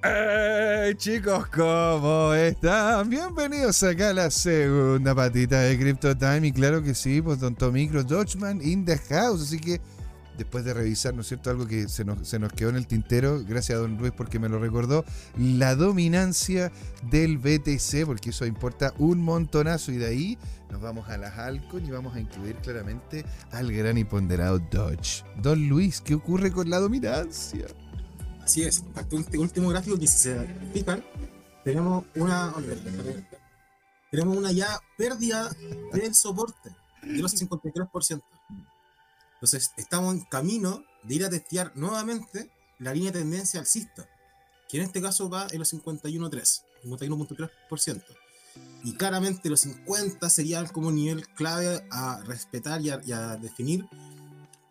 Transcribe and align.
Hey, 0.00 0.94
chicos, 0.96 1.48
¿cómo 1.48 2.32
están? 2.32 3.10
Bienvenidos 3.10 3.82
acá 3.82 4.10
a 4.10 4.12
la 4.12 4.30
segunda 4.30 5.12
patita 5.12 5.60
de 5.62 5.76
Crypto 5.76 6.16
Time. 6.16 6.46
Y 6.46 6.52
claro 6.52 6.84
que 6.84 6.94
sí, 6.94 7.20
pues 7.20 7.40
Don 7.40 7.56
Tomicro 7.56 8.04
Dodgeman 8.04 8.60
in 8.62 8.84
the 8.84 8.96
house. 8.96 9.42
Así 9.42 9.58
que 9.58 9.80
después 10.36 10.64
de 10.64 10.72
revisar, 10.72 11.14
¿no 11.14 11.22
es 11.22 11.26
cierto? 11.26 11.50
Algo 11.50 11.66
que 11.66 11.88
se 11.88 12.04
nos, 12.04 12.28
se 12.28 12.38
nos 12.38 12.52
quedó 12.52 12.68
en 12.68 12.76
el 12.76 12.86
tintero, 12.86 13.42
gracias 13.44 13.76
a 13.76 13.80
Don 13.80 13.96
Luis 13.96 14.12
porque 14.16 14.38
me 14.38 14.48
lo 14.48 14.60
recordó, 14.60 15.04
la 15.36 15.74
dominancia 15.74 16.70
del 17.10 17.38
BTC, 17.38 18.06
porque 18.06 18.30
eso 18.30 18.46
importa 18.46 18.94
un 18.98 19.18
montonazo. 19.18 19.90
Y 19.90 19.96
de 19.96 20.06
ahí 20.06 20.38
nos 20.70 20.80
vamos 20.80 21.08
a 21.08 21.18
las 21.18 21.36
Alcon 21.38 21.84
y 21.84 21.90
vamos 21.90 22.14
a 22.14 22.20
incluir 22.20 22.54
claramente 22.58 23.24
al 23.50 23.72
gran 23.72 23.98
y 23.98 24.04
ponderado 24.04 24.60
Dodge. 24.60 25.24
Don 25.42 25.68
Luis, 25.68 26.00
¿qué 26.00 26.14
ocurre 26.14 26.52
con 26.52 26.70
la 26.70 26.78
dominancia? 26.78 27.66
Así 28.48 28.62
es, 28.62 28.82
este 29.12 29.36
último 29.36 29.68
gráfico 29.68 29.98
que 29.98 30.06
si 30.06 30.16
se 30.20 30.46
fijan, 30.72 31.04
tenemos 31.64 32.06
una 32.14 32.54
tenemos 34.10 34.38
una 34.38 34.50
ya 34.52 34.80
pérdida 34.96 35.54
del 35.92 36.14
soporte 36.14 36.74
de 37.02 37.18
los 37.18 37.34
53%. 37.34 38.22
Entonces, 39.34 39.72
estamos 39.76 40.14
en 40.14 40.22
camino 40.22 40.82
de 41.02 41.14
ir 41.14 41.26
a 41.26 41.28
testear 41.28 41.72
nuevamente 41.76 42.50
la 42.78 42.94
línea 42.94 43.12
de 43.12 43.18
tendencia 43.18 43.60
alcista, 43.60 44.08
que 44.66 44.78
en 44.78 44.84
este 44.84 45.02
caso 45.02 45.28
va 45.28 45.46
en 45.50 45.58
los 45.58 45.74
51.3, 45.74 46.62
51.3%. 46.84 48.02
Y 48.82 48.94
claramente 48.94 49.50
los 49.50 49.60
50 49.60 50.30
serían 50.30 50.68
como 50.68 50.90
nivel 50.90 51.28
clave 51.34 51.86
a 51.90 52.22
respetar 52.24 52.80
y 52.80 53.12
a 53.12 53.36
definir 53.36 53.86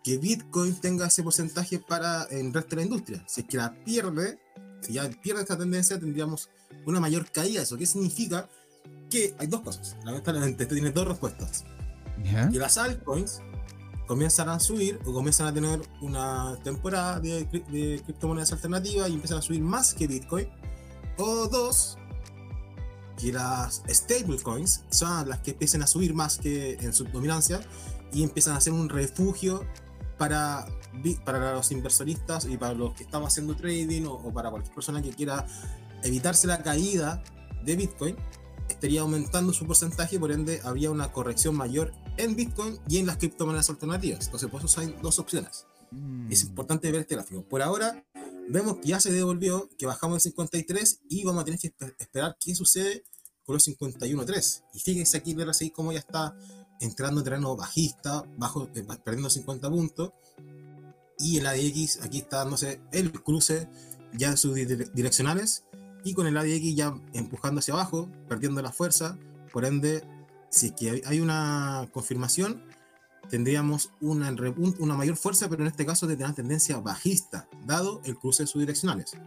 que 0.07 0.17
Bitcoin 0.17 0.73
tenga 0.75 1.07
ese 1.07 1.21
porcentaje 1.21 1.79
para 1.79 2.23
el 2.31 2.53
resto 2.53 2.69
de 2.69 2.75
la 2.77 2.83
industria. 2.83 3.21
Si 3.27 3.41
es 3.41 3.47
que 3.47 3.57
la 3.57 3.73
pierde, 3.83 4.39
si 4.79 4.93
ya 4.93 5.09
pierde 5.09 5.41
esta 5.41 5.57
tendencia, 5.57 5.99
tendríamos 5.99 6.49
una 6.85 7.01
mayor 7.01 7.29
caída. 7.29 7.63
¿Eso 7.63 7.75
qué 7.75 7.85
significa? 7.85 8.47
Que 9.09 9.35
hay 9.37 9.47
dos 9.47 9.59
cosas. 9.59 9.97
Lamentablemente, 10.05 10.63
esto 10.63 10.75
tiene 10.75 10.91
dos 10.91 11.09
respuestas. 11.09 11.65
Que 12.23 12.57
las 12.57 12.77
altcoins 12.77 13.41
comienzan 14.07 14.47
a 14.47 14.61
subir 14.61 14.97
o 15.03 15.11
comienzan 15.11 15.47
a 15.47 15.53
tener 15.53 15.81
una 15.99 16.57
temporada 16.63 17.19
de, 17.19 17.43
de 17.43 18.01
criptomonedas 18.05 18.53
alternativas 18.53 19.09
y 19.09 19.13
empiezan 19.13 19.39
a 19.39 19.41
subir 19.41 19.59
más 19.59 19.93
que 19.93 20.07
Bitcoin. 20.07 20.47
O 21.17 21.49
dos, 21.49 21.97
que 23.21 23.33
las 23.33 23.83
stablecoins 23.89 24.85
son 24.89 25.27
las 25.27 25.39
que 25.39 25.51
empiecen 25.51 25.83
a 25.83 25.87
subir 25.87 26.13
más 26.13 26.37
que 26.37 26.75
en 26.75 26.93
su 26.93 27.03
dominancia 27.03 27.59
y 28.13 28.23
empiezan 28.23 28.55
a 28.55 28.61
ser 28.61 28.71
un 28.71 28.87
refugio 28.87 29.65
para, 30.17 30.67
para 31.25 31.53
los 31.53 31.71
inversionistas 31.71 32.45
y 32.45 32.57
para 32.57 32.73
los 32.73 32.93
que 32.93 33.03
estamos 33.03 33.29
haciendo 33.29 33.55
trading 33.55 34.05
o, 34.05 34.33
para 34.33 34.49
cualquier 34.49 34.73
persona 34.73 35.01
que 35.01 35.11
quiera 35.11 35.45
evitarse 36.03 36.47
la 36.47 36.61
caída 36.63 37.23
de 37.63 37.75
Bitcoin, 37.75 38.15
estaría 38.69 39.01
aumentando 39.01 39.53
su 39.53 39.65
porcentaje, 39.65 40.19
por 40.19 40.31
ende 40.31 40.61
habría 40.63 40.91
una 40.91 41.11
corrección 41.11 41.55
mayor 41.55 41.93
en 42.17 42.35
Bitcoin 42.35 42.79
y 42.87 42.97
en 42.97 43.05
las 43.05 43.17
criptomonedas 43.17 43.69
alternativas. 43.69 44.25
Entonces, 44.25 44.49
por 44.49 44.63
eso 44.63 44.81
hay 44.81 44.95
dos 45.01 45.19
opciones. 45.19 45.65
Mm. 45.91 46.31
Es 46.31 46.43
importante 46.43 46.91
ver 46.91 47.01
este 47.01 47.15
gráfico. 47.15 47.43
Por 47.43 47.61
ahora, 47.61 48.05
vemos 48.49 48.77
que 48.77 48.89
ya 48.89 48.99
se 48.99 49.11
devolvió, 49.11 49.69
que 49.77 49.85
bajamos 49.85 50.17
de 50.17 50.29
53 50.29 51.01
y 51.09 51.23
vamos 51.23 51.41
a 51.41 51.45
tener 51.45 51.59
que 51.59 51.73
esperar 51.99 52.37
qué 52.39 52.55
sucede 52.55 53.03
con 53.43 53.53
los 53.53 53.67
51.3. 53.67 54.63
Y 54.73 54.79
fíjense 54.79 55.17
aquí, 55.17 55.33
ver 55.33 55.49
así 55.49 55.69
cómo 55.71 55.91
ya 55.91 55.99
está 55.99 56.35
entrando 56.79 57.21
en 57.21 57.23
terreno 57.23 57.55
bajista, 57.55 58.23
bajo, 58.37 58.69
eh, 58.75 58.85
perdiendo 59.03 59.29
50 59.29 59.69
puntos. 59.69 60.11
Y 61.19 61.37
el 61.37 61.47
ADX 61.47 62.01
aquí 62.03 62.19
está 62.19 62.37
dándose 62.37 62.79
el 62.91 63.11
cruce 63.11 63.67
ya 64.13 64.31
de 64.31 64.37
sus 64.37 64.55
direccionales. 64.55 65.63
Y 66.03 66.13
con 66.13 66.27
el 66.27 66.37
ADX 66.37 66.75
ya 66.75 66.95
empujando 67.13 67.59
hacia 67.59 67.73
abajo, 67.73 68.09
perdiendo 68.27 68.61
la 68.61 68.71
fuerza. 68.71 69.17
Por 69.51 69.65
ende, 69.65 70.03
si 70.49 70.67
es 70.67 70.71
que 70.73 71.01
hay 71.05 71.19
una 71.19 71.89
confirmación, 71.91 72.63
tendríamos 73.29 73.91
una, 73.99 74.33
una 74.79 74.95
mayor 74.95 75.17
fuerza, 75.17 75.49
pero 75.49 75.63
en 75.63 75.67
este 75.67 75.85
caso 75.85 76.07
tendría 76.07 76.27
una 76.27 76.35
tendencia 76.35 76.77
bajista, 76.79 77.47
dado 77.65 78.01
el 78.05 78.17
cruce 78.17 78.43
de 78.43 78.47
sus 78.47 78.61
direccionales. 78.61 79.17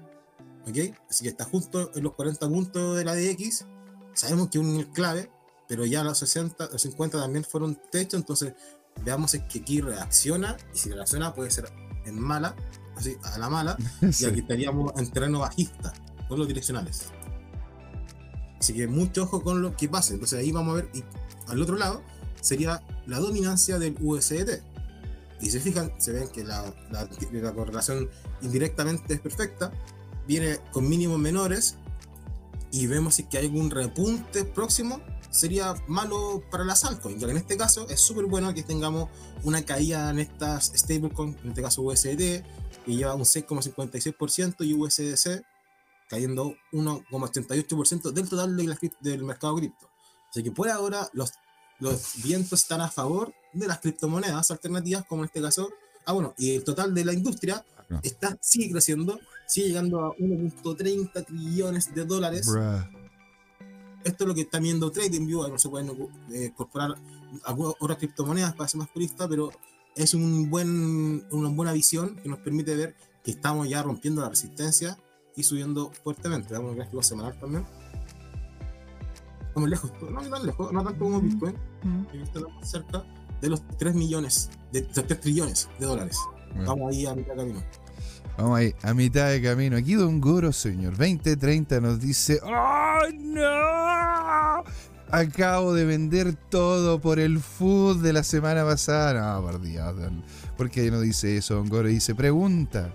Así 1.08 1.24
que 1.24 1.28
está 1.28 1.44
justo 1.44 1.91
en 1.94 2.04
los 2.04 2.14
40 2.14 2.48
puntos 2.48 2.97
del 2.97 3.08
ADX. 3.08 3.66
Sabemos 4.14 4.48
que 4.50 4.58
un 4.58 4.82
clave 4.84 5.30
pero 5.70 5.86
ya 5.86 6.03
los 6.03 6.19
60, 6.19 6.70
los 6.72 6.82
50 6.82 7.20
también 7.20 7.44
fueron 7.44 7.78
techo, 7.92 8.16
entonces 8.16 8.54
veamos 9.04 9.34
es 9.34 9.44
que 9.44 9.60
aquí 9.60 9.81
reacciona, 9.81 10.56
y 10.75 10.78
si 10.78 10.91
reacciona 10.91 11.32
puede 11.32 11.53
ser 11.53 11.70
en 12.06 12.19
mala, 12.19 12.56
así, 12.97 13.16
a 13.22 13.38
la 13.38 13.48
mala, 13.48 13.76
y 14.03 14.25
aquí 14.25 14.41
estaríamos 14.41 14.92
en 14.98 15.09
terreno 15.12 15.38
bajista, 15.38 15.92
con 16.28 16.41
los 16.41 16.48
direccionales. 16.48 17.04
Así 18.59 18.75
que 18.75 18.88
mucho 18.88 19.22
ojo 19.22 19.44
con 19.44 19.62
lo 19.62 19.76
que 19.76 19.88
pase, 19.88 20.14
entonces 20.14 20.41
ahí 20.41 20.50
vamos 20.50 20.72
a 20.72 20.82
ver, 20.82 20.91
y 20.92 21.04
al 21.47 21.62
otro 21.62 21.76
lado 21.76 22.03
sería 22.41 22.82
la 23.06 23.20
dominancia 23.20 23.78
del 23.78 23.97
USDT. 24.00 24.64
Y 25.41 25.44
si 25.44 25.53
se 25.53 25.60
fijan, 25.60 25.92
se 25.98 26.12
ven 26.12 26.28
que 26.30 26.42
la, 26.42 26.64
la, 26.91 27.09
la 27.30 27.53
correlación 27.54 28.10
indirectamente 28.42 29.14
es 29.14 29.20
perfecta, 29.20 29.70
viene 30.26 30.59
con 30.72 30.88
mínimos 30.88 31.20
menores, 31.20 31.76
y 32.72 32.88
vemos 32.88 33.14
si 33.14 33.22
que 33.28 33.38
hay 33.38 33.47
algún 33.47 33.70
repunte 33.70 34.44
próximo, 34.44 35.00
sería 35.30 35.74
malo 35.86 36.42
para 36.50 36.64
las 36.64 36.84
altcoins, 36.84 37.20
ya 37.20 37.26
que 37.26 37.32
en 37.32 37.38
este 37.38 37.56
caso 37.56 37.88
es 37.88 38.00
súper 38.00 38.26
bueno 38.26 38.52
que 38.52 38.62
tengamos 38.62 39.08
una 39.44 39.62
caída 39.64 40.10
en 40.10 40.18
estas 40.18 40.72
stablecoins, 40.74 41.36
en 41.42 41.50
este 41.50 41.62
caso 41.62 41.82
USD, 41.82 42.42
que 42.84 42.96
lleva 42.96 43.14
un 43.14 43.22
6,56% 43.22 44.66
y 44.66 44.74
USDC 44.74 45.44
cayendo 46.08 46.54
1,88% 46.72 48.10
del 48.10 48.28
total 48.28 48.56
del 49.00 49.24
mercado 49.24 49.56
cripto. 49.56 49.88
Así 50.28 50.42
que 50.42 50.50
por 50.50 50.68
ahora 50.68 51.08
los, 51.12 51.32
los 51.78 52.22
vientos 52.22 52.60
están 52.60 52.80
a 52.80 52.88
favor 52.88 53.32
de 53.52 53.68
las 53.68 53.78
criptomonedas 53.78 54.50
alternativas, 54.50 55.04
como 55.06 55.22
en 55.22 55.26
este 55.26 55.41
caso, 55.41 55.70
ah 56.06 56.12
bueno, 56.12 56.34
y 56.36 56.56
el 56.56 56.64
total 56.64 56.94
de 56.94 57.04
la 57.04 57.12
industria 57.12 57.64
está, 58.02 58.36
sigue 58.41 58.72
creciendo, 58.72 59.20
sigue 59.47 59.68
llegando 59.68 60.04
a 60.04 60.16
1.30 60.16 61.26
trillones 61.26 61.94
de 61.94 62.04
dólares 62.04 62.48
esto 64.04 64.24
es 64.24 64.28
lo 64.28 64.34
que 64.34 64.42
está 64.42 64.58
viendo 64.58 64.90
TradingView, 64.90 65.48
no 65.48 65.58
se 65.58 65.68
pueden 65.68 65.90
eh, 66.32 66.46
incorporar 66.46 66.96
otras 67.78 67.98
criptomonedas 67.98 68.54
para 68.54 68.68
ser 68.68 68.78
más 68.78 68.88
purista, 68.88 69.28
pero 69.28 69.50
es 69.94 70.14
un 70.14 70.50
buen, 70.50 71.26
una 71.30 71.48
buena 71.50 71.72
visión 71.72 72.16
que 72.16 72.28
nos 72.28 72.38
permite 72.38 72.74
ver 72.74 72.96
que 73.22 73.32
estamos 73.32 73.68
ya 73.68 73.82
rompiendo 73.82 74.22
la 74.22 74.30
resistencia 74.30 74.98
y 75.36 75.42
subiendo 75.42 75.90
fuertemente. 76.02 76.52
Damos 76.52 76.70
un 76.70 76.76
gráfico 76.76 77.02
semanal 77.02 77.38
también. 77.38 77.64
Estamos 79.48 79.68
lejos, 79.68 79.92
no 80.10 80.22
tan 80.22 80.46
lejos, 80.46 80.72
no 80.72 80.84
tanto 80.84 81.04
como 81.04 81.20
Bitcoin, 81.20 81.56
estamos 82.12 82.52
cerca 82.68 83.04
de 83.40 83.48
los 83.48 83.66
3 83.78 83.94
millones, 83.94 84.50
de, 84.70 84.82
3 84.82 85.20
trillones 85.20 85.68
de 85.78 85.86
dólares. 85.86 86.16
Estamos 86.56 86.90
ahí 86.90 87.06
a 87.06 87.14
mitad 87.14 87.32
de 87.32 87.36
camino. 87.36 87.62
Vamos 88.36 88.58
ahí, 88.58 88.74
a 88.82 88.94
mitad 88.94 89.30
de 89.30 89.42
camino. 89.42 89.76
Aquí 89.76 89.94
Don 89.94 90.20
Goro, 90.20 90.52
señor, 90.52 90.96
2030 90.96 91.80
nos 91.80 92.00
dice, 92.00 92.41
¡Oh, 92.42 93.00
no! 93.12 94.64
Acabo 95.12 95.74
de 95.74 95.84
vender 95.84 96.34
todo 96.50 97.00
por 97.00 97.18
el 97.18 97.41
food 97.41 98.00
de 98.00 98.12
la 98.12 98.22
semana 98.22 98.64
pasada. 98.64 99.38
No, 99.38 99.42
por 99.42 99.60
Dios, 99.60 99.94
¿por 100.56 100.70
qué 100.70 100.91
no 100.91 101.00
dice 101.00 101.36
eso, 101.36 101.56
Don 101.56 101.68
Goro? 101.68 101.88
Dice, 101.88 102.14
pregunta, 102.14 102.94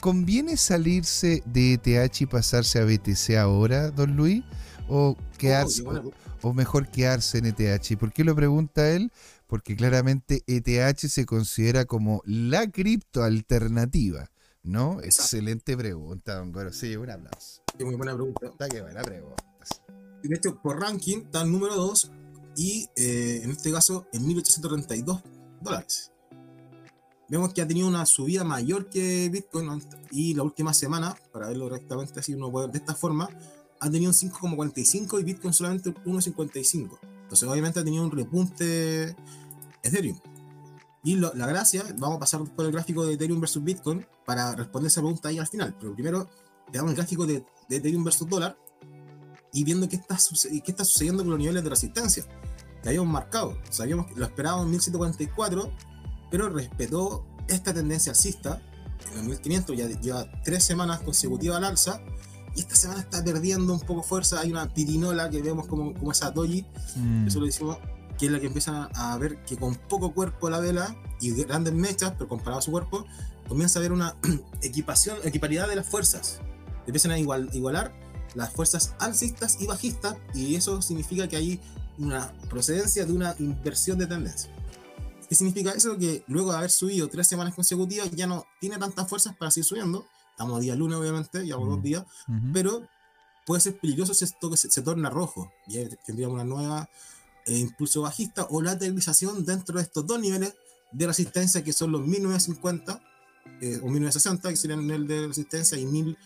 ¿conviene 0.00 0.56
salirse 0.56 1.42
de 1.44 1.74
ETH 1.74 2.22
y 2.22 2.26
pasarse 2.26 2.78
a 2.78 2.84
BTC 2.84 3.36
ahora, 3.36 3.90
Don 3.90 4.16
Luis? 4.16 4.42
¿O, 4.88 5.16
quedarse, 5.36 5.84
o 6.40 6.54
mejor 6.54 6.88
quedarse 6.88 7.38
en 7.38 7.46
ETH? 7.46 7.98
¿Por 7.98 8.10
qué 8.10 8.24
lo 8.24 8.34
pregunta 8.34 8.88
él? 8.88 9.12
Porque 9.46 9.76
claramente 9.76 10.42
ETH 10.46 10.98
se 10.98 11.26
considera 11.26 11.84
como 11.84 12.22
la 12.24 12.70
cripto 12.70 13.22
alternativa. 13.22 14.30
¿No? 14.68 15.00
Excelente 15.00 15.78
pregunta, 15.78 16.36
don 16.36 16.52
Goro. 16.52 16.70
Sí, 16.74 16.94
un 16.94 17.08
aplauso. 17.08 17.62
Sí, 17.78 17.84
muy 17.84 17.94
buena 17.94 18.14
pregunta. 18.14 18.48
Está 18.48 18.68
que 18.68 18.82
buena 18.82 19.00
pregunta. 19.00 19.42
De 20.22 20.36
hecho, 20.36 20.60
por 20.60 20.78
ranking 20.78 21.22
está 21.24 21.40
el 21.40 21.50
número 21.50 21.74
2 21.74 22.12
y 22.54 22.86
eh, 22.94 23.40
en 23.44 23.50
este 23.50 23.72
caso 23.72 24.06
en 24.12 24.26
1832 24.26 25.22
dólares. 25.62 26.12
Vemos 27.30 27.54
que 27.54 27.62
ha 27.62 27.66
tenido 27.66 27.88
una 27.88 28.04
subida 28.04 28.44
mayor 28.44 28.90
que 28.90 29.30
Bitcoin 29.30 29.82
y 30.10 30.34
la 30.34 30.42
última 30.42 30.74
semana, 30.74 31.16
para 31.32 31.48
verlo 31.48 31.64
directamente 31.64 32.20
así, 32.20 32.34
uno 32.34 32.50
puede 32.52 32.66
ver 32.66 32.72
de 32.74 32.78
esta 32.80 32.94
forma, 32.94 33.26
ha 33.80 33.90
tenido 33.90 34.10
un 34.10 34.14
5,45 34.14 35.18
y 35.18 35.24
Bitcoin 35.24 35.54
solamente 35.54 35.94
1,55. 35.94 36.98
Entonces, 37.22 37.48
obviamente 37.48 37.80
ha 37.80 37.84
tenido 37.84 38.04
un 38.04 38.10
repunte 38.10 39.16
Ethereum. 39.82 40.18
Y 41.08 41.16
la 41.16 41.46
gracia, 41.46 41.82
vamos 41.96 42.18
a 42.18 42.20
pasar 42.20 42.44
por 42.54 42.66
el 42.66 42.72
gráfico 42.72 43.06
de 43.06 43.14
Ethereum 43.14 43.40
versus 43.40 43.64
Bitcoin 43.64 44.06
para 44.26 44.54
responder 44.54 44.88
esa 44.88 45.00
pregunta 45.00 45.30
ahí 45.30 45.38
al 45.38 45.46
final. 45.46 45.74
Pero 45.80 45.94
primero, 45.94 46.28
te 46.70 46.76
damos 46.76 46.90
el 46.90 46.96
gráfico 46.98 47.26
de, 47.26 47.46
Ethereum 47.70 48.04
versus 48.04 48.28
dólar 48.28 48.58
y 49.50 49.64
viendo 49.64 49.88
qué 49.88 49.96
está, 49.96 50.18
qué 50.62 50.70
está 50.70 50.84
sucediendo 50.84 51.22
con 51.22 51.30
los 51.30 51.38
niveles 51.38 51.64
de 51.64 51.70
resistencia 51.70 52.26
que 52.82 52.90
habíamos 52.90 53.10
marcado. 53.10 53.56
Sabíamos 53.70 54.08
que 54.08 54.16
lo 54.16 54.26
esperábamos 54.26 54.66
en 54.66 54.72
1744, 54.72 55.72
pero 56.30 56.50
respetó 56.50 57.24
esta 57.48 57.72
tendencia 57.72 58.12
alcista 58.12 58.60
en 59.10 59.16
los 59.16 59.24
1500, 59.24 59.78
ya 59.78 59.88
lleva 59.88 60.26
tres 60.44 60.62
semanas 60.62 61.00
consecutivas 61.00 61.56
al 61.56 61.64
alza. 61.64 62.02
Y 62.54 62.60
esta 62.60 62.76
semana 62.76 63.00
está 63.00 63.24
perdiendo 63.24 63.72
un 63.72 63.80
poco 63.80 64.02
fuerza. 64.02 64.40
Hay 64.40 64.50
una 64.50 64.74
pirinola 64.74 65.30
que 65.30 65.40
vemos 65.40 65.68
como, 65.68 65.94
como 65.94 66.12
esa 66.12 66.30
doji, 66.32 66.66
Mm. 66.96 67.28
eso 67.28 67.40
lo 67.40 67.46
decimos, 67.46 67.78
que 68.18 68.26
es 68.26 68.32
la 68.32 68.40
que 68.40 68.46
empieza 68.46 68.88
a 68.94 69.16
ver 69.18 69.42
que 69.44 69.56
con 69.56 69.74
poco 69.76 70.12
cuerpo 70.12 70.50
la 70.50 70.58
vela 70.60 70.96
y 71.20 71.30
grandes 71.32 71.72
mechas, 71.74 72.12
pero 72.12 72.28
comparado 72.28 72.58
a 72.58 72.62
su 72.62 72.70
cuerpo, 72.70 73.06
comienza 73.48 73.78
a 73.78 73.80
haber 73.80 73.92
una 73.92 74.16
equipación, 74.62 75.18
equiparidad 75.24 75.68
de 75.68 75.76
las 75.76 75.86
fuerzas. 75.88 76.40
Empiezan 76.86 77.12
a 77.12 77.18
igual, 77.18 77.50
igualar 77.52 77.92
las 78.34 78.52
fuerzas 78.52 78.94
alcistas 78.98 79.58
y 79.60 79.66
bajistas, 79.66 80.16
y 80.34 80.54
eso 80.54 80.82
significa 80.82 81.28
que 81.28 81.36
hay 81.36 81.60
una 81.98 82.32
procedencia 82.50 83.04
de 83.04 83.12
una 83.12 83.34
inversión 83.38 83.98
de 83.98 84.06
tendencia. 84.06 84.50
¿Qué 85.28 85.34
significa 85.34 85.72
eso? 85.72 85.96
Que 85.98 86.24
luego 86.26 86.52
de 86.52 86.58
haber 86.58 86.70
subido 86.70 87.08
tres 87.08 87.26
semanas 87.26 87.54
consecutivas 87.54 88.10
ya 88.12 88.26
no 88.26 88.46
tiene 88.60 88.78
tantas 88.78 89.08
fuerzas 89.08 89.36
para 89.36 89.50
seguir 89.50 89.66
subiendo. 89.66 90.06
Estamos 90.30 90.56
a 90.56 90.60
día 90.60 90.74
lunes, 90.74 90.96
obviamente, 90.98 91.44
llevamos 91.44 91.68
Mm. 91.68 91.72
dos 91.72 91.82
días, 91.82 92.02
Ujú. 92.28 92.52
pero 92.52 92.82
puede 93.44 93.60
ser 93.60 93.78
peligroso 93.78 94.14
si 94.14 94.24
esto 94.24 94.50
que 94.50 94.56
se, 94.56 94.70
se 94.70 94.80
torna 94.82 95.10
rojo. 95.10 95.50
Y 95.66 95.78
ahí 95.78 95.88
tendríamos 96.06 96.34
una 96.34 96.44
nueva 96.44 96.88
impulso 97.56 98.02
bajista 98.02 98.46
o 98.50 98.60
lateralización 98.60 99.44
dentro 99.44 99.76
de 99.76 99.82
estos 99.82 100.06
dos 100.06 100.20
niveles 100.20 100.54
de 100.92 101.06
resistencia 101.06 101.62
que 101.62 101.72
son 101.72 101.92
los 101.92 102.06
1950 102.06 103.00
eh, 103.60 103.80
o 103.82 103.88
1960, 103.88 104.50
que 104.50 104.56
serían 104.56 104.80
el 104.80 104.86
nivel 104.86 105.06
de 105.06 105.26
resistencia, 105.28 105.78
y, 105.78 105.86
1000, 105.86 106.16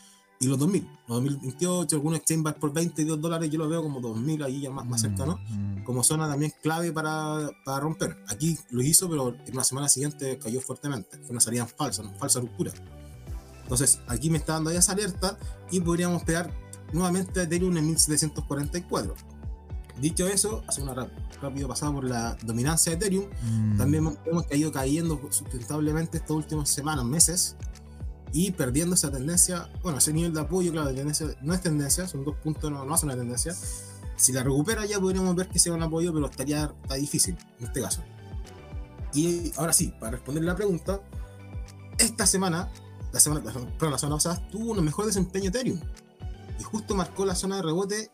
y 0.41 0.47
los 0.47 0.59
2000. 0.59 0.83
Los 1.09 1.23
2028, 1.23 1.97
algunos 1.97 2.19
exchange 2.19 2.55
por 2.55 2.73
22 2.73 3.21
dólares, 3.21 3.51
yo 3.51 3.59
lo 3.59 3.69
veo 3.69 3.83
como 3.83 4.01
2000 4.01 4.43
ahí 4.43 4.61
ya 4.63 4.71
más, 4.71 4.87
más 4.87 5.01
cercano 5.01 5.39
Mm. 5.83 5.85
como 5.85 6.05
zona 6.05 6.29
también 6.29 6.53
clave 6.63 6.93
para, 6.93 7.51
para 7.65 7.81
romper. 7.81 8.19
Aquí 8.29 8.59
lo 8.71 8.83
hizo, 8.83 9.09
pero 9.09 9.35
en 9.47 9.57
la 9.57 9.65
semana 9.65 9.89
siguiente 9.89 10.39
cayó 10.39 10.61
fuertemente. 10.61 11.19
Fue 11.19 11.31
una 11.31 11.41
salida 11.41 11.67
falsa, 11.67 12.03
una 12.03 12.13
falsa 12.15 12.41
ruptura. 12.41 12.73
Entonces, 13.63 14.01
aquí 14.07 14.31
me 14.31 14.39
está 14.39 14.55
dando 14.55 14.71
ya 14.73 14.81
esa 14.81 14.93
alerta 14.93 15.39
y 15.71 15.81
podríamos 15.81 16.23
pegar 16.25 16.53
nuevamente 16.93 17.41
a 17.41 17.43
Ethereum 17.45 17.77
en 17.77 17.87
1744. 17.87 19.15
Dicho 20.01 20.27
eso, 20.27 20.65
hace 20.67 20.83
una 20.83 21.09
rápido 21.41 21.69
pasada 21.69 21.93
por 21.93 22.05
la 22.05 22.37
dominancia 22.43 22.91
de 22.91 22.97
Ethereum. 22.97 23.27
Mm. 23.43 23.77
También 23.77 24.19
hemos 24.25 24.47
caído 24.47 24.73
cayendo 24.73 25.21
sustentablemente 25.31 26.19
estas 26.19 26.31
últimas 26.31 26.69
semanas, 26.71 27.05
meses, 27.05 27.57
y 28.33 28.51
perdiendo 28.53 28.95
esa 28.95 29.11
tendencia, 29.11 29.69
bueno, 29.83 29.99
ese 29.99 30.13
nivel 30.13 30.33
de 30.33 30.41
apoyo, 30.41 30.73
claro, 30.73 30.89
de 30.89 30.95
tendencia, 30.95 31.27
no 31.43 31.53
es 31.53 31.61
tendencia, 31.61 32.09
son 32.09 32.25
dos 32.25 32.35
puntos, 32.37 32.71
no, 32.71 32.85
no 32.85 32.95
es 32.95 33.03
una 33.03 33.15
tendencia. 33.15 33.55
Si 34.17 34.33
la 34.33 34.43
recupera 34.43 34.87
ya 34.87 34.99
podríamos 34.99 35.35
ver 35.37 35.49
que 35.49 35.59
sea 35.59 35.75
un 35.75 35.83
apoyo, 35.83 36.13
pero 36.13 36.27
estaría 36.27 36.73
está 36.83 36.95
difícil 36.95 37.37
en 37.59 37.67
este 37.67 37.83
caso. 37.83 38.03
Y 39.13 39.53
ahora 39.57 39.75
sí, 39.75 39.93
para 40.01 40.13
responder 40.13 40.45
la 40.45 40.57
pregunta, 40.57 41.01
esta 41.99 42.27
semana, 42.27 42.71
la 43.13 43.21
semana, 43.21 43.43
perdón, 43.43 43.93
la 43.93 43.99
semana 43.99 44.17
pasada, 44.17 44.49
tuvo 44.49 44.73
un 44.73 44.83
mejor 44.83 45.05
desempeño 45.05 45.51
Ethereum. 45.51 45.79
Y 46.59 46.63
justo 46.63 46.95
marcó 46.95 47.27
la 47.27 47.35
zona 47.35 47.57
de 47.57 47.63
rebote 47.63 48.11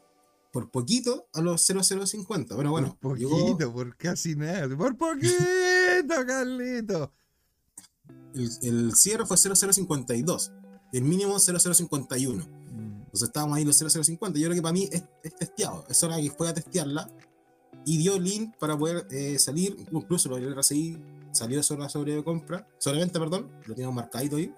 por 0.52 0.70
poquito 0.70 1.28
a 1.34 1.40
los 1.40 1.64
0050. 1.64 2.54
Bueno, 2.54 2.70
bueno, 2.70 2.98
por 3.00 3.18
llegó- 3.18 3.38
poquito, 3.38 3.72
por 3.72 3.96
casi 3.96 4.34
nada. 4.36 4.68
Por 4.76 4.96
poquito, 4.98 5.34
Carlito. 6.26 7.12
el, 8.34 8.50
el 8.62 8.94
cierre 8.94 9.26
fue 9.26 9.36
0052, 9.36 10.52
el 10.92 11.02
mínimo 11.02 11.38
0051. 11.38 12.44
Mm. 12.44 12.98
Entonces 13.04 13.28
estábamos 13.28 13.56
ahí 13.56 13.64
los 13.64 13.76
0050. 13.76 14.38
Yo 14.38 14.46
creo 14.46 14.54
que 14.56 14.62
para 14.62 14.72
mí 14.72 14.88
es, 14.92 15.02
es 15.22 15.34
testeado. 15.36 15.84
Es 15.88 16.02
hora 16.02 16.16
que 16.16 16.30
fue 16.30 16.48
a 16.48 16.54
testearla 16.54 17.10
y 17.84 17.96
dio 17.98 18.18
link 18.18 18.54
para 18.58 18.76
poder 18.76 19.06
eh, 19.10 19.38
salir. 19.38 19.76
Incluso 19.90 20.36
el 20.36 20.54
RSI 20.54 20.98
salió 21.32 21.62
sobre 21.62 21.82
la 21.82 21.88
sobrecompra, 21.88 22.66
sobreventa, 22.78 23.18
perdón. 23.18 23.50
Lo 23.66 23.74
teníamos 23.74 23.94
marcadito 23.96 24.36
ahí. 24.36 24.52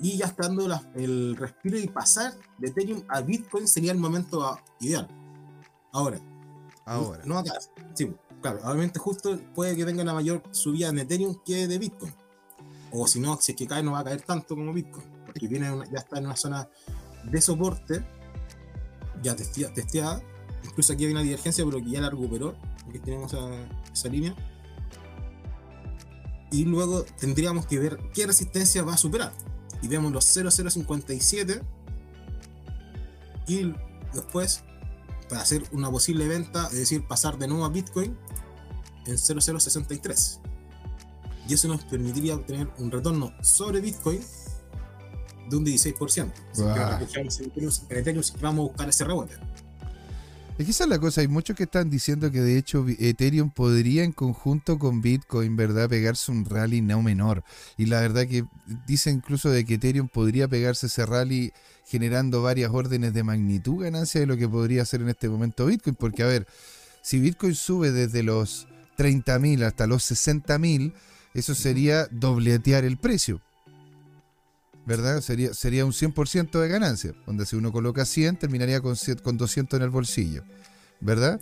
Y 0.00 0.16
ya 0.18 0.26
estando 0.26 0.68
la- 0.68 0.82
el 0.94 1.36
respiro 1.36 1.78
y 1.78 1.88
pasar 1.88 2.32
de 2.58 2.68
Ethereum 2.68 3.02
a 3.08 3.20
Bitcoin 3.20 3.66
sería 3.66 3.92
el 3.92 3.98
momento 3.98 4.58
ideal. 4.80 5.08
Ahora, 5.92 6.20
Ahora. 6.84 7.22
no 7.24 7.38
acá. 7.38 7.52
Sí, 7.94 8.12
claro, 8.40 8.60
obviamente 8.64 8.98
justo 9.00 9.38
puede 9.54 9.74
que 9.76 9.84
tenga 9.84 10.02
una 10.02 10.14
mayor 10.14 10.42
subida 10.52 10.88
en 10.88 10.98
Ethereum 11.00 11.36
que 11.44 11.66
de 11.66 11.78
Bitcoin. 11.78 12.14
O 12.92 13.06
si 13.06 13.18
no, 13.20 13.36
si 13.40 13.52
es 13.52 13.58
que 13.58 13.66
cae, 13.66 13.82
no 13.82 13.92
va 13.92 14.00
a 14.00 14.04
caer 14.04 14.22
tanto 14.22 14.54
como 14.54 14.72
Bitcoin. 14.72 15.06
Porque 15.26 15.46
viene 15.48 15.70
una- 15.72 15.84
ya 15.90 15.98
está 15.98 16.18
en 16.18 16.26
una 16.26 16.36
zona 16.36 16.68
de 17.24 17.40
soporte, 17.40 18.06
ya 19.22 19.34
testea- 19.34 19.72
testeada. 19.74 20.22
Incluso 20.64 20.92
aquí 20.92 21.04
hay 21.06 21.12
una 21.12 21.22
divergencia, 21.22 21.64
pero 21.64 21.78
que 21.84 21.90
ya 21.90 22.00
la 22.00 22.08
recuperó. 22.10 22.54
Aquí 22.88 22.98
tenemos 23.00 23.34
esa 23.92 24.08
línea. 24.08 24.34
Y 26.50 26.64
luego 26.64 27.02
tendríamos 27.18 27.66
que 27.66 27.78
ver 27.78 27.98
qué 28.14 28.26
resistencia 28.26 28.82
va 28.82 28.94
a 28.94 28.96
superar. 28.96 29.32
Y 29.82 29.88
vemos 29.88 30.12
los 30.12 30.24
0057. 30.24 31.62
Y 33.46 33.72
después 34.12 34.62
para 35.28 35.42
hacer 35.42 35.62
una 35.72 35.90
posible 35.90 36.26
venta, 36.26 36.66
es 36.66 36.78
decir, 36.78 37.06
pasar 37.06 37.38
de 37.38 37.46
nuevo 37.48 37.64
a 37.64 37.68
Bitcoin 37.68 38.16
en 39.06 39.18
0063. 39.18 40.40
Y 41.48 41.54
eso 41.54 41.68
nos 41.68 41.84
permitiría 41.84 42.34
obtener 42.34 42.68
un 42.78 42.90
retorno 42.90 43.32
sobre 43.42 43.80
Bitcoin 43.80 44.20
de 45.48 45.56
un 45.56 45.64
16%. 45.64 45.98
Así 45.98 46.62
que 46.62 46.62
Guau. 46.62 46.90
refugiarnos 46.90 47.40
en 47.40 47.46
Ethereum, 47.46 47.72
en 47.88 47.98
Ethereum 47.98 48.22
si 48.22 48.32
vamos 48.38 48.58
a 48.58 48.68
buscar 48.68 48.88
ese 48.88 49.04
rebote. 49.04 49.34
Es 50.58 50.64
que 50.64 50.72
esa 50.72 50.84
es 50.84 50.90
la 50.90 50.98
cosa, 50.98 51.20
hay 51.20 51.28
muchos 51.28 51.56
que 51.56 51.62
están 51.62 51.88
diciendo 51.88 52.32
que 52.32 52.40
de 52.40 52.58
hecho 52.58 52.84
Ethereum 52.98 53.48
podría 53.48 54.02
en 54.02 54.10
conjunto 54.10 54.76
con 54.76 55.00
Bitcoin, 55.00 55.54
¿verdad?, 55.54 55.88
pegarse 55.88 56.32
un 56.32 56.44
rally 56.44 56.80
no 56.80 57.00
menor. 57.00 57.44
Y 57.76 57.86
la 57.86 58.00
verdad 58.00 58.26
que 58.26 58.44
dice 58.84 59.12
incluso 59.12 59.50
de 59.50 59.64
que 59.64 59.74
Ethereum 59.74 60.08
podría 60.08 60.48
pegarse 60.48 60.88
ese 60.88 61.06
rally 61.06 61.52
generando 61.86 62.42
varias 62.42 62.72
órdenes 62.72 63.14
de 63.14 63.22
magnitud 63.22 63.84
ganancia 63.84 64.20
de 64.20 64.26
lo 64.26 64.36
que 64.36 64.48
podría 64.48 64.82
hacer 64.82 65.00
en 65.00 65.10
este 65.10 65.28
momento 65.28 65.64
Bitcoin. 65.64 65.94
Porque 65.94 66.24
a 66.24 66.26
ver, 66.26 66.48
si 67.02 67.20
Bitcoin 67.20 67.54
sube 67.54 67.92
desde 67.92 68.24
los 68.24 68.66
30.000 68.98 69.62
hasta 69.62 69.86
los 69.86 70.10
60.000, 70.10 70.92
eso 71.34 71.54
sería 71.54 72.08
dobletear 72.10 72.84
el 72.84 72.96
precio. 72.96 73.40
¿Verdad? 74.88 75.20
Sería, 75.20 75.52
sería 75.52 75.84
un 75.84 75.92
100% 75.92 76.58
de 76.58 76.66
ganancia. 76.66 77.12
Donde 77.26 77.44
si 77.44 77.56
uno 77.56 77.70
coloca 77.72 78.06
100, 78.06 78.38
terminaría 78.38 78.80
con, 78.80 78.96
100 78.96 79.18
con 79.18 79.36
200 79.36 79.76
en 79.76 79.82
el 79.84 79.90
bolsillo. 79.90 80.44
¿Verdad? 81.00 81.38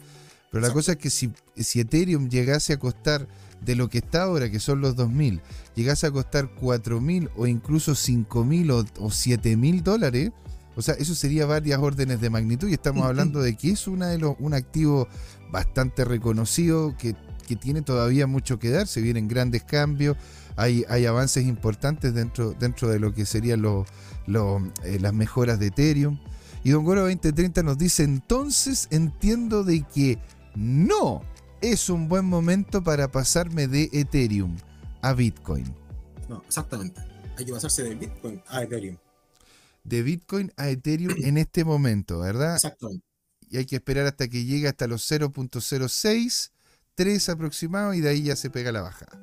Pero 0.51 0.63
la 0.63 0.69
Exacto. 0.69 0.75
cosa 0.75 0.93
es 0.93 0.99
que 0.99 1.11
si, 1.11 1.33
si 1.57 1.79
Ethereum 1.79 2.29
llegase 2.29 2.73
a 2.73 2.79
costar 2.81 3.29
de 3.61 3.77
lo 3.77 3.89
que 3.89 3.99
está 3.99 4.25
ahora, 4.25 4.51
que 4.51 4.59
son 4.59 4.81
los 4.81 4.97
2.000, 4.97 5.41
llegase 5.77 6.09
a 6.09 6.11
costar 6.11 6.51
4.000 6.57 7.31
o 7.37 7.47
incluso 7.47 7.93
5.000 7.93 8.71
o, 8.73 8.79
o 9.05 9.11
7.000 9.11 9.83
dólares, 9.83 10.33
o 10.75 10.83
sea, 10.83 10.95
eso 10.95 11.15
sería 11.15 11.47
varias 11.47 11.79
órdenes 11.79 12.21
de 12.21 12.29
magnitud 12.29 12.69
y 12.69 12.75
estamos 12.75 13.07
hablando 13.07 13.41
de 13.41 13.57
que 13.57 13.71
es 13.71 13.87
una 13.87 14.09
de 14.09 14.19
los, 14.19 14.35
un 14.41 14.55
activo 14.55 15.09
bastante 15.51 16.05
reconocido 16.05 16.97
que, 16.99 17.15
que 17.47 17.57
tiene 17.57 17.81
todavía 17.81 18.27
mucho 18.27 18.59
que 18.59 18.71
dar, 18.71 18.87
se 18.87 19.01
vienen 19.01 19.27
grandes 19.29 19.63
cambios, 19.63 20.17
hay, 20.57 20.85
hay 20.89 21.07
avances 21.07 21.45
importantes 21.47 22.15
dentro, 22.15 22.53
dentro 22.53 22.89
de 22.89 22.99
lo 22.99 23.13
que 23.15 23.27
serían 23.27 23.63
los- 23.63 23.87
los, 24.27 24.63
eh, 24.85 24.99
las 25.01 25.13
mejoras 25.15 25.59
de 25.59 25.67
Ethereum. 25.69 26.19
Y 26.65 26.71
Don 26.71 26.85
Goro 26.85 27.03
2030 27.03 27.63
nos 27.63 27.79
dice, 27.79 28.03
entonces 28.03 28.89
entiendo 28.91 29.63
de 29.63 29.83
que 29.95 30.19
no 30.57 31.23
es 31.61 31.89
un 31.91 32.09
buen 32.09 32.25
momento 32.25 32.83
para 32.83 33.11
pasarme 33.13 33.69
de 33.69 33.89
Ethereum 33.93 34.57
a 35.03 35.13
Bitcoin. 35.13 35.73
No, 36.29 36.43
exactamente. 36.47 37.01
Hay 37.39 37.45
que 37.45 37.53
pasarse 37.53 37.85
de 37.85 37.95
Bitcoin 37.95 38.43
a 38.49 38.63
Ethereum. 38.63 38.97
De 39.85 40.03
Bitcoin 40.03 40.53
a 40.57 40.69
Ethereum 40.69 41.15
en 41.23 41.39
este 41.39 41.65
momento, 41.65 42.19
¿verdad? 42.21 42.57
Exactamente. 42.57 43.05
Y 43.49 43.59
hay 43.59 43.67
que 43.67 43.77
esperar 43.77 44.07
hasta 44.07 44.27
que 44.27 44.45
llegue 44.45 44.67
hasta 44.67 44.89
los 44.89 45.03
0.06, 45.09 46.51
3 46.97 47.29
aproximado 47.29 47.95
y 47.95 48.01
de 48.01 48.09
ahí 48.09 48.23
ya 48.25 48.35
se 48.35 48.51
pega 48.51 48.73
la 48.73 48.81
bajada. 48.83 49.21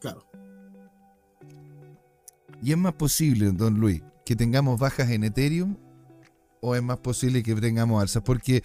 Claro. 0.00 0.29
¿Y 2.62 2.72
es 2.72 2.78
más 2.78 2.94
posible, 2.94 3.50
don 3.52 3.74
Luis, 3.80 4.02
que 4.24 4.36
tengamos 4.36 4.78
bajas 4.78 5.10
en 5.10 5.24
Ethereum 5.24 5.76
o 6.60 6.74
es 6.74 6.82
más 6.82 6.98
posible 6.98 7.42
que 7.42 7.54
tengamos 7.54 8.00
alzas? 8.02 8.22
Porque 8.22 8.62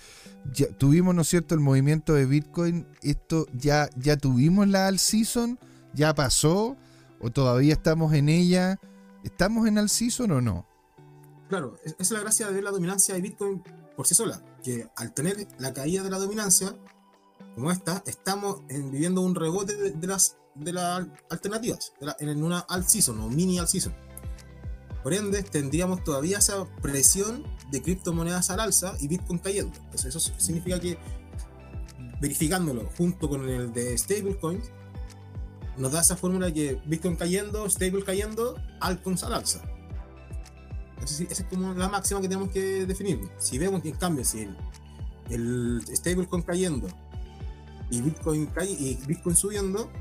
ya 0.54 0.68
tuvimos, 0.78 1.16
¿no 1.16 1.22
es 1.22 1.30
cierto?, 1.30 1.56
el 1.56 1.62
movimiento 1.62 2.14
de 2.14 2.26
Bitcoin, 2.26 2.88
esto 3.02 3.46
ya, 3.54 3.90
ya 3.98 4.18
tuvimos 4.18 4.68
la 4.68 4.88
all 4.88 5.00
season, 5.00 5.58
ya 5.94 6.14
pasó 6.14 6.76
o 7.20 7.32
todavía 7.32 7.74
estamos 7.74 8.14
en 8.14 8.30
ella. 8.30 8.80
¿Estamos 9.24 9.68
en 9.68 9.78
all 9.78 9.90
season 9.90 10.32
o 10.32 10.42
no? 10.42 10.68
Claro, 11.50 11.78
es- 11.84 11.94
esa 11.94 12.02
es 12.04 12.12
la 12.12 12.20
gracia 12.20 12.48
de 12.48 12.54
ver 12.54 12.64
la 12.64 12.72
dominancia 12.72 13.16
de 13.16 13.22
Bitcoin 13.22 13.64
por 13.96 14.06
sí 14.06 14.14
sola, 14.14 14.42
que 14.64 14.88
al 14.98 15.14
tener 15.14 15.48
la 15.58 15.74
caída 15.74 16.04
de 16.04 16.10
la 16.10 16.18
dominancia, 16.20 16.76
como 17.56 17.72
esta, 17.72 18.04
estamos 18.06 18.60
en- 18.70 18.92
viviendo 18.92 19.22
un 19.22 19.34
rebote 19.34 19.76
de, 19.76 19.92
de 19.92 20.08
las, 20.08 20.38
de 20.56 20.74
las 20.74 21.08
alternativas, 21.30 21.94
de 22.00 22.06
la- 22.08 22.16
en 22.20 22.44
una 22.44 22.60
alt 22.60 22.88
season 22.88 23.20
o 23.22 23.30
mini 23.30 23.58
alt 23.60 23.70
season. 23.70 23.94
Por 25.04 25.14
ende, 25.14 25.44
tendríamos 25.44 26.04
todavía 26.04 26.40
esa 26.40 26.66
presión 26.82 27.44
de 27.72 27.82
criptomonedas 27.82 28.50
al 28.50 28.60
alza 28.60 28.96
y 29.00 29.08
Bitcoin 29.08 29.40
cayendo. 29.40 29.78
Entonces, 29.78 30.16
eso 30.16 30.20
significa 30.38 30.80
que 30.80 30.98
verificándolo 32.20 32.90
junto 32.98 33.30
con 33.30 33.48
el 33.48 33.72
de 33.74 33.98
stablecoins, 33.98 34.72
nos 35.78 35.92
da 35.92 36.02
esa 36.02 36.16
fórmula 36.16 36.52
que 36.52 36.82
Bitcoin 36.86 37.16
cayendo, 37.18 37.70
stable 37.70 38.04
cayendo, 38.04 38.56
altcoins 38.80 39.24
al 39.24 39.34
alza. 39.34 39.62
Esa 41.04 41.24
es 41.24 41.44
como 41.50 41.74
la 41.74 41.90
máxima 41.90 42.22
que 42.22 42.30
tenemos 42.30 42.50
que 42.52 42.86
definir. 42.86 43.20
Si 43.38 43.58
vemos 43.60 43.82
que 43.82 43.90
en 43.90 43.98
cambio, 43.98 44.24
si 44.26 44.42
el, 44.42 44.58
el 45.30 45.84
stablecoin 45.96 46.42
cayendo 46.44 46.88
y 47.90 48.02
Bitcoin 48.02 48.48
cae 48.48 48.70
y 48.70 48.96
Bitcoin 49.08 49.36
subiendo, 49.36 49.92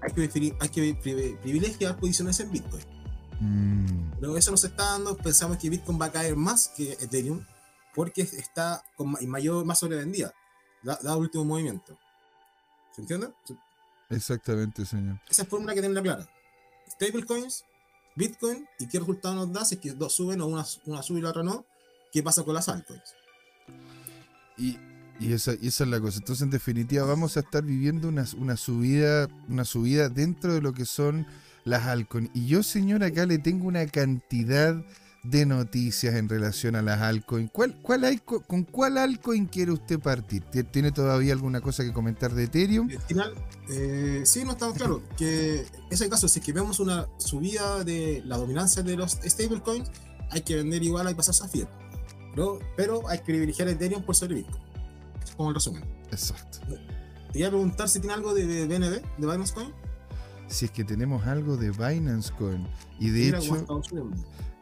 hay 0.00 0.12
que, 0.12 0.54
hay 0.60 0.68
que 0.68 0.94
privilegiar 1.42 1.96
posiciones 1.96 2.40
en 2.40 2.50
Bitcoin. 2.50 2.84
Mm. 3.40 4.20
Pero 4.20 4.36
eso 4.36 4.50
nos 4.50 4.64
está 4.64 4.84
dando, 4.92 5.16
pensamos 5.16 5.58
que 5.58 5.70
Bitcoin 5.70 6.00
va 6.00 6.06
a 6.06 6.12
caer 6.12 6.36
más 6.36 6.68
que 6.76 6.92
Ethereum 6.92 7.44
porque 7.94 8.22
está 8.22 8.82
con 8.96 9.14
mayor, 9.26 9.64
más 9.64 9.78
sobrevendida, 9.78 10.34
dado 10.82 11.16
el 11.16 11.22
último 11.22 11.44
movimiento. 11.44 11.96
¿Se 12.92 13.02
entiende? 13.02 13.32
Exactamente, 14.10 14.84
señor. 14.84 15.20
Esa 15.28 15.42
es 15.42 15.48
fórmula 15.48 15.74
que 15.74 15.80
tiene 15.80 15.94
la 15.94 16.02
clara. 16.02 16.28
Stablecoins, 16.90 17.64
Bitcoin, 18.16 18.68
y 18.78 18.88
qué 18.88 18.98
resultado 18.98 19.34
nos 19.34 19.52
da 19.52 19.64
si 19.64 19.76
es 19.76 19.80
que 19.80 19.92
dos 19.92 20.12
suben 20.12 20.40
o 20.40 20.46
una, 20.46 20.64
una 20.86 21.02
sube 21.02 21.18
y 21.18 21.22
la 21.22 21.30
otra 21.30 21.42
no. 21.42 21.64
¿Qué 22.12 22.22
pasa 22.22 22.44
con 22.44 22.54
las 22.54 22.68
altcoins? 22.68 23.14
Y, 24.56 24.78
y, 25.20 25.32
esa, 25.32 25.52
y 25.60 25.68
esa 25.68 25.84
es 25.84 25.90
la 25.90 26.00
cosa. 26.00 26.18
Entonces, 26.18 26.42
en 26.42 26.50
definitiva, 26.50 27.04
vamos 27.04 27.36
a 27.36 27.40
estar 27.40 27.62
viviendo 27.64 28.08
una, 28.08 28.26
subida, 28.56 29.28
una 29.48 29.64
subida 29.64 30.08
dentro 30.08 30.54
de 30.54 30.60
lo 30.60 30.72
que 30.72 30.84
son 30.84 31.26
las 31.64 31.84
altcoins. 31.84 32.30
Y 32.34 32.46
yo, 32.46 32.62
señor, 32.62 33.04
acá 33.04 33.26
le 33.26 33.38
tengo 33.38 33.66
una 33.66 33.86
cantidad 33.86 34.76
de 35.22 35.46
noticias 35.46 36.14
en 36.16 36.28
relación 36.28 36.76
a 36.76 36.82
las 36.82 37.00
altcoins. 37.00 37.50
¿Cuál, 37.50 37.80
cuál 37.80 38.04
hay, 38.04 38.18
¿Con 38.18 38.64
cuál 38.64 38.98
altcoin 38.98 39.46
quiere 39.46 39.72
usted 39.72 39.98
partir? 39.98 40.42
¿Tiene 40.70 40.92
todavía 40.92 41.32
alguna 41.32 41.60
cosa 41.60 41.82
que 41.82 41.92
comentar 41.92 42.34
de 42.34 42.44
Ethereum? 42.44 42.90
Al 42.90 43.00
final, 43.00 43.34
eh, 43.70 44.22
sí, 44.24 44.44
no 44.44 44.52
estamos 44.52 44.76
claro. 44.76 45.02
Que 45.16 45.64
ese 45.90 46.08
caso, 46.10 46.28
si 46.28 46.40
que 46.40 46.52
vemos 46.52 46.80
una 46.80 47.08
subida 47.18 47.84
de 47.84 48.22
la 48.26 48.36
dominancia 48.36 48.82
de 48.82 48.96
los 48.96 49.12
stablecoins, 49.24 49.90
hay 50.30 50.42
que 50.42 50.56
vender 50.56 50.82
igual, 50.82 51.06
que 51.08 51.14
pasar 51.14 51.34
a. 51.34 51.68
¿no? 52.36 52.58
Pero 52.76 53.08
hay 53.08 53.18
que 53.18 53.24
privilegiar 53.24 53.68
Ethereum 53.68 54.02
por 54.02 54.14
sobre 54.14 54.34
Bitcoin. 54.34 54.63
Es 55.24 55.34
como 55.34 55.48
el 55.48 55.54
resumen. 55.54 55.84
Exacto. 56.10 56.58
Te 57.32 57.38
iba 57.38 57.48
a 57.48 57.50
preguntar 57.50 57.88
si 57.88 57.98
tiene 58.00 58.14
algo 58.14 58.34
de 58.34 58.66
BNB, 58.66 59.02
de 59.18 59.26
Binance 59.26 59.54
Coin. 59.54 59.72
Si 60.46 60.66
es 60.66 60.70
que 60.70 60.84
tenemos 60.84 61.26
algo 61.26 61.56
de 61.56 61.70
Binance 61.70 62.32
Coin. 62.32 62.66
Y 63.00 63.10
de 63.10 63.28
hecho. 63.28 63.66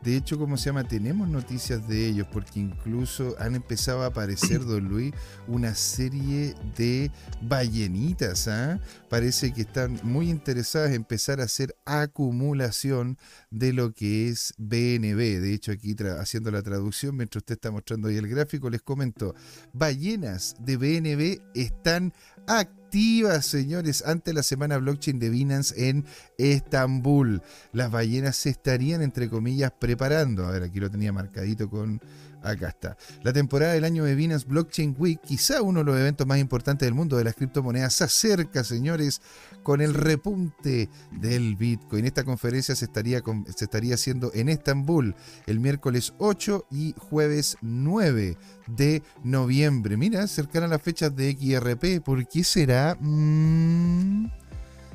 De 0.02 0.16
hecho, 0.16 0.36
¿cómo 0.36 0.56
se 0.56 0.66
llama? 0.66 0.82
Tenemos 0.82 1.28
noticias 1.28 1.86
de 1.86 2.08
ellos 2.08 2.26
porque 2.32 2.58
incluso 2.58 3.36
han 3.38 3.54
empezado 3.54 4.02
a 4.02 4.06
aparecer, 4.06 4.60
don 4.64 4.88
Luis, 4.88 5.12
una 5.46 5.76
serie 5.76 6.54
de 6.76 7.10
ballenitas. 7.40 8.48
¿ah? 8.48 8.80
Parece 9.08 9.52
que 9.52 9.60
están 9.60 10.00
muy 10.02 10.28
interesadas 10.28 10.88
en 10.90 10.96
empezar 10.96 11.40
a 11.40 11.44
hacer 11.44 11.76
acumulación 11.84 13.16
de 13.50 13.72
lo 13.72 13.92
que 13.92 14.28
es 14.28 14.54
BNB. 14.58 15.40
De 15.40 15.54
hecho, 15.54 15.70
aquí 15.70 15.94
haciendo 16.18 16.50
la 16.50 16.62
traducción, 16.62 17.16
mientras 17.16 17.42
usted 17.42 17.54
está 17.54 17.70
mostrando 17.70 18.08
ahí 18.08 18.16
el 18.16 18.28
gráfico, 18.28 18.70
les 18.70 18.82
comento, 18.82 19.34
ballenas 19.72 20.56
de 20.58 20.76
BNB 20.76 21.42
están 21.54 22.12
activas, 22.46 23.46
señores, 23.46 24.02
ante 24.06 24.32
la 24.32 24.42
semana 24.42 24.78
blockchain 24.78 25.18
de 25.18 25.30
Binance 25.30 25.88
en 25.88 26.04
Estambul. 26.38 27.42
Las 27.72 27.90
ballenas 27.90 28.36
se 28.36 28.50
estarían, 28.50 29.02
entre 29.02 29.28
comillas, 29.28 29.72
preparando. 29.78 30.46
A 30.46 30.50
ver, 30.50 30.62
aquí 30.64 30.80
lo 30.80 30.90
tenía 30.90 31.12
marcadito 31.12 31.70
con 31.70 32.00
Acá 32.42 32.68
está. 32.68 32.96
La 33.22 33.32
temporada 33.32 33.72
del 33.72 33.84
año 33.84 34.04
de 34.04 34.14
Binance 34.16 34.46
Blockchain 34.46 34.96
Week, 34.98 35.20
quizá 35.20 35.62
uno 35.62 35.80
de 35.80 35.84
los 35.84 35.98
eventos 35.98 36.26
más 36.26 36.38
importantes 36.38 36.86
del 36.86 36.94
mundo 36.94 37.16
de 37.16 37.24
las 37.24 37.34
criptomonedas, 37.34 37.94
se 37.94 38.04
acerca, 38.04 38.64
señores, 38.64 39.22
con 39.62 39.80
el 39.80 39.94
repunte 39.94 40.88
del 41.12 41.54
Bitcoin. 41.54 42.04
Esta 42.04 42.24
conferencia 42.24 42.74
se 42.74 42.86
estaría, 42.86 43.22
se 43.54 43.64
estaría 43.64 43.94
haciendo 43.94 44.32
en 44.34 44.48
Estambul 44.48 45.14
el 45.46 45.60
miércoles 45.60 46.14
8 46.18 46.66
y 46.70 46.94
jueves 46.98 47.56
9 47.60 48.36
de 48.66 49.02
noviembre. 49.22 49.96
Mira, 49.96 50.26
cercana 50.26 50.66
a 50.66 50.68
las 50.68 50.82
fechas 50.82 51.14
de 51.14 51.32
XRP. 51.32 52.04
¿Por 52.04 52.26
qué 52.26 52.42
será? 52.42 52.96
Mm, 53.00 54.26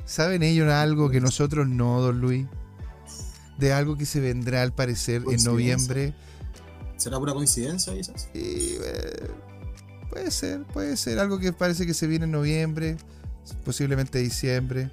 ¿Saben 0.04 0.42
ellos 0.42 0.70
algo 0.70 1.08
que 1.10 1.20
nosotros 1.20 1.66
no, 1.66 2.00
don 2.00 2.20
Luis? 2.20 2.46
De 3.58 3.72
algo 3.72 3.96
que 3.96 4.06
se 4.06 4.20
vendrá 4.20 4.62
al 4.62 4.72
parecer 4.72 5.22
en 5.30 5.42
noviembre. 5.44 6.14
¿Será 6.98 7.18
pura 7.18 7.32
coincidencia 7.32 7.94
quizás? 7.94 8.28
Eh, 8.34 8.78
puede 10.10 10.30
ser, 10.30 10.64
puede 10.64 10.96
ser. 10.96 11.18
Algo 11.18 11.38
que 11.38 11.52
parece 11.52 11.86
que 11.86 11.94
se 11.94 12.06
viene 12.06 12.26
en 12.26 12.32
noviembre, 12.32 12.96
posiblemente 13.64 14.18
diciembre. 14.18 14.90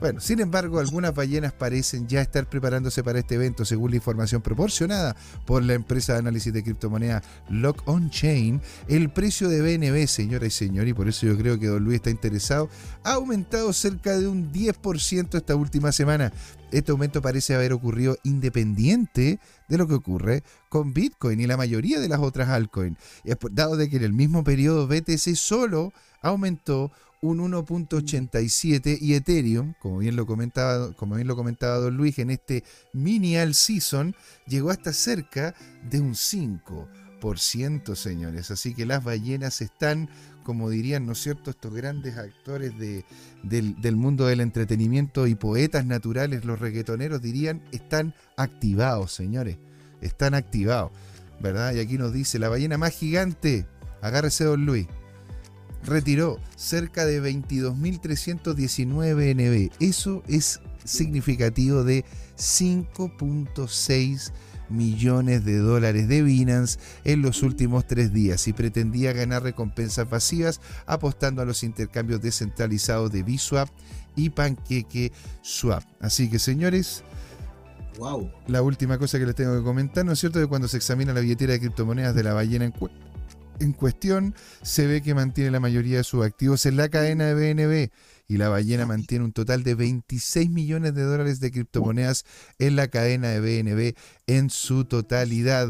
Bueno, 0.00 0.20
sin 0.20 0.38
embargo, 0.38 0.78
algunas 0.78 1.12
ballenas 1.12 1.52
parecen 1.52 2.06
ya 2.06 2.20
estar 2.20 2.48
preparándose 2.48 3.02
para 3.02 3.18
este 3.18 3.34
evento, 3.34 3.64
según 3.64 3.90
la 3.90 3.96
información 3.96 4.40
proporcionada 4.40 5.16
por 5.44 5.64
la 5.64 5.74
empresa 5.74 6.12
de 6.12 6.20
análisis 6.20 6.52
de 6.52 6.62
criptomonedas 6.62 7.24
Lock 7.48 7.82
On 7.86 8.08
Chain. 8.08 8.60
El 8.86 9.10
precio 9.10 9.48
de 9.48 9.60
BNB, 9.60 10.06
señora 10.06 10.46
y 10.46 10.50
señor, 10.50 10.86
y 10.86 10.94
por 10.94 11.08
eso 11.08 11.26
yo 11.26 11.36
creo 11.36 11.58
que 11.58 11.66
Don 11.66 11.82
Luis 11.82 11.96
está 11.96 12.10
interesado, 12.10 12.68
ha 13.02 13.14
aumentado 13.14 13.72
cerca 13.72 14.16
de 14.16 14.28
un 14.28 14.52
10% 14.52 15.36
esta 15.36 15.56
última 15.56 15.90
semana. 15.90 16.32
Este 16.70 16.92
aumento 16.92 17.20
parece 17.20 17.56
haber 17.56 17.72
ocurrido 17.72 18.16
independiente 18.22 19.40
de 19.68 19.78
lo 19.78 19.88
que 19.88 19.94
ocurre 19.94 20.44
con 20.68 20.92
Bitcoin 20.92 21.40
y 21.40 21.46
la 21.48 21.56
mayoría 21.56 21.98
de 21.98 22.08
las 22.08 22.20
otras 22.20 22.50
altcoins, 22.50 22.96
dado 23.50 23.76
de 23.76 23.90
que 23.90 23.96
en 23.96 24.04
el 24.04 24.12
mismo 24.12 24.44
periodo 24.44 24.86
BTC 24.86 25.34
solo 25.34 25.92
aumentó 26.22 26.92
un 27.20 27.38
1.87 27.38 28.98
y 29.00 29.14
Ethereum, 29.14 29.74
como 29.80 29.98
bien 29.98 30.16
lo 30.16 30.26
comentaba, 30.26 30.92
como 30.92 31.16
bien 31.16 31.26
lo 31.26 31.36
comentaba 31.36 31.78
Don 31.78 31.96
Luis 31.96 32.18
en 32.18 32.30
este 32.30 32.64
mini 32.92 33.36
all 33.36 33.54
season, 33.54 34.14
llegó 34.46 34.70
hasta 34.70 34.92
cerca 34.92 35.54
de 35.90 36.00
un 36.00 36.14
5%, 36.14 37.94
señores. 37.96 38.50
Así 38.50 38.74
que 38.74 38.86
las 38.86 39.02
ballenas 39.02 39.60
están, 39.60 40.08
como 40.44 40.70
dirían, 40.70 41.06
¿no 41.06 41.12
es 41.12 41.22
cierto?, 41.22 41.50
estos 41.50 41.74
grandes 41.74 42.16
actores 42.16 42.78
de, 42.78 43.04
del, 43.42 43.80
del 43.80 43.96
mundo 43.96 44.26
del 44.26 44.40
entretenimiento 44.40 45.26
y 45.26 45.34
poetas 45.34 45.84
naturales, 45.86 46.44
los 46.44 46.60
reggaetoneros 46.60 47.20
dirían, 47.20 47.62
están 47.72 48.14
activados, 48.36 49.12
señores. 49.12 49.58
Están 50.00 50.34
activados, 50.34 50.92
¿verdad? 51.40 51.74
Y 51.74 51.80
aquí 51.80 51.98
nos 51.98 52.12
dice, 52.12 52.38
la 52.38 52.48
ballena 52.48 52.78
más 52.78 52.96
gigante, 52.96 53.66
agárrese 54.00 54.44
Don 54.44 54.64
Luis 54.64 54.86
retiró 55.84 56.38
cerca 56.56 57.06
de 57.06 57.22
22.319 57.22 59.34
NB. 59.34 59.70
Eso 59.80 60.22
es 60.28 60.60
significativo 60.84 61.84
de 61.84 62.04
5.6 62.36 64.32
millones 64.70 65.44
de 65.44 65.58
dólares 65.58 66.08
de 66.08 66.22
Binance 66.22 66.78
en 67.04 67.22
los 67.22 67.42
últimos 67.42 67.86
tres 67.86 68.12
días 68.12 68.46
y 68.48 68.52
pretendía 68.52 69.12
ganar 69.12 69.42
recompensas 69.42 70.06
pasivas 70.08 70.60
apostando 70.86 71.42
a 71.42 71.44
los 71.44 71.62
intercambios 71.62 72.20
descentralizados 72.20 73.12
de 73.12 73.22
Biswap 73.22 73.68
y 74.16 74.30
Pancake 74.30 75.12
Swap. 75.42 75.82
Así 76.00 76.28
que 76.28 76.38
señores, 76.38 77.04
wow. 77.98 78.30
la 78.46 78.62
última 78.62 78.98
cosa 78.98 79.18
que 79.18 79.26
les 79.26 79.34
tengo 79.34 79.56
que 79.56 79.64
comentar, 79.64 80.04
¿no 80.04 80.12
es 80.12 80.18
cierto? 80.18 80.40
Que 80.40 80.46
cuando 80.46 80.68
se 80.68 80.76
examina 80.76 81.12
la 81.12 81.20
billetera 81.20 81.52
de 81.52 81.60
criptomonedas 81.60 82.14
de 82.14 82.22
la 82.22 82.34
ballena 82.34 82.64
en 82.64 82.72
en 83.60 83.72
cuestión 83.72 84.34
se 84.62 84.86
ve 84.86 85.02
que 85.02 85.14
mantiene 85.14 85.50
la 85.50 85.60
mayoría 85.60 85.98
de 85.98 86.04
sus 86.04 86.24
activos 86.24 86.66
en 86.66 86.76
la 86.76 86.88
cadena 86.88 87.26
de 87.26 87.34
BNB 87.34 87.90
y 88.28 88.36
la 88.36 88.48
ballena 88.48 88.86
mantiene 88.86 89.24
un 89.24 89.32
total 89.32 89.62
de 89.62 89.74
26 89.74 90.50
millones 90.50 90.94
de 90.94 91.02
dólares 91.02 91.40
de 91.40 91.50
criptomonedas 91.50 92.24
en 92.58 92.76
la 92.76 92.88
cadena 92.88 93.28
de 93.28 93.40
BNB 93.40 93.96
en 94.26 94.50
su 94.50 94.84
totalidad. 94.84 95.68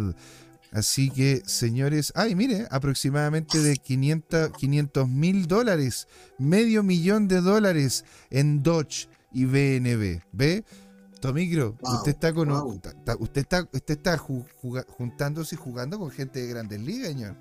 Así 0.73 1.09
que, 1.11 1.43
señores, 1.47 2.13
ay, 2.15 2.35
mire, 2.35 2.67
aproximadamente 2.71 3.59
de 3.59 3.77
500 3.77 5.09
mil 5.09 5.47
dólares, 5.47 6.09
medio 6.37 6.83
millón 6.83 7.27
de 7.27 7.41
dólares 7.41 8.05
en 8.31 8.63
Dodge 8.63 9.09
y 9.33 9.45
BNB. 9.45 10.21
¿Ve? 10.33 10.65
Tomicro, 11.21 11.77
usted 11.81 12.13
está 12.13 12.33
con 12.33 12.51
usted 12.51 13.41
está, 13.41 13.63
usted 13.73 13.97
está 13.97 14.19
juntándose 14.19 15.55
y 15.55 15.59
jugando 15.59 15.99
con 15.99 16.11
gente 16.11 16.41
de 16.41 16.49
grandes 16.49 16.81
ligas, 16.81 17.09
señor 17.09 17.35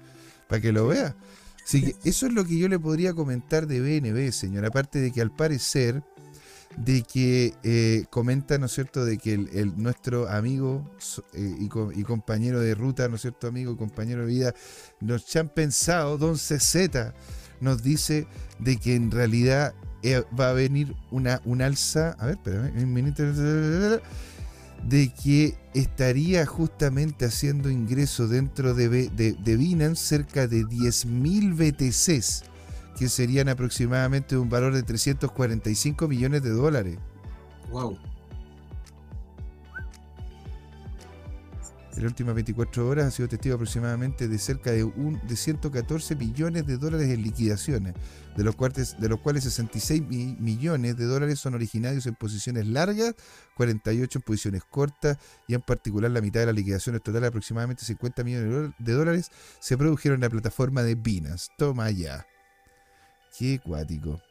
para 0.47 0.61
que 0.61 0.71
lo 0.71 0.87
vea. 0.87 1.15
Así 1.63 1.81
que 1.81 1.95
eso 2.09 2.27
es 2.27 2.33
lo 2.33 2.45
que 2.45 2.57
yo 2.57 2.69
le 2.69 2.79
podría 2.79 3.13
comentar 3.13 3.67
de 3.67 3.81
BNB, 3.81 4.31
señor. 4.31 4.65
Aparte 4.65 4.99
de 4.99 5.11
que 5.11 5.21
al 5.21 5.35
parecer, 5.35 6.01
de 6.77 7.01
que 7.01 7.55
eh, 7.63 8.05
comenta, 8.09 8.57
¿no 8.57 8.67
es 8.67 8.71
cierto?, 8.71 9.03
de 9.03 9.17
que 9.17 9.33
el, 9.33 9.73
nuestro 9.75 10.29
amigo 10.29 10.89
eh, 11.33 11.55
y, 11.59 12.03
compañero 12.03 12.59
de 12.61 12.75
ruta, 12.75 13.09
¿no 13.09 13.15
es 13.15 13.21
cierto?, 13.21 13.47
amigo 13.47 13.73
y 13.73 13.75
compañero 13.75 14.21
de 14.21 14.27
vida, 14.27 14.53
nos 15.01 15.35
han 15.35 15.49
pensado, 15.49 16.17
Don 16.17 16.35
CZ 16.35 17.13
nos 17.59 17.81
dice 17.81 18.27
de 18.59 18.77
que 18.77 18.95
en 18.95 19.09
realidad 19.11 19.73
eh, 20.03 20.23
va 20.39 20.51
a 20.51 20.53
venir 20.53 20.95
una, 21.09 21.41
un 21.45 21.61
alza, 21.61 22.11
a 22.19 22.27
ver, 22.27 22.35
espérame, 22.35 22.83
un 22.83 22.93
minuto, 22.93 23.23
de 24.87 25.11
que 25.13 25.55
estaría 25.73 26.45
justamente 26.45 27.25
haciendo 27.25 27.69
ingreso 27.69 28.27
dentro 28.27 28.73
de, 28.73 28.87
de, 29.09 29.57
Binance 29.57 30.01
cerca 30.01 30.47
de 30.47 30.63
10.000 30.63 31.55
BTCs 31.55 32.43
que 32.97 33.09
serían 33.09 33.49
aproximadamente 33.49 34.37
un 34.37 34.49
valor 34.49 34.73
de 34.73 34.83
345 34.83 36.07
millones 36.07 36.41
de 36.41 36.49
dólares. 36.51 36.97
Wow. 37.69 37.97
En 41.97 42.03
las 42.03 42.11
últimas 42.11 42.35
24 42.35 42.87
horas 42.87 43.07
ha 43.07 43.11
sido 43.11 43.27
testigo 43.27 43.55
aproximadamente 43.55 44.27
de 44.27 44.37
cerca 44.37 44.69
de, 44.71 44.83
un, 44.83 45.19
de 45.27 45.35
114 45.35 46.15
millones 46.15 46.67
de 46.67 46.77
dólares 46.77 47.09
en 47.09 47.23
liquidaciones, 47.23 47.95
de 48.35 48.43
los 48.43 48.55
cuales, 48.55 48.95
de 48.99 49.09
los 49.09 49.19
cuales 49.19 49.43
66 49.45 50.03
mi- 50.07 50.35
millones 50.39 50.95
de 50.95 51.05
dólares 51.05 51.39
son 51.39 51.55
originarios 51.55 52.05
en 52.05 52.13
posiciones 52.13 52.67
largas, 52.67 53.15
48 53.55 54.19
en 54.19 54.21
posiciones 54.21 54.61
cortas 54.69 55.17
y 55.47 55.55
en 55.55 55.61
particular 55.61 56.11
la 56.11 56.21
mitad 56.21 56.41
de 56.41 56.45
las 56.45 56.55
liquidaciones 56.55 57.01
totales, 57.01 57.29
aproximadamente 57.29 57.83
50 57.83 58.23
millones 58.23 58.45
de 58.47 58.55
dólar- 58.55 58.75
de 58.77 58.93
dólares, 58.93 59.31
se 59.59 59.75
produjeron 59.75 60.17
en 60.17 60.21
la 60.21 60.29
plataforma 60.29 60.83
de 60.83 60.93
Binance. 60.93 61.47
Toma 61.57 61.89
ya. 61.89 62.27
Qué 63.35 63.57
cuático. 63.59 64.21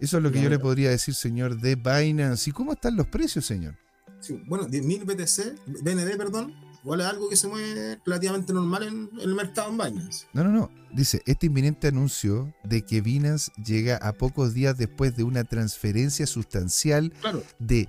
Eso 0.00 0.16
es 0.16 0.22
lo 0.24 0.32
que 0.32 0.42
yo 0.42 0.50
le 0.50 0.58
podría 0.58 0.90
decir, 0.90 1.14
señor, 1.14 1.60
de 1.60 1.76
Binance. 1.76 2.50
¿Y 2.50 2.52
cómo 2.52 2.72
están 2.72 2.96
los 2.96 3.06
precios, 3.06 3.46
señor? 3.46 3.76
Sí, 4.20 4.40
bueno, 4.46 4.66
10.000 4.66 5.04
BTC, 5.04 5.82
BNB, 5.84 6.16
perdón, 6.16 6.54
igual 6.82 7.00
es 7.00 7.06
algo 7.06 7.28
que 7.28 7.36
se 7.36 7.48
mueve 7.48 7.98
relativamente 8.04 8.52
normal 8.52 8.82
en, 8.84 9.10
en 9.14 9.20
el 9.20 9.34
mercado 9.34 9.70
en 9.70 9.76
Binance. 9.78 10.26
No, 10.32 10.42
no, 10.44 10.50
no. 10.50 10.70
Dice, 10.92 11.22
este 11.26 11.46
inminente 11.46 11.88
anuncio 11.88 12.52
de 12.64 12.82
que 12.82 13.00
Binance 13.02 13.52
llega 13.62 13.96
a 13.98 14.12
pocos 14.12 14.54
días 14.54 14.78
después 14.78 15.14
de 15.16 15.22
una 15.24 15.44
transferencia 15.44 16.26
sustancial 16.26 17.12
Claro. 17.20 17.42
de 17.58 17.88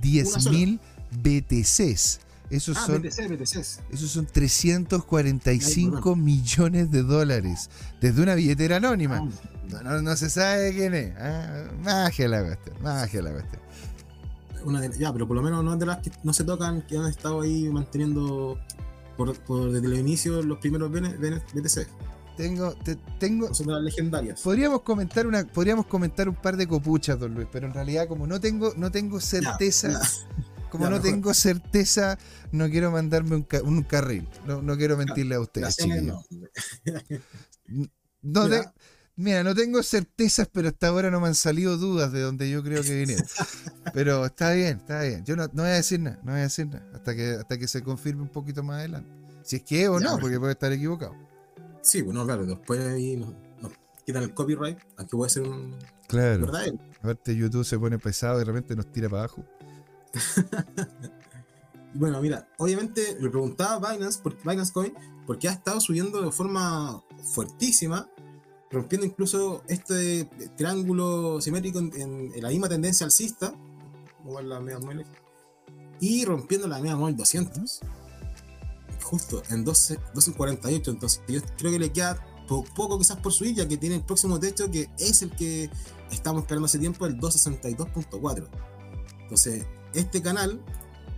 10.000 0.00 0.78
BTCs. 1.22 2.20
Esos 2.48 2.76
Ah, 2.76 2.86
son, 2.86 3.02
BTC, 3.02 3.28
BTCs. 3.28 3.80
esos 3.90 4.08
son 4.10 4.26
345 4.26 6.14
millones 6.16 6.90
de 6.92 7.02
dólares 7.02 7.68
desde 8.00 8.22
una 8.22 8.34
billetera 8.36 8.76
anónima. 8.76 9.16
Ah, 9.18 9.28
No, 9.68 9.82
no- 9.82 10.00
no 10.02 10.16
se 10.16 10.30
sabe 10.30 10.72
quién 10.72 10.94
es. 10.94 11.12
Ah, 11.18 11.64
magia 11.82 12.28
la 12.28 12.44
cuestión, 12.44 12.76
magia 12.82 13.20
la 13.20 13.32
cuestión. 13.32 13.60
Una 14.66 14.80
de- 14.80 14.98
ya, 14.98 15.12
pero 15.12 15.26
por 15.26 15.36
lo 15.36 15.42
menos 15.42 15.64
no 15.64 15.72
es 15.74 15.78
de 15.78 15.86
las 15.86 15.98
que 15.98 16.10
no 16.22 16.32
se 16.32 16.44
tocan, 16.44 16.82
que 16.86 16.98
han 16.98 17.06
estado 17.06 17.40
ahí 17.40 17.68
manteniendo 17.68 18.58
por, 19.16 19.38
por 19.40 19.72
desde 19.72 19.86
el 19.86 19.94
inicio 19.98 20.42
los 20.42 20.58
primeros 20.58 20.90
BTC. 20.90 21.86
Tengo, 22.36 22.74
te- 22.74 22.96
tengo, 23.18 23.54
son 23.54 23.68
de 23.68 23.72
las 23.72 23.82
legendarias. 23.82 24.42
Podríamos 24.42 24.82
comentar 24.82 25.26
una, 25.26 25.46
podríamos 25.46 25.86
comentar 25.86 26.28
un 26.28 26.34
par 26.34 26.56
de 26.58 26.66
copuchas, 26.68 27.18
don 27.18 27.34
Luis, 27.34 27.48
pero 27.50 27.66
en 27.66 27.72
realidad 27.72 28.06
como 28.08 28.26
no 28.26 28.38
tengo, 28.40 28.74
no 28.76 28.90
tengo 28.90 29.20
certeza, 29.20 29.92
Ya, 29.92 30.00
como 30.70 30.84
ya, 30.84 30.90
no 30.90 30.96
mejor. 30.96 31.10
tengo 31.10 31.32
certeza, 31.32 32.18
no 32.52 32.68
quiero 32.68 32.90
mandarme 32.90 33.36
un, 33.36 33.42
ca- 33.44 33.62
un 33.62 33.82
carril. 33.84 34.28
No, 34.46 34.60
no 34.60 34.76
quiero 34.76 34.98
mentirle 34.98 35.36
a 35.36 35.40
ustedes, 35.40 35.76
chiquillos. 35.76 36.02
no. 36.04 36.22
No 38.22 38.48
te- 38.48 38.64
mira, 39.16 39.42
no 39.42 39.54
tengo 39.54 39.82
certezas, 39.82 40.48
pero 40.52 40.68
hasta 40.68 40.88
ahora 40.88 41.10
no 41.10 41.20
me 41.20 41.28
han 41.28 41.34
salido 41.34 41.76
dudas 41.76 42.12
de 42.12 42.20
donde 42.20 42.48
yo 42.50 42.62
creo 42.62 42.82
que 42.82 42.94
vinieron. 42.94 43.26
pero 43.94 44.24
está 44.26 44.52
bien, 44.52 44.78
está 44.78 45.02
bien. 45.02 45.24
Yo 45.24 45.36
no, 45.36 45.46
no 45.46 45.62
voy 45.62 45.72
a 45.72 45.74
decir 45.74 46.00
nada, 46.00 46.18
no 46.22 46.32
voy 46.32 46.40
a 46.40 46.44
decir 46.44 46.66
nada, 46.66 46.86
hasta 46.94 47.14
que, 47.14 47.30
hasta 47.32 47.58
que 47.58 47.68
se 47.68 47.82
confirme 47.82 48.22
un 48.22 48.28
poquito 48.28 48.62
más 48.62 48.78
adelante. 48.78 49.10
Si 49.42 49.56
es 49.56 49.62
que 49.62 49.82
es 49.82 49.88
o 49.88 49.98
Ya, 50.00 50.10
no, 50.10 50.18
porque 50.18 50.38
puede 50.38 50.52
estar 50.52 50.72
equivocado. 50.72 51.14
Sí, 51.82 52.02
bueno, 52.02 52.24
claro, 52.24 52.46
después 52.46 52.80
ahí 52.80 53.16
nos, 53.16 53.32
nos 53.60 53.72
quitan 54.04 54.22
el 54.24 54.34
copyright, 54.34 54.78
aunque 54.96 55.16
puede 55.16 55.30
ser 55.30 55.42
un 55.44 55.76
Claro. 56.08 56.46
verdadero. 56.46 56.78
Aparte 57.00 57.36
YouTube 57.36 57.64
se 57.64 57.78
pone 57.78 57.98
pesado 57.98 58.36
y 58.36 58.38
de 58.40 58.44
repente 58.44 58.76
nos 58.76 58.90
tira 58.90 59.08
para 59.08 59.24
abajo. 59.24 59.44
Bueno, 61.98 62.20
mira, 62.20 62.46
obviamente 62.58 63.16
le 63.18 63.30
preguntaba 63.30 63.88
a 63.88 63.92
Binance, 63.94 64.20
por, 64.20 64.36
Binance 64.42 64.70
Coin, 64.70 64.92
porque 65.26 65.48
ha 65.48 65.52
estado 65.52 65.80
subiendo 65.80 66.20
de 66.20 66.30
forma 66.30 67.02
fuertísima, 67.32 68.06
rompiendo 68.70 69.06
incluso 69.06 69.62
este 69.68 70.24
triángulo 70.56 71.40
simétrico 71.40 71.78
en, 71.78 71.92
en- 71.96 72.32
en 72.34 72.42
la 72.42 72.48
misma 72.48 72.68
tendencia 72.68 73.04
alcista, 73.04 73.54
como 74.22 74.40
en 74.40 74.48
la 74.48 74.60
media 74.60 74.78
móvil, 74.78 75.04
y 76.00 76.24
rompiendo 76.24 76.66
la 76.68 76.78
media 76.78 76.96
móvil 76.96 77.16
200. 77.16 77.80
Justo 79.02 79.42
en 79.50 79.64
12 79.64 79.98
12.48, 80.14 80.88
entonces 80.88 81.22
yo 81.28 81.40
creo 81.58 81.70
que 81.70 81.78
le 81.78 81.92
queda 81.92 82.20
po- 82.48 82.64
poco 82.74 82.98
quizás 82.98 83.18
por 83.18 83.32
subir, 83.32 83.54
ya 83.54 83.68
que 83.68 83.76
tiene 83.76 83.96
el 83.96 84.02
próximo 84.02 84.40
techo 84.40 84.68
que 84.70 84.90
es 84.98 85.22
el 85.22 85.30
que 85.30 85.70
estamos 86.10 86.42
esperando 86.42 86.66
hace 86.66 86.78
tiempo, 86.78 87.06
el 87.06 87.16
262.4. 87.18 88.48
Entonces, 89.22 89.64
este 89.94 90.20
canal 90.22 90.60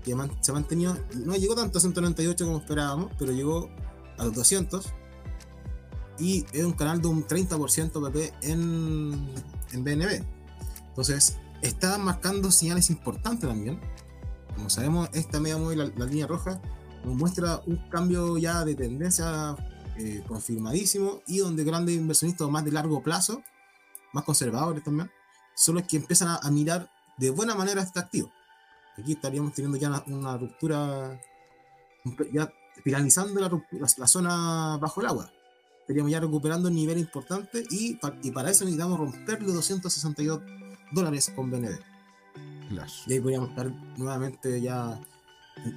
que 0.04 0.14
man- 0.14 0.30
se 0.42 0.50
ha 0.50 0.54
mantenido, 0.54 0.98
no 1.14 1.34
llegó 1.36 1.54
tanto 1.54 1.78
a 1.78 1.80
198 1.80 2.44
como 2.44 2.58
esperábamos, 2.58 3.10
pero 3.18 3.32
llegó 3.32 3.70
a 4.18 4.24
los 4.26 4.34
200 4.34 4.86
y 6.18 6.46
es 6.52 6.64
un 6.64 6.72
canal 6.72 7.00
de 7.00 7.08
un 7.08 7.26
30% 7.26 8.12
PP 8.12 8.34
en, 8.42 9.34
en 9.72 9.84
BNB. 9.84 10.24
Entonces, 10.88 11.38
está 11.62 11.98
marcando 11.98 12.50
señales 12.50 12.90
importantes 12.90 13.48
también. 13.48 13.80
Como 14.54 14.70
sabemos, 14.70 15.08
esta 15.12 15.40
media 15.40 15.56
móvil, 15.56 15.78
la, 15.78 15.92
la 15.96 16.04
línea 16.06 16.26
roja, 16.26 16.60
nos 17.04 17.14
muestra 17.14 17.60
un 17.66 17.76
cambio 17.88 18.38
ya 18.38 18.64
de 18.64 18.74
tendencia 18.74 19.56
eh, 19.96 20.22
confirmadísimo 20.26 21.22
y 21.26 21.38
donde 21.38 21.64
grandes 21.64 21.96
inversionistas 21.96 22.48
más 22.48 22.64
de 22.64 22.72
largo 22.72 23.02
plazo, 23.02 23.42
más 24.12 24.24
conservadores 24.24 24.82
también, 24.82 25.10
son 25.54 25.76
los 25.76 25.84
que 25.84 25.96
empiezan 25.96 26.28
a, 26.28 26.36
a 26.36 26.50
mirar 26.50 26.90
de 27.16 27.30
buena 27.30 27.54
manera 27.54 27.82
este 27.82 27.98
activo. 27.98 28.30
Aquí 28.96 29.12
estaríamos 29.12 29.52
teniendo 29.54 29.78
ya 29.78 29.88
una, 29.88 30.04
una 30.06 30.36
ruptura, 30.36 31.20
ya 32.32 32.52
finalizando 32.82 33.40
la, 33.40 33.48
la, 33.48 33.88
la 33.96 34.06
zona 34.06 34.78
bajo 34.80 35.00
el 35.00 35.06
agua. 35.06 35.32
Estaríamos 35.88 36.12
ya 36.12 36.20
recuperando 36.20 36.68
un 36.68 36.74
nivel 36.74 36.98
importante 36.98 37.64
y, 37.70 37.98
y 38.22 38.30
para 38.30 38.50
eso 38.50 38.64
necesitamos 38.64 38.98
romper 38.98 39.42
los 39.42 39.54
262 39.54 40.42
dólares 40.92 41.32
con 41.34 41.50
BNB. 41.50 41.78
Claro. 42.68 42.92
Y 43.06 43.12
ahí 43.14 43.20
podríamos 43.20 43.48
estar 43.48 43.72
nuevamente 43.96 44.60
ya 44.60 45.00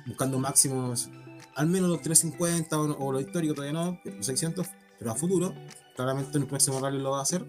buscando 0.05 0.37
máximos, 0.37 1.09
al 1.55 1.67
menos 1.67 1.89
los 1.89 2.01
350 2.01 2.77
o, 2.77 3.07
o 3.07 3.11
lo 3.13 3.21
histórico 3.21 3.53
todavía 3.53 3.79
no, 3.79 3.99
los 4.03 4.25
600, 4.25 4.67
pero 4.99 5.11
a 5.11 5.15
futuro, 5.15 5.55
claramente 5.95 6.35
en 6.35 6.43
el 6.43 6.49
próximo 6.49 6.81
rally 6.81 6.99
lo 6.99 7.11
va 7.11 7.19
a 7.19 7.23
hacer, 7.23 7.45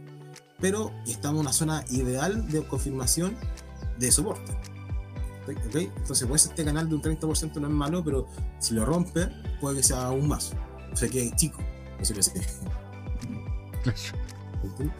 pero 0.60 0.92
estamos 1.04 1.40
en 1.40 1.40
una 1.40 1.52
zona 1.52 1.84
ideal 1.90 2.48
de 2.48 2.64
confirmación 2.68 3.36
de 3.98 4.12
soporte. 4.12 4.52
¿Ok? 5.42 5.56
¿Ok? 5.66 5.76
Entonces, 5.96 6.28
pues 6.28 6.46
este 6.46 6.64
canal 6.64 6.88
de 6.88 6.94
un 6.94 7.02
30% 7.02 7.60
no 7.60 7.66
es 7.66 7.74
malo, 7.74 8.04
pero 8.04 8.28
si 8.60 8.74
lo 8.74 8.84
rompe, 8.84 9.28
puede 9.60 9.78
que 9.78 9.82
sea 9.82 10.04
aún 10.04 10.28
más. 10.28 10.52
O 10.92 10.96
sea 10.96 11.08
que 11.08 11.32
chico, 11.34 11.58
así. 12.02 12.30
¿Ok? 14.64 14.90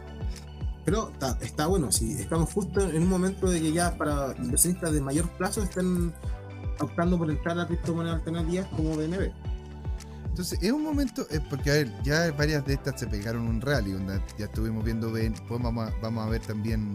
Pero 0.84 1.10
está, 1.10 1.38
está 1.40 1.66
bueno, 1.66 1.92
si 1.92 2.12
estamos 2.20 2.52
justo 2.52 2.80
en 2.80 3.02
un 3.02 3.08
momento 3.08 3.48
de 3.48 3.60
que 3.60 3.72
ya 3.72 3.96
para 3.96 4.34
inversionistas 4.38 4.92
de 4.92 5.00
mayor 5.00 5.28
plazo 5.30 5.62
están 5.62 6.12
optando 6.80 7.16
por 7.16 7.30
entrar 7.30 7.58
a 7.60 7.66
criptomonedas 7.66 8.18
alternativas 8.18 8.66
como 8.68 8.96
BNB. 8.96 9.30
Entonces, 10.32 10.58
es 10.62 10.72
un 10.72 10.82
momento, 10.82 11.26
eh, 11.30 11.40
porque 11.48 11.70
a 11.70 11.74
ver, 11.74 11.92
ya 12.02 12.32
varias 12.32 12.64
de 12.64 12.74
estas 12.74 12.98
se 12.98 13.06
pegaron 13.06 13.42
un 13.42 13.60
rally, 13.60 13.92
onda, 13.92 14.20
ya 14.38 14.46
estuvimos 14.46 14.82
viendo, 14.82 15.10
pues 15.10 15.62
vamos 15.62 15.88
a, 15.88 15.92
vamos 16.00 16.26
a 16.26 16.30
ver 16.30 16.40
también 16.40 16.94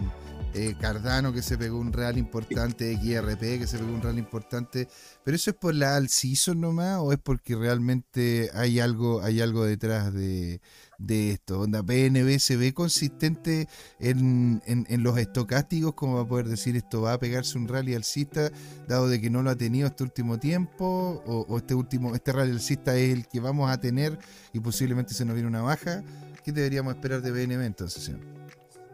eh, 0.53 0.75
Cardano 0.79 1.33
que 1.33 1.41
se 1.41 1.57
pegó 1.57 1.77
un 1.77 1.93
rally 1.93 2.19
importante, 2.19 2.95
XRP 2.95 3.59
que 3.59 3.67
se 3.67 3.77
pegó 3.77 3.93
un 3.93 4.01
rally 4.01 4.19
importante, 4.19 4.87
pero 5.23 5.35
eso 5.35 5.51
es 5.51 5.57
por 5.57 5.75
la 5.75 5.95
all 5.95 6.09
season 6.09 6.61
nomás 6.61 6.97
o 6.99 7.11
es 7.11 7.19
porque 7.19 7.55
realmente 7.55 8.49
hay 8.53 8.79
algo, 8.79 9.21
hay 9.21 9.41
algo 9.41 9.65
detrás 9.65 10.13
de, 10.13 10.61
esto, 11.07 11.61
onda, 11.61 11.81
BNB 11.81 12.39
se 12.39 12.57
ve 12.57 12.73
consistente 12.73 13.67
en, 13.99 14.61
en, 14.65 14.85
en 14.89 15.03
los 15.03 15.17
estocásticos 15.17 15.93
como 15.93 16.15
va 16.15 16.21
a 16.21 16.27
poder 16.27 16.47
decir 16.47 16.75
esto 16.75 17.01
va 17.01 17.13
a 17.13 17.19
pegarse 17.19 17.57
un 17.57 17.67
rally 17.67 17.93
alcista 17.93 18.51
dado 18.87 19.07
de 19.07 19.21
que 19.21 19.29
no 19.29 19.43
lo 19.43 19.51
ha 19.51 19.55
tenido 19.55 19.87
este 19.87 20.03
último 20.03 20.39
tiempo, 20.39 21.23
o, 21.25 21.45
o 21.47 21.57
este 21.57 21.75
último, 21.75 22.15
este 22.15 22.31
rally 22.31 22.51
alcista 22.51 22.95
es 22.97 23.13
el 23.13 23.27
que 23.27 23.39
vamos 23.39 23.69
a 23.69 23.79
tener 23.79 24.17
y 24.53 24.59
posiblemente 24.59 25.13
se 25.13 25.25
nos 25.25 25.35
viene 25.35 25.49
una 25.49 25.61
baja. 25.61 26.03
¿Qué 26.43 26.51
deberíamos 26.51 26.95
esperar 26.95 27.21
de 27.21 27.31
BNB 27.31 27.65
entonces, 27.65 28.03
señor? 28.03 28.36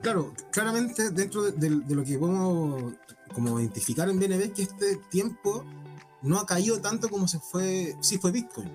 Claro, 0.03 0.33
claramente 0.51 1.09
dentro 1.09 1.41
de, 1.43 1.51
de- 1.53 1.79
de 1.79 1.95
lo 1.95 2.03
que 2.03 2.17
podemos 2.19 2.93
como 3.33 3.59
identificar 3.59 4.07
en 4.09 4.19
BNB 4.19 4.41
es 4.41 4.51
que 4.51 4.61
este 4.63 4.97
tiempo 5.09 5.63
no 6.21 6.37
ha 6.39 6.45
caído 6.45 6.79
tanto 6.79 7.09
como 7.09 7.27
se 7.27 7.39
fue, 7.39 7.95
sí 8.01 8.17
fue 8.19 8.31
Bitcoin, 8.31 8.69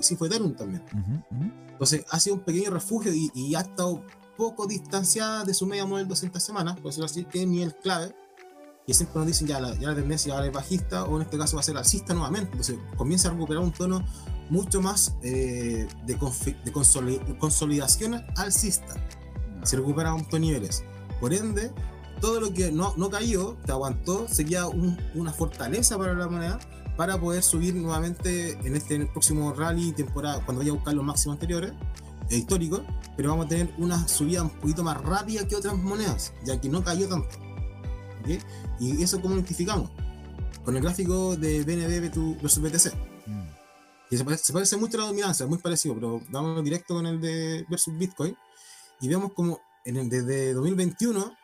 sí 0.00 0.16
fue 0.16 0.26
Ethereum 0.28 0.54
también. 0.54 0.82
Entonces 1.70 2.04
ha 2.10 2.18
sido 2.18 2.36
un 2.36 2.42
pequeño 2.42 2.70
refugio 2.70 3.12
y, 3.14 3.30
y 3.34 3.54
ha 3.54 3.60
estado 3.60 4.02
poco 4.36 4.66
distanciada 4.66 5.44
de 5.44 5.54
su 5.54 5.66
media 5.66 5.86
móvil 5.86 6.08
200 6.08 6.42
semanas, 6.42 6.74
por 6.76 6.86
decirlo 6.86 7.06
así, 7.06 7.24
que 7.24 7.42
es 7.42 7.46
nivel 7.48 7.74
clave. 7.76 8.14
Y 8.86 8.92
siempre 8.94 9.18
nos 9.18 9.26
dicen 9.28 9.46
ya 9.46 9.60
la, 9.60 9.74
ya 9.78 9.88
la 9.90 9.94
tendencia 9.94 10.34
ahora 10.34 10.46
es 10.46 10.52
bajista 10.52 11.04
o 11.04 11.16
en 11.16 11.22
este 11.22 11.38
caso 11.38 11.56
va 11.56 11.60
a 11.60 11.62
ser 11.62 11.76
alcista 11.76 12.12
nuevamente. 12.14 12.50
Entonces 12.50 12.76
comienza 12.96 13.28
a 13.28 13.32
recuperar 13.32 13.62
un 13.62 13.72
tono 13.72 14.04
mucho 14.50 14.80
más 14.82 15.14
eh, 15.22 15.86
de, 16.04 16.14
de 16.14 16.72
consoli- 16.72 17.38
consolidación 17.38 18.22
alcista. 18.36 18.94
Se 19.64 19.76
recupera 19.76 20.12
a 20.12 20.16
estos 20.18 20.38
niveles. 20.40 20.84
Por 21.20 21.34
ende, 21.34 21.70
todo 22.20 22.40
lo 22.40 22.52
que 22.52 22.70
no, 22.70 22.94
no 22.96 23.10
cayó, 23.10 23.56
que 23.64 23.72
aguantó, 23.72 24.28
sería 24.28 24.66
un- 24.66 24.98
una 25.14 25.32
fortaleza 25.32 25.98
para 25.98 26.14
la 26.14 26.28
moneda 26.28 26.58
para 26.96 27.18
poder 27.20 27.42
subir 27.42 27.74
nuevamente 27.74 28.52
en 28.64 28.76
este 28.76 28.94
en 28.94 29.02
el 29.02 29.08
próximo 29.08 29.52
rally 29.52 29.90
temporada, 29.92 30.40
cuando 30.44 30.60
vaya 30.60 30.70
a 30.70 30.74
buscar 30.74 30.94
los 30.94 31.04
máximos 31.04 31.34
anteriores, 31.34 31.72
eh, 32.30 32.36
histórico, 32.36 32.82
pero 33.16 33.30
vamos 33.30 33.46
a 33.46 33.48
tener 33.48 33.74
una 33.78 34.06
subida 34.06 34.42
un 34.42 34.50
poquito 34.50 34.84
más 34.84 35.00
rápida 35.02 35.46
que 35.48 35.56
otras 35.56 35.76
monedas, 35.76 36.32
ya 36.44 36.60
que 36.60 36.68
no 36.68 36.84
cayó 36.84 37.08
tanto. 37.08 37.36
¿ok? 38.20 38.40
Y 38.80 39.02
eso 39.02 39.20
cómo 39.20 39.34
lo 39.34 39.40
identificamos? 39.40 39.90
Con 40.64 40.76
el 40.76 40.82
gráfico 40.82 41.36
de 41.36 41.62
BNB 41.64 42.38
versus 42.40 42.62
BTC. 42.62 42.94
Mm. 43.26 43.42
Que 44.08 44.16
se 44.16 44.24
parece, 44.24 44.44
se 44.44 44.52
parece 44.52 44.76
mucho 44.76 44.96
a 44.96 45.00
la 45.00 45.06
dominancia, 45.08 45.46
muy 45.46 45.58
parecido, 45.58 45.94
pero 45.96 46.20
vamos 46.30 46.62
directo 46.64 46.94
con 46.94 47.06
el 47.06 47.20
de 47.20 47.66
versus 47.68 47.96
Bitcoin. 47.98 48.34
Y 49.04 49.08
vemos 49.08 49.32
como 49.34 49.60
en 49.84 49.96
el, 49.98 50.08
desde 50.08 50.54
2021 50.54 51.36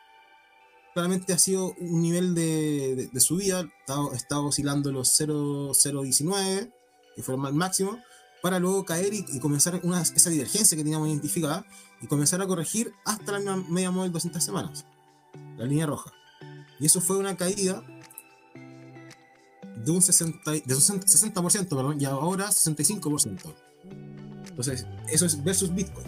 claramente 0.95 1.31
ha 1.31 1.37
sido 1.37 1.75
un 1.79 2.01
nivel 2.01 2.33
de, 2.33 2.95
de- 2.95 3.07
de 3.07 3.19
subida, 3.19 3.63
está 4.15 4.39
oscilando 4.39 4.91
los 4.91 5.09
0,019, 5.15 6.73
que 7.15 7.21
fueron 7.21 7.45
el 7.45 7.53
máximo, 7.53 7.99
para 8.41 8.57
luego 8.57 8.83
caer 8.83 9.13
y, 9.13 9.23
y 9.31 9.39
comenzar 9.39 9.79
una, 9.83 10.01
esa 10.01 10.29
divergencia 10.31 10.75
que 10.75 10.83
teníamos 10.83 11.07
identificada 11.07 11.63
y 12.01 12.07
comenzar 12.07 12.41
a 12.41 12.47
corregir 12.47 12.91
hasta 13.05 13.37
la 13.37 13.55
media 13.55 13.91
móvil 13.91 14.11
200 14.11 14.43
semanas, 14.43 14.85
la 15.55 15.65
línea 15.65 15.85
roja. 15.85 16.11
Y 16.79 16.87
eso 16.87 16.99
fue 16.99 17.17
una 17.17 17.37
caída 17.37 17.83
de 19.77 19.91
un 19.91 20.01
60, 20.01 20.55
y- 20.55 20.61
de 20.61 20.73
un 20.73 20.81
60%, 20.81 21.69
perdón, 21.69 22.01
y 22.01 22.05
ahora 22.05 22.49
65%. 22.49 23.53
Entonces, 24.49 24.87
eso 25.09 25.27
es 25.27 25.43
versus 25.43 25.71
Bitcoin. 25.73 26.07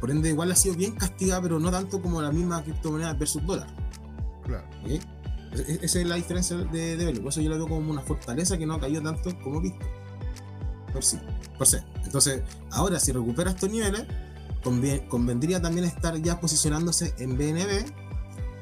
Por 0.00 0.10
ende, 0.10 0.28
igual 0.30 0.50
ha 0.52 0.56
sido 0.56 0.74
bien 0.74 0.94
castigada, 0.94 1.42
pero 1.42 1.58
no 1.58 1.70
tanto 1.70 2.00
como 2.00 2.22
la 2.22 2.30
misma 2.30 2.62
criptomoneda 2.62 3.12
versus 3.14 3.44
dólar. 3.46 3.66
Claro. 4.44 4.64
E- 4.86 5.00
e- 5.52 5.78
Esa 5.82 6.00
es 6.00 6.06
la 6.06 6.16
diferencia 6.16 6.56
de, 6.56 6.96
de. 6.96 7.20
Por 7.20 7.30
eso 7.30 7.40
yo 7.40 7.50
la 7.50 7.56
veo 7.56 7.68
como 7.68 7.90
una 7.90 8.02
fortaleza 8.02 8.56
que 8.58 8.66
no 8.66 8.74
ha 8.74 8.80
caído 8.80 9.02
tanto 9.02 9.30
como 9.42 9.60
Bitcoin. 9.60 9.90
Por 10.92 11.02
sí. 11.04 11.18
Por 11.56 11.66
sí. 11.66 11.78
Entonces, 12.04 12.42
ahora 12.70 12.98
si 13.00 13.12
recupera 13.12 13.50
estos 13.50 13.70
niveles, 13.70 14.04
convendría 15.08 15.60
también 15.60 15.86
estar 15.86 16.16
ya 16.20 16.40
posicionándose 16.40 17.14
en 17.18 17.36
BNB 17.36 17.84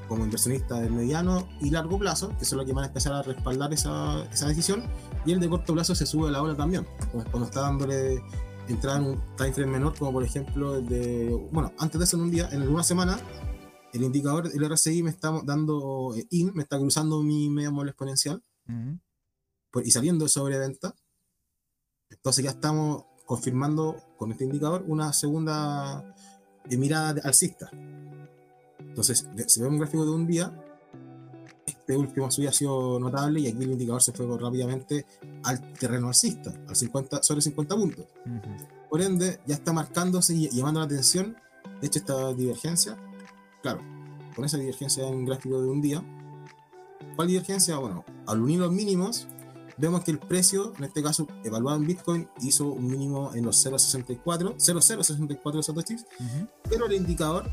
como 0.08 0.24
inversionista 0.24 0.80
de 0.80 0.88
mediano 0.88 1.48
y 1.60 1.70
largo 1.70 1.98
plazo, 1.98 2.32
que 2.38 2.44
son 2.44 2.58
los 2.58 2.66
que 2.66 2.72
van 2.72 2.84
a 2.84 2.86
empezar 2.88 3.12
a 3.12 3.22
respaldar 3.22 3.72
esa, 3.72 4.24
esa 4.32 4.46
decisión, 4.46 4.84
y 5.24 5.32
el 5.32 5.40
de 5.40 5.48
corto 5.48 5.74
plazo 5.74 5.96
se 5.96 6.06
sube 6.06 6.28
a 6.28 6.30
la 6.30 6.42
hora 6.42 6.56
también, 6.56 6.86
cuando 7.10 7.44
está 7.44 7.62
dándole 7.62 8.22
entrada 8.68 8.98
en 8.98 9.04
un 9.04 9.36
time 9.36 9.52
frame 9.52 9.72
menor, 9.72 9.96
como 9.98 10.12
por 10.12 10.24
ejemplo 10.24 10.76
el 10.76 10.88
de, 10.88 11.48
bueno, 11.52 11.72
antes 11.78 11.98
de 11.98 12.04
eso 12.04 12.16
en 12.16 12.22
un 12.24 12.30
día, 12.30 12.48
en 12.52 12.62
una 12.62 12.82
semana, 12.82 13.18
el 13.92 14.02
indicador, 14.02 14.50
el 14.52 14.68
RSI 14.68 15.02
me 15.02 15.10
está 15.10 15.32
dando 15.44 16.14
eh, 16.16 16.26
in, 16.30 16.52
me 16.54 16.62
está 16.62 16.78
cruzando 16.78 17.22
mi 17.22 17.48
media 17.48 17.70
móvil 17.70 17.88
exponencial 17.90 18.42
Mm. 18.66 18.98
pues, 19.70 19.86
y 19.86 19.90
saliendo 19.90 20.24
de 20.24 20.28
sobreventa. 20.28 20.94
Entonces 22.10 22.44
ya 22.44 22.50
estamos 22.50 23.04
confirmando 23.24 23.96
con 24.16 24.30
este 24.32 24.44
indicador 24.44 24.84
una 24.86 25.12
segunda 25.12 26.14
eh, 26.68 26.76
mirada 26.76 27.20
alcista. 27.24 27.70
Entonces, 28.78 29.28
si 29.48 29.60
vemos 29.60 29.74
un 29.74 29.80
gráfico 29.80 30.04
de 30.04 30.10
un 30.12 30.26
día, 30.26 30.52
este 31.86 31.96
último 31.96 32.28
subida 32.32 32.50
ha 32.50 32.52
sido 32.52 32.98
notable 32.98 33.38
y 33.38 33.46
aquí 33.46 33.62
el 33.62 33.70
indicador 33.70 34.02
se 34.02 34.10
fue 34.10 34.26
rápidamente 34.38 35.06
al 35.44 35.72
terreno 35.74 36.08
alcista, 36.08 36.52
al 36.68 36.74
50, 36.74 37.22
sobre 37.22 37.40
50 37.40 37.76
puntos. 37.76 38.04
Ujú. 38.26 38.66
Por 38.90 39.02
ende, 39.02 39.38
ya 39.46 39.54
está 39.54 39.72
marcándose 39.72 40.34
y 40.34 40.48
llamando 40.50 40.80
la 40.80 40.86
atención. 40.86 41.36
De 41.80 41.86
hecho, 41.86 42.00
esta 42.00 42.34
divergencia, 42.34 42.96
claro, 43.62 43.80
con 44.34 44.44
esa 44.44 44.56
divergencia 44.58 45.06
en 45.06 45.14
un 45.14 45.24
gráfico 45.26 45.62
de 45.62 45.68
un 45.68 45.80
día. 45.80 46.02
¿Cuál 47.14 47.28
divergencia? 47.28 47.76
Bueno, 47.78 48.04
al 48.26 48.42
unir 48.42 48.58
los 48.58 48.72
mínimos, 48.72 49.28
vemos 49.76 50.02
que 50.02 50.10
el 50.10 50.18
precio, 50.18 50.72
en 50.78 50.84
este 50.84 51.04
caso 51.04 51.28
evaluado 51.44 51.78
en 51.78 51.86
Bitcoin, 51.86 52.28
hizo 52.42 52.66
un 52.66 52.88
mínimo 52.90 53.32
en 53.32 53.44
los 53.44 53.64
0.64, 53.64 54.56
0.064 54.56 55.62
satoshis, 55.62 56.04
Ujú. 56.18 56.48
pero 56.68 56.86
el 56.86 56.94
indicador 56.94 57.48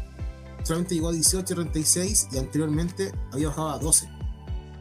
solamente 0.64 0.96
llegó 0.96 1.10
a 1.10 1.14
18.36 1.14 2.30
y 2.34 2.38
anteriormente 2.40 3.12
había 3.32 3.50
bajado 3.50 3.70
a 3.70 3.78
12. 3.78 4.10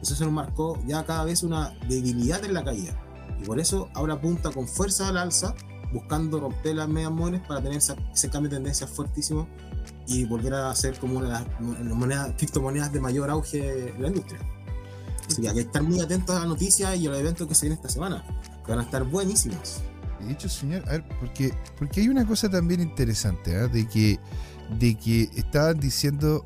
Entonces 0.03 0.17
eso 0.17 0.25
nos 0.25 0.33
marcó 0.33 0.77
ya 0.85 1.05
cada 1.05 1.23
vez 1.23 1.43
una 1.43 1.73
debilidad 1.87 2.43
en 2.43 2.53
la 2.53 2.61
caída. 2.61 2.91
Y 3.41 3.45
por 3.45 3.57
eso 3.57 3.87
ahora 3.93 4.15
apunta 4.15 4.51
con 4.51 4.67
fuerza 4.67 5.07
al 5.07 5.15
alza, 5.15 5.55
buscando 5.93 6.41
romper 6.41 6.75
las 6.75 6.89
medias 6.89 7.09
móviles 7.09 7.39
para 7.47 7.61
tener 7.61 7.77
ese 7.77 8.29
cambio 8.29 8.49
de 8.49 8.57
tendencia 8.57 8.85
fuertísimo 8.85 9.47
y 10.05 10.25
volver 10.25 10.55
a 10.55 10.75
ser 10.75 10.99
como 10.99 11.19
una 11.19 11.27
de 11.27 11.33
las 11.33 11.61
mo- 11.61 11.95
monedas, 11.95 12.33
criptomonedas 12.37 12.91
de 12.91 12.99
mayor 12.99 13.29
auge 13.29 13.61
de 13.61 13.93
la 13.97 14.09
industria. 14.09 14.39
Así 15.25 15.41
que 15.41 15.47
hay 15.47 15.55
que 15.55 15.61
estar 15.61 15.81
muy 15.81 16.01
atentos 16.01 16.35
a 16.35 16.39
las 16.39 16.49
noticias 16.49 16.97
y 16.97 17.07
a 17.07 17.09
los 17.11 17.19
eventos 17.19 17.47
que 17.47 17.55
se 17.55 17.67
vienen 17.67 17.77
esta 17.77 17.87
semana, 17.87 18.25
que 18.65 18.71
van 18.71 18.81
a 18.81 18.83
estar 18.83 19.05
buenísimos. 19.05 19.79
De 20.19 20.33
hecho, 20.33 20.49
señor, 20.49 20.83
a 20.89 20.91
ver, 20.91 21.05
porque, 21.21 21.53
porque 21.79 22.01
hay 22.01 22.09
una 22.09 22.27
cosa 22.27 22.49
también 22.49 22.81
interesante, 22.81 23.55
¿ah? 23.55 23.67
de 23.67 23.87
que 23.87 24.19
de 24.79 24.95
que 24.95 25.29
estaban 25.35 25.79
diciendo, 25.79 26.43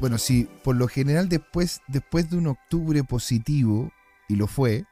bueno, 0.00 0.18
si 0.18 0.48
por 0.64 0.76
lo 0.76 0.88
general 0.88 1.28
después, 1.28 1.80
después 1.88 2.30
de 2.30 2.36
un 2.38 2.46
octubre 2.48 3.04
positivo, 3.04 3.90
y 4.28 4.36
lo 4.36 4.46
fue, 4.46 4.84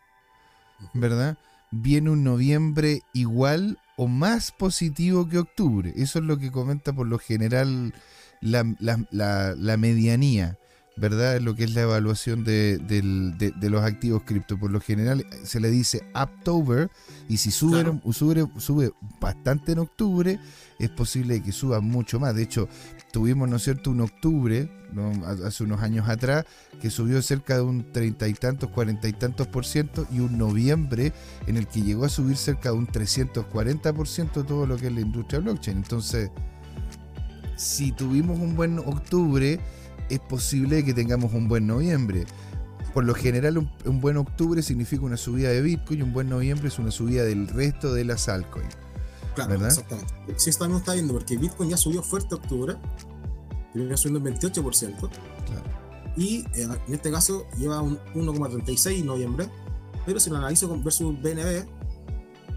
¿verdad? 0.95 1.39
Viene 1.71 2.11
un 2.11 2.25
noviembre 2.25 3.03
igual 3.13 3.79
o 3.97 4.07
más 4.07 4.53
positivo 4.53 5.29
que 5.29 5.39
octubre. 5.39 5.93
Eso 5.97 6.19
es 6.19 6.25
lo 6.25 6.39
que 6.39 6.51
comenta 6.51 6.93
por 6.93 7.07
lo 7.07 7.19
general 7.19 7.93
la, 8.41 8.65
la- 8.79 9.05
la- 9.11 9.55
la 9.57 9.77
medianía, 9.77 10.57
¿verdad? 10.97 11.41
Lo 11.41 11.55
que 11.55 11.65
es 11.65 11.75
la 11.75 11.83
evaluación 11.83 12.45
de, 12.45 12.79
de- 12.79 13.53
de 13.53 13.71
los 13.71 13.83
activos 13.85 14.23
cripto. 14.25 14.59
Por 14.59 14.71
lo 14.71 14.81
general 14.81 15.27
se 15.45 15.61
le 15.61 15.71
dice 15.71 16.03
October 16.15 16.91
y 17.29 17.37
si 17.39 17.51
sube, 17.51 17.83
Claro. 17.83 18.01
sube, 18.13 18.47
sube 18.59 18.93
bastante 19.21 19.73
en 19.73 19.81
octubre, 19.81 20.39
es 20.79 20.91
posible 20.91 21.43
que 21.43 21.53
suba 21.53 21.81
mucho 21.81 22.19
más. 22.21 22.35
De 22.35 22.43
hecho, 22.45 22.69
tuvimos, 23.13 23.49
¿no 23.49 23.57
es 23.57 23.65
cierto?, 23.65 23.91
un 23.91 24.01
octubre, 24.01 24.71
hace 25.45 25.65
unos 25.65 25.83
años 25.83 26.09
atrás, 26.09 26.45
que 26.81 26.91
subió 26.91 27.21
cerca 27.23 27.57
de 27.57 27.63
un 27.63 27.93
treinta 27.93 28.29
y 28.29 28.35
tantos, 28.35 28.71
cuarenta 28.71 29.09
y 29.09 29.13
tantos 29.13 29.47
por 29.47 29.65
ciento, 29.65 30.07
y 30.11 30.21
un 30.21 30.39
noviembre 30.39 31.13
en 31.47 31.57
el 31.57 31.67
que 31.67 31.83
llegó 31.83 32.05
a 32.05 32.09
subir 32.09 32.37
cerca 32.37 32.71
de 32.71 32.77
un 32.77 32.87
340 32.87 33.93
por 33.93 34.09
ciento 34.09 34.45
todo 34.45 34.67
lo 34.67 34.77
que 34.77 34.87
es 34.89 34.93
la 34.93 35.01
industria 35.01 35.41
blockchain. 35.41 35.79
Entonces, 35.79 36.31
si 37.57 37.93
tuvimos 37.93 38.39
un 38.39 38.57
buen 38.57 38.79
octubre, 38.79 39.61
es 40.09 40.21
posible 40.21 40.85
que 40.85 40.95
tengamos 40.95 41.33
un 41.33 41.49
buen 41.49 41.67
noviembre. 41.67 42.25
Por 42.95 43.05
lo 43.05 43.15
general, 43.15 43.59
un, 43.59 43.71
un 43.85 44.01
buen 44.01 44.17
octubre 44.17 44.63
significa 44.63 45.05
una 45.05 45.17
subida 45.17 45.51
de 45.51 45.61
Bitcoin 45.61 46.01
y 46.01 46.03
un 46.03 46.13
buen 46.13 46.29
noviembre 46.29 46.69
es 46.69 46.79
una 46.79 46.91
subida 46.91 47.25
del 47.25 47.49
resto 47.49 47.93
de 47.93 48.05
las 48.05 48.29
altcoins. 48.29 48.88
Claro, 49.47 49.51
¿Verdad? 49.61 49.69
exactamente. 49.69 50.15
Sí, 50.37 50.51
también 50.53 50.81
está 50.81 50.93
viendo, 50.95 51.15
porque 51.15 51.37
Bitcoin 51.37 51.71
ya 51.71 51.77
subió 51.77 52.03
fuerte 52.03 52.35
en 52.35 52.41
octubre, 52.43 52.77
terminó 53.73 53.97
subiendo 53.97 54.19
un 54.31 54.37
28%, 54.37 55.11
Claro. 55.47 55.65
y 56.17 56.41
eh, 56.55 56.69
en 56.87 56.95
este 56.95 57.11
caso 57.11 57.47
lleva 57.57 57.81
un 57.81 57.99
1,36 58.15 58.99
en 59.01 59.07
noviembre, 59.07 59.49
pero 60.05 60.19
si 60.21 60.31
lo 60.31 60.37
analizo 60.37 60.69
con 60.69 60.83
versus 60.83 61.15
BNB, 61.21 61.67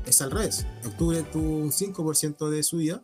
es 0.05 0.21
al 0.21 0.31
revés. 0.31 0.65
En 0.81 0.87
octubre 0.89 1.21
tuvo 1.23 1.57
un 1.57 1.71
5% 1.71 2.49
de 2.49 2.63
subida, 2.63 3.03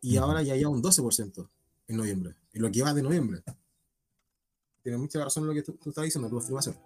y 0.00 0.16
ahora 0.16 0.42
ya 0.42 0.54
lleva 0.54 0.70
un 0.70 0.82
12% 0.82 1.48
en 1.88 1.96
noviembre, 1.96 2.36
en 2.52 2.62
lo 2.62 2.70
que 2.70 2.82
va 2.82 2.92
de 2.94 3.02
noviembre. 3.02 3.42
Tienes 4.82 5.00
mucha 5.00 5.22
razón 5.24 5.46
lo 5.46 5.54
que 5.54 5.62
tú, 5.62 5.72
tú 5.74 5.90
estás 5.90 6.04
diciendo, 6.04 6.28
tu 6.28 6.38
afirmación. 6.38 6.76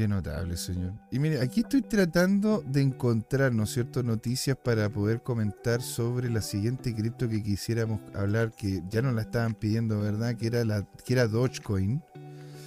Qué 0.00 0.08
notable, 0.08 0.56
señor. 0.56 0.94
Y 1.10 1.18
mire, 1.18 1.42
aquí 1.42 1.60
estoy 1.60 1.82
tratando 1.82 2.64
de 2.66 2.80
encontrar, 2.80 3.52
¿no 3.52 3.64
es 3.64 3.74
cierto?, 3.74 4.02
noticias 4.02 4.56
para 4.56 4.88
poder 4.88 5.22
comentar 5.22 5.82
sobre 5.82 6.30
la 6.30 6.40
siguiente 6.40 6.94
cripto 6.94 7.28
que 7.28 7.42
quisiéramos 7.42 8.00
hablar, 8.14 8.50
que 8.56 8.82
ya 8.88 9.02
nos 9.02 9.12
la 9.12 9.20
estaban 9.20 9.54
pidiendo, 9.54 10.00
¿verdad? 10.00 10.36
Que 10.36 10.46
era 10.46 10.64
la, 10.64 10.86
que 11.04 11.12
era 11.12 11.28
Dogecoin. 11.28 12.02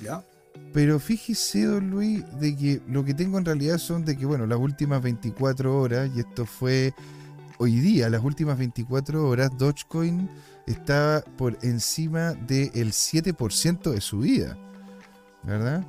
¿Ya? 0.03 0.23
Pero 0.73 0.99
fíjese, 0.99 1.63
don 1.63 1.89
Luis, 1.89 2.23
de 2.39 2.55
que 2.55 2.83
lo 2.87 3.03
que 3.03 3.15
tengo 3.15 3.39
en 3.39 3.45
realidad 3.45 3.79
son 3.79 4.05
de 4.05 4.15
que, 4.15 4.27
bueno, 4.27 4.45
las 4.45 4.59
últimas 4.59 5.01
24 5.01 5.75
horas, 5.75 6.11
y 6.15 6.19
esto 6.19 6.45
fue 6.45 6.93
hoy 7.57 7.79
día, 7.79 8.11
las 8.11 8.23
últimas 8.23 8.59
24 8.59 9.27
horas, 9.27 9.49
Dogecoin 9.57 10.29
estaba 10.67 11.21
por 11.21 11.57
encima 11.63 12.33
del 12.33 12.91
7% 12.91 13.89
de 13.89 14.01
subida, 14.01 14.55
¿verdad? 15.41 15.83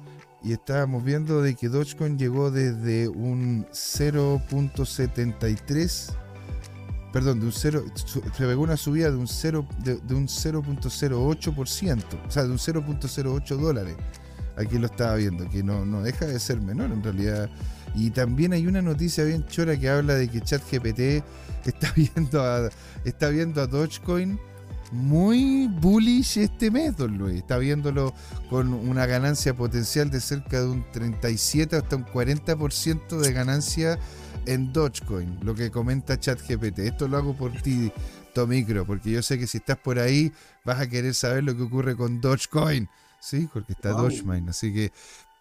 Y 0.44 0.52
estábamos 0.52 1.02
viendo 1.02 1.40
de 1.40 1.54
que 1.54 1.70
Dogecoin 1.70 2.18
llegó 2.18 2.50
desde 2.50 3.08
un 3.08 3.64
0.73, 3.72 6.12
perdón, 7.12 7.40
de 7.40 7.46
un 7.46 7.52
0, 7.52 7.84
su- 7.94 8.20
se 8.20 8.46
pegó 8.46 8.62
una 8.62 8.76
subida 8.76 9.10
de 9.10 9.16
un 9.16 9.26
0, 9.26 9.66
de, 9.82 9.96
de 9.96 10.14
un 10.14 10.26
0.08%, 10.28 12.26
o 12.26 12.30
sea, 12.30 12.44
de 12.44 12.50
un 12.50 12.58
0.08 12.58 13.56
dólares. 13.56 13.96
Aquí 14.56 14.78
lo 14.78 14.86
estaba 14.86 15.16
viendo, 15.16 15.48
que 15.48 15.62
no, 15.64 15.84
no 15.84 16.02
deja 16.02 16.26
de 16.26 16.38
ser 16.38 16.60
menor 16.60 16.92
en 16.92 17.02
realidad. 17.02 17.50
Y 17.94 18.10
también 18.10 18.52
hay 18.52 18.66
una 18.66 18.82
noticia 18.82 19.24
bien 19.24 19.44
chora 19.46 19.78
que 19.78 19.88
habla 19.88 20.14
de 20.14 20.28
que 20.28 20.40
ChatGPT 20.40 21.24
está 21.66 21.92
viendo 21.96 22.42
a, 22.42 22.68
está 23.04 23.28
viendo 23.30 23.62
a 23.62 23.66
Dogecoin, 23.66 24.38
muy 24.94 25.66
bullish 25.66 26.38
este 26.38 26.70
mes, 26.70 26.96
don 26.96 27.18
Luis. 27.18 27.36
Está 27.36 27.58
viéndolo 27.58 28.14
con 28.48 28.72
una 28.72 29.06
ganancia 29.06 29.54
potencial 29.54 30.10
de 30.10 30.20
cerca 30.20 30.60
de 30.60 30.68
un 30.68 30.84
37 30.92 31.76
hasta 31.76 31.96
un 31.96 32.06
40% 32.06 33.18
de 33.18 33.32
ganancia 33.32 33.98
en 34.46 34.72
Dogecoin, 34.72 35.38
lo 35.42 35.54
que 35.54 35.70
comenta 35.70 36.18
ChatGPT. 36.18 36.80
Esto 36.80 37.08
lo 37.08 37.16
hago 37.16 37.36
por 37.36 37.52
ti, 37.60 37.92
Tomicro, 38.34 38.86
porque 38.86 39.10
yo 39.10 39.22
sé 39.22 39.38
que 39.38 39.46
si 39.46 39.58
estás 39.58 39.78
por 39.78 39.98
ahí 39.98 40.32
vas 40.64 40.80
a 40.80 40.88
querer 40.88 41.14
saber 41.14 41.44
lo 41.44 41.56
que 41.56 41.62
ocurre 41.62 41.96
con 41.96 42.20
Dogecoin. 42.20 42.88
Sí, 43.20 43.48
porque 43.52 43.72
está 43.72 43.90
Dogecoin. 43.90 44.48
Así 44.48 44.72
que 44.72 44.92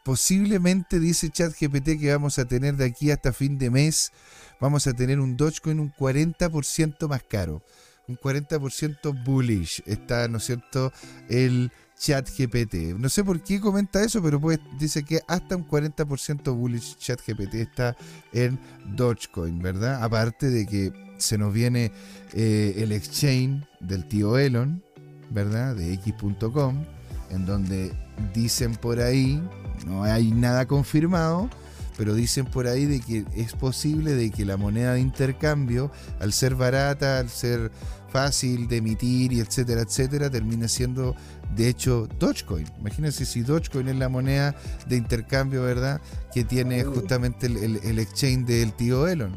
posiblemente 0.03 0.99
dice 0.99 1.29
ChatGPT 1.29 1.99
que 1.99 2.11
vamos 2.11 2.39
a 2.39 2.45
tener 2.45 2.75
de 2.75 2.85
aquí 2.85 3.11
hasta 3.11 3.31
fin 3.31 3.57
de 3.57 3.69
mes, 3.69 4.11
vamos 4.59 4.87
a 4.87 4.93
tener 4.93 5.19
un 5.19 5.37
Dogecoin 5.37 5.79
un 5.79 5.93
40% 5.93 7.07
más 7.07 7.23
caro. 7.23 7.61
Un 8.07 8.17
40% 8.17 9.23
bullish. 9.23 9.81
Está, 9.85 10.27
¿no 10.27 10.37
es 10.37 10.45
cierto?, 10.45 10.91
el 11.29 11.71
ChatGPT. 11.97 12.97
No 12.97 13.07
sé 13.09 13.23
por 13.23 13.41
qué 13.41 13.59
comenta 13.61 14.03
eso, 14.03 14.21
pero 14.21 14.39
pues 14.39 14.59
dice 14.79 15.03
que 15.03 15.21
hasta 15.27 15.55
un 15.55 15.67
40% 15.67 16.55
bullish 16.55 16.97
ChatGPT 16.97 17.55
está 17.55 17.95
en 18.33 18.59
Dogecoin, 18.95 19.59
¿verdad? 19.59 20.03
Aparte 20.03 20.49
de 20.49 20.65
que 20.65 20.91
se 21.17 21.37
nos 21.37 21.53
viene 21.53 21.91
eh, 22.33 22.75
el 22.77 22.91
exchange 22.91 23.65
del 23.79 24.07
tío 24.07 24.37
Elon, 24.37 24.83
¿verdad? 25.29 25.75
De 25.75 25.93
x.com, 25.93 26.83
en 27.29 27.45
donde 27.45 27.93
dicen 28.33 28.75
por 28.75 28.99
ahí, 28.99 29.41
no 29.85 30.03
hay 30.03 30.31
nada 30.31 30.67
confirmado, 30.67 31.49
pero 31.97 32.15
dicen 32.15 32.45
por 32.45 32.67
ahí 32.67 32.85
de 32.85 32.99
que 32.99 33.25
es 33.35 33.53
posible 33.53 34.13
de 34.13 34.31
que 34.31 34.45
la 34.45 34.57
moneda 34.57 34.93
de 34.93 34.99
intercambio, 34.99 35.91
al 36.19 36.33
ser 36.33 36.55
barata, 36.55 37.19
al 37.19 37.29
ser 37.29 37.71
fácil 38.09 38.67
de 38.67 38.77
emitir 38.77 39.33
y 39.33 39.39
etcétera, 39.39 39.81
etcétera, 39.81 40.29
termine 40.29 40.67
siendo 40.67 41.15
de 41.55 41.67
hecho 41.67 42.07
Dogecoin. 42.19 42.67
Imagínense 42.79 43.25
si 43.25 43.41
Dogecoin 43.41 43.87
es 43.87 43.95
la 43.95 44.09
moneda 44.09 44.55
de 44.87 44.97
intercambio, 44.97 45.63
¿verdad? 45.63 45.99
Que 46.33 46.43
tiene 46.43 46.83
justamente 46.83 47.47
el, 47.47 47.79
el 47.83 47.99
exchange 47.99 48.45
del 48.45 48.73
tío 48.73 49.07
Elon. 49.07 49.35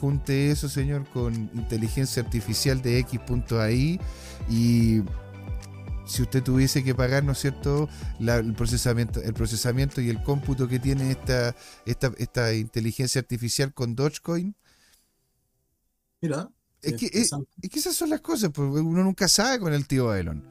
Junte 0.00 0.50
eso, 0.50 0.68
señor, 0.68 1.06
con 1.12 1.34
inteligencia 1.54 2.22
artificial 2.22 2.82
de 2.82 2.98
X.ai 3.00 4.00
y 4.50 5.02
si 6.06 6.22
usted 6.22 6.42
tuviese 6.42 6.84
que 6.84 6.94
pagar, 6.94 7.24
¿no 7.24 7.32
es 7.32 7.38
cierto?, 7.38 7.88
el, 8.20 8.54
procesamiento, 8.54 9.22
el 9.22 9.34
procesamiento 9.34 10.00
y 10.00 10.10
el 10.10 10.22
cómputo 10.22 10.68
que 10.68 10.78
tiene 10.78 11.10
esta, 11.10 11.54
esta, 11.86 12.12
esta 12.18 12.54
inteligencia 12.54 13.20
artificial 13.20 13.72
con 13.72 13.94
Dogecoin. 13.94 14.54
Mira. 16.20 16.50
Es 16.82 16.94
que, 16.94 17.06
es, 17.06 17.30
que, 17.70 17.78
esas 17.78 17.96
son 17.96 18.10
las 18.10 18.20
cosas, 18.20 18.50
porque 18.50 18.80
uno 18.80 19.02
nunca 19.02 19.26
sabe 19.26 19.58
con 19.58 19.72
el 19.72 19.86
tío 19.86 20.14
Elon. 20.14 20.44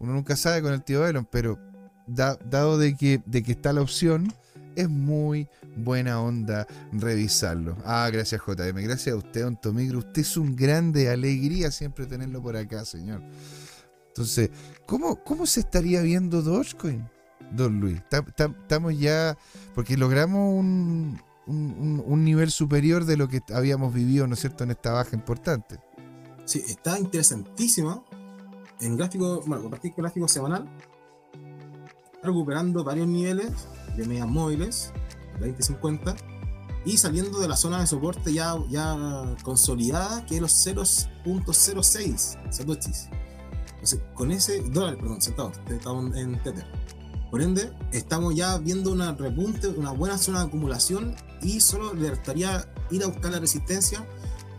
Uno 0.00 0.12
nunca 0.14 0.34
sabe 0.34 0.60
con 0.60 0.72
el 0.72 0.82
tío 0.82 1.06
Elon, 1.06 1.28
pero 1.30 1.60
dado 2.08 2.76
de 2.76 2.96
que, 2.96 3.22
de 3.24 3.44
que 3.44 3.52
está 3.52 3.72
la 3.72 3.82
opción, 3.82 4.32
es 4.74 4.88
muy 4.88 5.48
buena 5.76 6.20
onda 6.20 6.66
revisarlo. 6.92 7.76
Ah, 7.84 8.08
gracias 8.12 8.40
JM, 8.46 8.82
gracias 8.82 9.14
a 9.14 9.16
usted, 9.16 9.42
Don 9.42 9.60
Tomigro. 9.60 10.00
Usted 10.00 10.22
es 10.22 10.36
un 10.36 10.56
grande, 10.56 11.08
alegría 11.08 11.70
siempre 11.70 12.06
tenerlo 12.06 12.42
por 12.42 12.56
acá, 12.56 12.84
señor. 12.84 13.22
Entonces, 14.08 14.50
¿cómo, 14.86 15.16
cómo 15.16 15.46
se 15.46 15.60
estaría 15.60 16.00
viendo 16.00 16.42
Dogecoin, 16.42 17.08
don 17.52 17.80
Luis? 17.80 18.00
Estamos 18.10 18.98
ya, 18.98 19.36
porque 19.74 19.96
logramos 19.96 20.58
un, 20.58 21.20
un, 21.46 22.24
nivel 22.24 22.50
superior 22.50 23.04
de 23.04 23.16
lo 23.16 23.28
que 23.28 23.42
habíamos 23.52 23.92
vivido, 23.92 24.26
¿no 24.26 24.34
es 24.34 24.40
cierto?, 24.40 24.64
en 24.64 24.70
esta 24.70 24.92
baja 24.92 25.14
importante. 25.14 25.78
Sí, 26.44 26.62
está 26.66 26.98
interesantísimo. 26.98 28.04
En 28.80 28.96
gráfico, 28.96 29.42
bueno, 29.46 29.62
compartir 29.62 29.94
con 29.94 30.02
gráfico 30.02 30.28
semanal, 30.28 30.68
recuperando 32.22 32.84
varios 32.84 33.08
niveles 33.08 33.52
de 33.96 34.06
medias 34.06 34.28
móviles, 34.28 34.92
2050, 35.40 36.14
y 36.84 36.98
saliendo 36.98 37.40
de 37.40 37.48
la 37.48 37.56
zona 37.56 37.80
de 37.80 37.86
soporte 37.86 38.32
ya, 38.32 38.54
ya 38.68 39.34
consolidada, 39.42 40.24
que 40.26 40.36
es 40.36 40.40
los 40.40 40.66
0.06 40.66 42.52
satoshis 42.52 43.08
con 44.14 44.30
ese 44.30 44.60
dólar, 44.62 44.96
perdón, 44.96 45.20
centavos, 45.20 45.58
estamos 45.68 46.16
en 46.16 46.42
Tether. 46.42 46.66
Por 47.30 47.42
ende, 47.42 47.72
estamos 47.92 48.34
ya 48.34 48.56
viendo 48.58 48.92
una 48.92 49.12
repunte, 49.12 49.68
una 49.68 49.90
buena 49.90 50.16
zona 50.16 50.40
de 50.40 50.46
acumulación 50.46 51.14
y 51.42 51.60
solo 51.60 51.92
le 51.94 52.08
estaría 52.08 52.66
ir 52.90 53.02
a 53.02 53.08
buscar 53.08 53.32
la 53.32 53.40
resistencia 53.40 54.06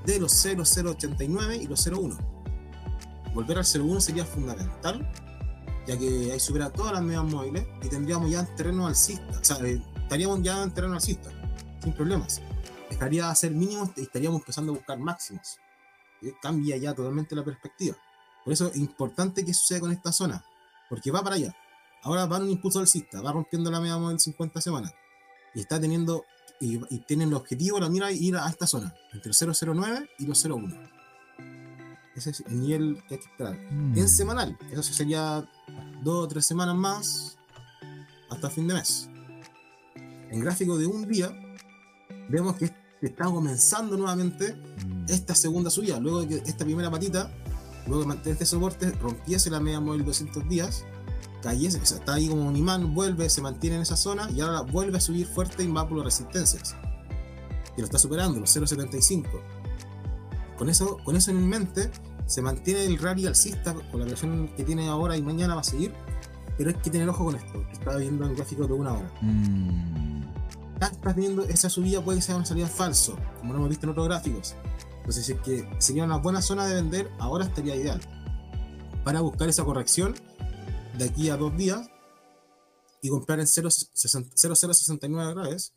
de 0.05 0.19
los 0.19 0.31
0,089 0.33 1.57
y 1.57 1.67
los 1.67 1.87
0,1. 1.87 2.17
Volver 3.33 3.57
al 3.57 3.63
0,1 3.63 3.99
sería 3.99 4.25
fundamental, 4.25 5.09
ya 5.85 5.97
que 5.97 6.31
ahí 6.31 6.39
supera 6.39 6.69
todas 6.69 6.93
las 6.93 7.01
medias 7.01 7.23
móviles 7.23 7.65
y 7.83 7.87
tendríamos 7.87 8.29
ya 8.29 8.45
terreno 8.55 8.87
alcista, 8.87 9.39
o 9.39 9.43
sea, 9.43 9.57
eh, 9.65 9.81
estaríamos 9.95 10.41
ya 10.41 10.63
en 10.63 10.71
terreno 10.71 10.95
alcista, 10.95 11.29
sin 11.81 11.93
problemas. 11.93 12.41
Estaría 12.89 13.29
a 13.29 13.35
ser 13.35 13.51
mínimos 13.51 13.91
y 13.95 14.01
estaríamos 14.01 14.41
empezando 14.41 14.71
a 14.71 14.75
buscar 14.75 14.97
máximos. 14.99 15.57
cambia 16.41 16.77
ya 16.77 16.93
totalmente 16.95 17.35
la 17.35 17.43
perspectiva. 17.43 17.95
Por 18.47 18.53
eso 18.53 18.67
es 18.67 18.77
importante 18.77 19.43
que 19.43 19.53
suceda 19.53 19.81
con 19.81 19.91
esta 19.91 20.13
zona, 20.13 20.41
porque 20.87 21.11
va 21.11 21.21
para 21.21 21.35
allá. 21.35 21.53
Ahora 22.01 22.25
va 22.27 22.37
un 22.37 22.49
impulso 22.49 22.79
alcista, 22.79 23.19
va 23.19 23.33
rompiendo 23.33 23.69
la 23.69 23.81
media 23.81 23.97
móvil 23.97 24.21
50 24.21 24.61
semanas 24.61 24.93
y 25.53 25.59
está 25.59 25.81
teniendo 25.81 26.23
y, 26.61 26.77
tienen 26.99 27.27
el 27.27 27.33
objetivo, 27.33 27.77
la 27.77 27.89
mira, 27.89 28.09
ir 28.09 28.37
a 28.37 28.47
esta 28.47 28.65
zona, 28.65 28.95
entre 29.11 29.33
009 29.33 30.09
y 30.19 30.25
los 30.27 30.45
01. 30.45 30.73
Ese 32.15 32.29
es 32.29 32.39
el 32.47 32.61
nivel 32.61 33.03
que 33.09 33.15
hay 33.15 33.19
que 33.19 33.29
esperar. 33.29 33.57
Mm. 33.69 33.97
En 33.97 34.07
semanal, 34.07 34.57
eso 34.71 34.93
sería 34.93 35.45
dos 36.01 36.23
o 36.23 36.27
tres 36.29 36.45
semanas 36.45 36.75
más 36.77 37.37
hasta 38.29 38.49
fin 38.49 38.65
de 38.69 38.75
mes. 38.75 39.09
En 40.31 40.39
gráfico 40.39 40.77
de 40.77 40.87
un 40.87 41.05
día, 41.05 41.37
vemos 42.29 42.55
que 42.55 42.73
está 43.01 43.25
comenzando 43.25 43.97
nuevamente 43.97 44.53
mm. 44.53 45.07
esta 45.09 45.35
segunda 45.35 45.69
subida, 45.69 45.99
luego 45.99 46.21
de 46.21 46.27
que 46.29 46.49
esta 46.49 46.63
primera 46.63 46.89
patita 46.89 47.29
luego 47.87 48.01
de 48.01 48.07
mantener 48.07 48.33
este 48.33 48.45
soporte, 48.45 48.91
rompiese 48.91 49.49
la 49.49 49.59
media 49.59 49.79
móvil 49.79 50.05
200 50.05 50.47
días, 50.47 50.85
cayese, 51.41 51.77
está 51.77 52.13
ahí 52.13 52.27
como 52.27 52.47
un 52.47 52.55
imán, 52.55 52.93
vuelve, 52.93 53.29
se 53.29 53.41
mantiene 53.41 53.77
en 53.77 53.81
esa 53.83 53.95
zona 53.95 54.29
y 54.31 54.41
ahora 54.41 54.61
vuelve 54.61 54.97
a 54.97 55.01
subir 55.01 55.27
fuerte 55.27 55.63
y 55.63 55.71
va 55.71 55.87
por 55.87 55.97
las 55.97 56.05
resistencias. 56.05 56.75
Y 57.75 57.81
lo 57.81 57.85
está 57.85 57.97
superando, 57.97 58.39
los 58.39 58.55
0.75. 58.55 59.25
Con 60.57 60.69
eso, 60.69 60.97
con 61.03 61.15
eso 61.15 61.31
en 61.31 61.47
mente, 61.47 61.91
se 62.25 62.41
mantiene 62.41 62.85
el 62.85 62.97
rally 62.97 63.27
alcista 63.27 63.73
con 63.73 63.99
la 63.99 64.05
versión 64.05 64.49
que 64.55 64.63
tiene 64.63 64.87
ahora 64.89 65.15
y 65.15 65.21
mañana 65.21 65.55
va 65.55 65.61
a 65.61 65.63
seguir, 65.63 65.93
pero 66.57 66.71
hay 66.71 66.75
que 66.75 66.89
tener 66.89 67.07
ojo 67.07 67.25
con 67.25 67.35
esto, 67.35 67.63
estaba 67.71 67.97
viendo 67.97 68.25
en 68.25 68.35
gráfico 68.35 68.67
de 68.67 68.73
una 68.73 68.93
hora. 68.93 69.11
Mm. 69.21 70.23
Estás 70.81 71.15
viendo 71.15 71.43
esa 71.43 71.69
subida 71.69 72.01
puede 72.01 72.21
ser 72.21 72.35
una 72.35 72.45
salida 72.45 72.67
falso, 72.67 73.17
como 73.39 73.53
lo 73.53 73.59
hemos 73.59 73.69
visto 73.69 73.85
en 73.85 73.91
otros 73.91 74.07
gráficos. 74.07 74.55
Entonces, 75.07 75.25
si 75.25 75.31
es 75.31 75.39
que 75.39 75.65
sería 75.79 76.03
una 76.03 76.17
buena 76.17 76.41
zona 76.41 76.67
de 76.67 76.75
vender, 76.75 77.09
ahora 77.17 77.45
estaría 77.45 77.77
ideal. 77.77 78.01
Para 79.05 79.21
buscar 79.21 79.47
esa 79.47 79.63
corrección 79.63 80.15
de 80.97 81.05
aquí 81.05 81.29
a 81.29 81.37
dos 81.37 81.55
días 81.55 81.89
y 83.01 83.07
comprar 83.07 83.39
en 83.39 83.47
0,069 83.47 85.33
grados, 85.33 85.71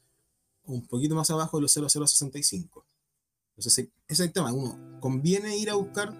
un 0.64 0.84
poquito 0.84 1.14
más 1.14 1.30
abajo 1.30 1.58
de 1.58 1.62
los 1.62 1.72
0,065. 1.72 2.84
Entonces, 3.50 3.78
ese 3.78 3.92
es 4.08 4.18
el 4.18 4.32
tema. 4.32 4.52
Uno, 4.52 4.98
conviene 4.98 5.56
ir 5.56 5.70
a 5.70 5.74
buscar 5.74 6.12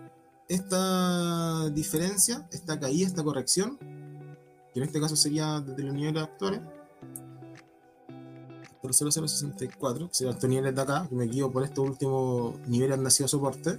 esta 0.49 1.68
diferencia, 1.70 2.49
esta 2.53 2.79
caída, 2.79 3.09
esta 3.09 3.25
corrección, 3.25 3.77
que 4.73 4.79
en 4.79 4.85
este 4.85 5.01
caso 5.01 5.16
sería 5.16 5.59
desde 5.59 5.83
los 5.83 5.94
niveles 5.94 6.23
actuales 6.23 6.61
por 8.81 8.95
0064, 8.95 10.09
que 10.09 10.14
serían 10.14 10.35
estos 10.35 10.49
niveles 10.49 10.75
de 10.75 10.83
acá, 10.83 11.07
que 11.09 11.14
me 11.14 11.27
guío 11.27 11.51
por 11.51 11.64
estos 11.64 11.88
últimos 11.88 12.59
niveles 12.66 12.99
han 12.99 13.05
nacido 13.05 13.29
soporte, 13.29 13.79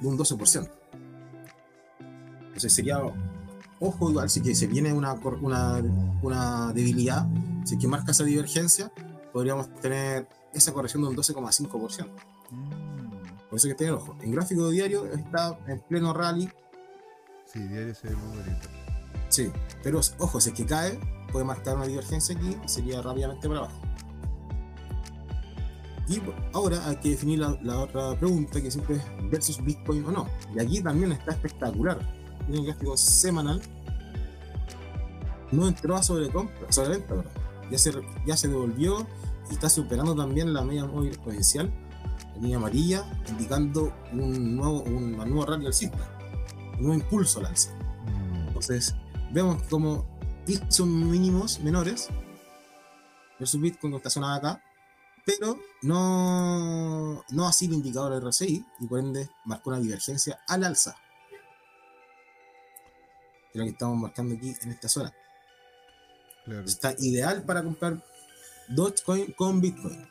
de 0.00 0.06
un 0.06 0.16
12%. 0.16 0.70
Entonces 2.46 2.72
sería, 2.72 3.00
ojo 3.80 4.10
igual, 4.10 4.30
si 4.30 4.40
que 4.40 4.54
se 4.54 4.66
viene 4.66 4.92
una, 4.92 5.14
una, 5.14 5.82
una 6.22 6.72
debilidad, 6.72 7.26
si 7.64 7.78
que 7.78 7.88
marca 7.88 8.12
esa 8.12 8.24
divergencia, 8.24 8.92
podríamos 9.32 9.68
tener 9.80 10.28
esa 10.52 10.72
corrección 10.72 11.02
de 11.02 11.08
un 11.08 11.16
12,5%. 11.16 12.08
Por 13.50 13.58
eso 13.58 13.66
hay 13.66 13.72
que 13.72 13.78
tener 13.78 13.94
ojo. 13.94 14.16
En 14.20 14.32
gráfico 14.32 14.68
diario 14.70 15.06
está 15.06 15.58
en 15.66 15.80
pleno 15.80 16.12
rally. 16.12 16.48
Sí, 17.52 17.60
diario 17.60 17.94
se 17.94 18.08
ve 18.08 18.16
muy 18.16 18.38
bonito. 18.38 18.68
Sí, 19.28 19.50
pero 19.82 20.00
ojo, 20.18 20.40
si 20.40 20.50
es 20.50 20.54
que 20.54 20.64
cae, 20.64 20.98
puede 21.32 21.44
marcar 21.44 21.76
una 21.76 21.86
divergencia 21.86 22.36
aquí 22.36 22.56
y 22.64 22.68
sería 22.68 23.02
rápidamente 23.02 23.48
para 23.48 23.60
abajo. 23.60 23.80
Y 26.08 26.20
ahora 26.52 26.86
hay 26.86 26.96
que 26.96 27.10
definir 27.10 27.38
la, 27.38 27.78
otra 27.78 28.14
pregunta, 28.18 28.60
que 28.60 28.70
siempre 28.70 28.96
es 28.96 29.02
versus 29.30 29.62
Bitcoin 29.64 30.04
o 30.04 30.12
no. 30.12 30.28
Y 30.54 30.60
aquí 30.60 30.82
también 30.82 31.12
está 31.12 31.32
espectacular. 31.32 31.98
Tiene 32.46 32.60
un 32.60 32.66
gráfico 32.66 32.96
semanal. 32.96 33.60
No 35.50 35.66
entró 35.66 35.96
a 35.96 36.02
sobrecompra, 36.02 36.70
sobreventa, 36.70 37.14
¿verdad? 37.14 37.30
Ya 37.70 37.78
se, 37.78 37.92
ya 38.26 38.36
se 38.36 38.48
devolvió 38.48 39.06
y 39.50 39.54
está 39.54 39.68
superando 39.68 40.14
también 40.14 40.52
la 40.52 40.62
media 40.62 40.84
móvil 40.84 41.08
exponencial, 41.08 41.72
la 42.34 42.40
línea 42.40 42.56
amarilla, 42.58 43.04
indicando 43.28 43.92
un 44.12 44.56
nuevo, 44.56 44.82
un, 44.82 45.12
nuevo 45.16 45.46
rally 45.46 45.66
alcista. 45.66 46.18
un 46.76 46.86
nuevo 46.86 46.94
impulso 46.94 47.40
al 47.40 47.46
alza. 47.46 47.70
Mm. 47.72 48.48
Entonces, 48.48 48.94
vemos 49.32 49.62
como 49.64 50.04
hizo 50.46 50.86
mínimos 50.86 51.60
menores 51.60 52.08
versus 53.38 53.60
Bitcoin 53.60 53.92
que 53.92 53.96
está 53.98 54.10
sonada 54.10 54.36
acá, 54.36 54.62
pero 55.24 55.58
no, 55.82 57.24
no 57.30 57.48
así 57.48 57.66
el 57.66 57.74
indicador 57.74 58.22
RSI 58.22 58.64
y 58.80 58.86
por 58.86 58.98
ende 59.00 59.28
marcó 59.44 59.70
una 59.70 59.80
divergencia 59.80 60.40
al 60.46 60.64
alza. 60.64 60.96
Es 63.52 63.56
lo 63.58 63.64
que 63.64 63.70
estamos 63.70 63.96
marcando 63.98 64.34
aquí 64.34 64.54
en 64.62 64.70
esta 64.70 64.88
zona. 64.88 65.12
Claro. 66.44 66.64
Está 66.66 66.94
ideal 66.98 67.44
para 67.44 67.62
comprar 67.62 68.04
Dogecoin 68.68 69.32
con 69.32 69.60
Bitcoin. 69.60 70.06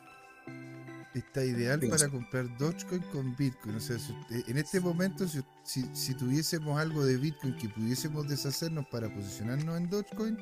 Está 1.14 1.44
ideal 1.44 1.78
para 1.88 2.08
comprar 2.08 2.58
Dogecoin 2.58 3.02
con 3.12 3.36
Bitcoin. 3.36 3.76
O 3.76 3.80
sea, 3.80 3.98
si 4.00 4.12
usted- 4.12 4.48
en 4.48 4.58
este 4.58 4.80
momento, 4.80 5.28
si, 5.28 5.42
si- 5.62 5.94
si 5.94 6.14
tuviésemos 6.14 6.76
algo 6.80 7.04
de 7.04 7.16
Bitcoin 7.18 7.56
que 7.56 7.68
pudiésemos 7.68 8.26
deshacernos 8.28 8.86
para 8.88 9.12
posicionarnos 9.14 9.76
en 9.76 9.90
Dogecoin, 9.90 10.36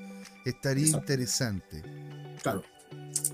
estaría 0.46 0.86
Exacto. 0.86 1.12
interesante. 1.12 1.82
Claro, 2.42 2.62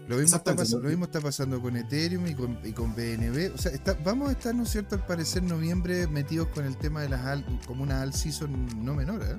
Lo 0.09 0.17
mismo, 0.17 0.37
está, 0.39 0.53
Exactamente, 0.53 0.63
pas- 0.77 0.83
lo- 0.83 0.89
mismo 0.89 1.05
está 1.05 1.21
pasando 1.21 1.61
con 1.61 1.77
Ethereum 1.77 2.27
y 2.27 2.35
con, 2.35 2.59
y 2.65 2.73
con 2.73 2.95
BNB. 2.95 3.53
O 3.55 3.59
sea, 3.59 3.73
está- 3.73 3.93
vamos 4.05 4.31
a 4.31 4.33
estar, 4.33 4.55
¿no 4.55 4.63
es 4.63 4.71
cierto?, 4.71 4.95
al 4.97 5.05
parecer 5.05 5.43
noviembre 5.43 6.07
metidos 6.07 6.49
con 6.49 6.65
el 6.65 6.77
tema 6.79 7.03
de 7.03 7.11
las 7.11 7.25
al, 7.27 7.45
como 7.67 7.83
una 7.83 8.01
all 8.01 8.13
season 8.15 8.85
no 8.85 8.95
menor, 8.95 9.23
¿eh? 9.23 9.37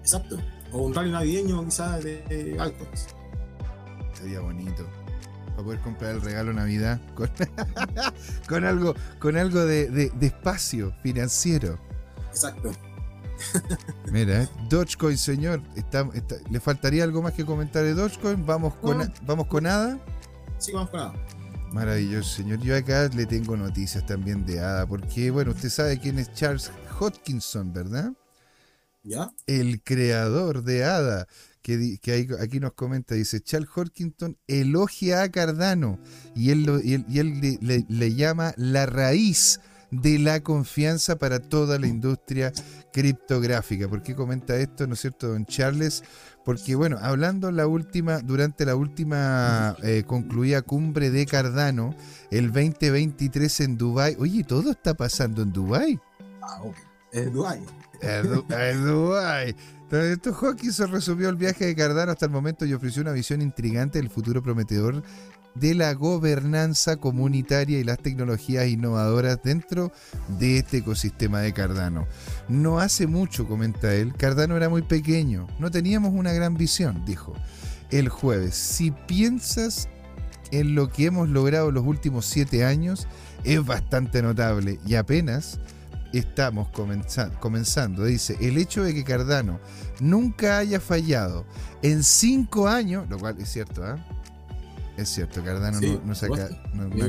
exacto. 0.00 0.38
O 0.72 0.82
un 0.86 0.94
rally 0.94 1.12
navideño 1.12 1.64
quizás 1.64 2.02
de, 2.02 2.22
de 2.24 2.56
altcoins. 2.60 3.06
Sería 4.14 4.40
bonito. 4.40 4.84
Para 5.50 5.62
poder 5.62 5.80
comprar 5.80 6.10
el 6.16 6.20
regalo 6.22 6.52
Navidad 6.52 7.00
con, 7.14 7.30
con 8.48 8.64
algo, 8.64 8.94
con 9.20 9.36
algo 9.36 9.64
de, 9.64 9.88
de- 9.88 10.10
de 10.10 10.26
espacio 10.26 10.92
financiero. 11.02 11.78
Exacto. 12.30 12.72
Mira, 14.12 14.42
¿eh? 14.42 14.48
Dogecoin, 14.68 15.16
señor. 15.18 15.62
está- 15.76 16.08
está- 16.14 16.36
¿Le 16.50 16.60
faltaría 16.60 17.04
algo 17.04 17.22
más 17.22 17.32
que 17.34 17.44
comentar 17.44 17.84
de 17.84 17.94
Dogecoin? 17.94 18.44
Vamos 18.46 18.74
con, 18.76 18.98
No. 18.98 19.12
vamos 19.26 19.46
con 19.46 19.66
ADA. 19.66 19.98
Sí, 20.58 20.72
vamos 20.72 20.90
con 20.90 21.00
nada. 21.00 21.14
Maravilloso, 21.72 22.36
señor. 22.36 22.60
Yo 22.60 22.74
acá 22.76 23.08
le 23.14 23.26
tengo 23.26 23.56
noticias 23.56 24.04
también 24.06 24.46
de 24.46 24.60
ADA, 24.60 24.86
porque, 24.86 25.30
bueno, 25.30 25.50
usted 25.52 25.68
sabe 25.68 25.98
quién 26.00 26.18
es 26.18 26.32
Charles 26.32 26.70
Hodgkinson, 26.98 27.72
¿verdad? 27.72 28.12
¿Ya? 29.04 29.30
El 29.46 29.82
creador 29.82 30.64
de 30.64 30.84
ADA, 30.84 31.26
que, 31.62 31.98
aquí 32.40 32.60
nos 32.60 32.72
comenta, 32.72 33.14
dice, 33.14 33.40
Charles 33.42 33.68
Hodgkinson 33.74 34.38
elogia 34.46 35.22
a 35.22 35.28
Cardano 35.30 35.98
y 36.34 36.50
él, 36.50 36.64
lo- 36.64 36.80
y 36.80 36.94
él, 36.94 37.04
y 37.08 37.18
él 37.18 37.40
le, 37.40 37.58
le- 37.60 37.86
le 37.88 38.14
llama 38.14 38.54
la 38.56 38.86
raíz 38.86 39.60
de 39.90 40.18
la 40.18 40.40
confianza 40.42 41.16
para 41.18 41.38
toda 41.38 41.78
la 41.78 41.86
industria 41.86 42.52
criptográfica. 42.92 43.88
¿Por 43.88 44.02
qué 44.02 44.14
comenta 44.14 44.56
esto, 44.56 44.86
no 44.86 44.94
es 44.94 45.00
cierto, 45.00 45.28
don 45.28 45.46
Charles? 45.46 46.02
Porque, 46.44 46.74
bueno, 46.74 46.98
hablando 47.00 47.50
la 47.50 47.66
última, 47.66 48.20
durante 48.20 48.64
la 48.64 48.74
última 48.74 49.76
eh, 49.82 50.04
concluida 50.06 50.62
cumbre 50.62 51.10
de 51.10 51.26
Cardano, 51.26 51.94
el 52.30 52.52
2023 52.52 53.60
en 53.60 53.76
Dubai. 53.78 54.16
Oye, 54.18 54.44
todo 54.44 54.70
está 54.70 54.94
pasando 54.94 55.42
en 55.42 55.52
Dubai. 55.52 56.00
Ah. 56.42 56.62
Es 57.18 57.32
Dubai. 57.32 57.60
A 58.02 58.22
Du- 58.22 58.44
a 58.54 58.72
Dubái. 58.74 59.56
Entonces, 59.90 60.18
esto 60.18 60.86
resumió 60.86 61.28
el 61.30 61.36
viaje 61.36 61.64
de 61.66 61.74
Cardano 61.74 62.12
hasta 62.12 62.26
el 62.26 62.30
momento 62.32 62.66
y 62.66 62.74
ofreció 62.74 63.02
una 63.02 63.12
visión 63.12 63.40
intrigante 63.42 63.98
del 63.98 64.10
futuro 64.10 64.42
prometedor 64.42 65.02
de 65.54 65.74
la 65.74 65.94
gobernanza 65.94 66.96
comunitaria 66.98 67.78
y 67.80 67.84
las 67.84 67.98
tecnologías 67.98 68.68
innovadoras 68.68 69.40
dentro 69.42 69.90
de 70.38 70.58
este 70.58 70.78
ecosistema 70.78 71.40
de 71.40 71.52
Cardano. 71.52 72.06
No 72.48 72.78
hace 72.78 73.06
mucho, 73.06 73.48
comenta 73.48 73.92
él, 73.94 74.14
Cardano 74.14 74.56
era 74.56 74.68
muy 74.68 74.82
pequeño, 74.82 75.48
no 75.58 75.70
teníamos 75.70 76.12
una 76.14 76.32
gran 76.32 76.54
visión, 76.54 77.02
dijo. 77.04 77.32
El 77.90 78.10
jueves, 78.10 78.54
si 78.54 78.90
piensas 78.90 79.88
en 80.52 80.74
lo 80.74 80.90
que 80.90 81.06
hemos 81.06 81.28
logrado 81.30 81.72
los 81.72 81.84
últimos 81.86 82.26
siete 82.26 82.64
años, 82.64 83.08
es 83.42 83.64
bastante 83.64 84.22
notable 84.22 84.78
y 84.86 84.94
apenas 84.96 85.58
estamos 86.12 86.68
comenza- 86.70 87.30
comenzando. 87.40 88.04
Dice, 88.04 88.36
el 88.40 88.56
hecho 88.58 88.82
de 88.82 88.94
que 88.94 89.04
Cardano 89.04 89.60
nunca 90.00 90.58
haya 90.58 90.80
fallado 90.80 91.44
en 91.82 92.02
cinco 92.02 92.68
años, 92.68 93.08
lo 93.08 93.18
cual 93.18 93.36
es 93.38 93.48
cierto, 93.50 93.84
¿ah? 93.84 93.96
Es 94.96 95.10
cierto, 95.10 95.44
Cardano 95.44 95.78
Sí, 95.78 95.86
no, 96.00 96.06
no 96.08 96.14
saca, 96.14 96.48
no- 96.74 96.88
no 96.88 97.04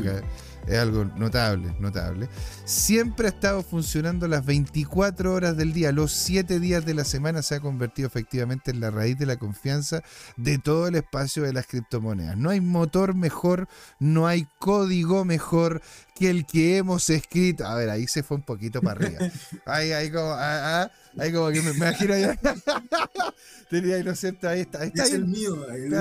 es 0.67 0.77
algo 0.77 1.05
notable, 1.05 1.73
notable. 1.79 2.29
Siempre 2.63 3.25
ha 3.25 3.29
estado 3.29 3.63
funcionando 3.63 4.27
las 4.27 4.45
24 4.45 5.33
horas 5.33 5.57
del 5.57 5.73
día, 5.73 5.91
los 5.91 6.11
7 6.11 6.59
días 6.59 6.85
de 6.85 6.93
la 6.93 7.03
semana 7.05 7.41
se 7.41 7.55
ha 7.55 7.59
convertido 7.59 8.07
efectivamente 8.07 8.69
en 8.69 8.79
la 8.79 8.91
raíz 8.91 9.17
de 9.17 9.25
la 9.25 9.37
confianza 9.37 10.03
de 10.37 10.59
todo 10.59 10.87
el 10.87 10.93
espacio 10.95 11.41
de 11.41 11.53
las 11.53 11.65
criptomonedas. 11.65 12.37
No 12.37 12.51
hay 12.51 12.61
motor 12.61 13.15
mejor, 13.15 13.67
no 13.97 14.27
hay 14.27 14.47
código 14.59 15.25
mejor 15.25 15.81
que 16.19 16.29
el 16.29 16.45
que 16.45 16.77
hemos 16.77 17.09
escrito. 17.09 17.65
A 17.65 17.75
ver, 17.75 17.89
ahí 17.89 18.05
se 18.07 18.23
fue 18.23 18.37
un 18.37 18.43
poquito 18.43 18.81
para 18.81 18.99
arriba. 18.99 19.19
Ahí, 19.65 19.91
ahí 19.91 20.11
como, 20.11 20.31
ah, 20.31 20.83
ah, 20.83 20.91
ahí 21.17 21.31
como 21.31 21.49
que 21.49 21.61
me, 21.61 21.71
me 21.71 21.77
imagino 21.77 22.17
ya. 22.17 22.37
Tenía 23.69 23.97
ahí, 23.97 24.03
¿no 24.03 24.11
es 24.11 24.19
cierto? 24.19 24.49
Ahí 24.49 24.61
está, 24.61 24.81
ahí 24.81 24.87
está 24.87 25.03
es 25.03 25.09
ahí 25.11 25.15
el 25.15 25.25
mío. 25.27 25.69
El 25.69 25.93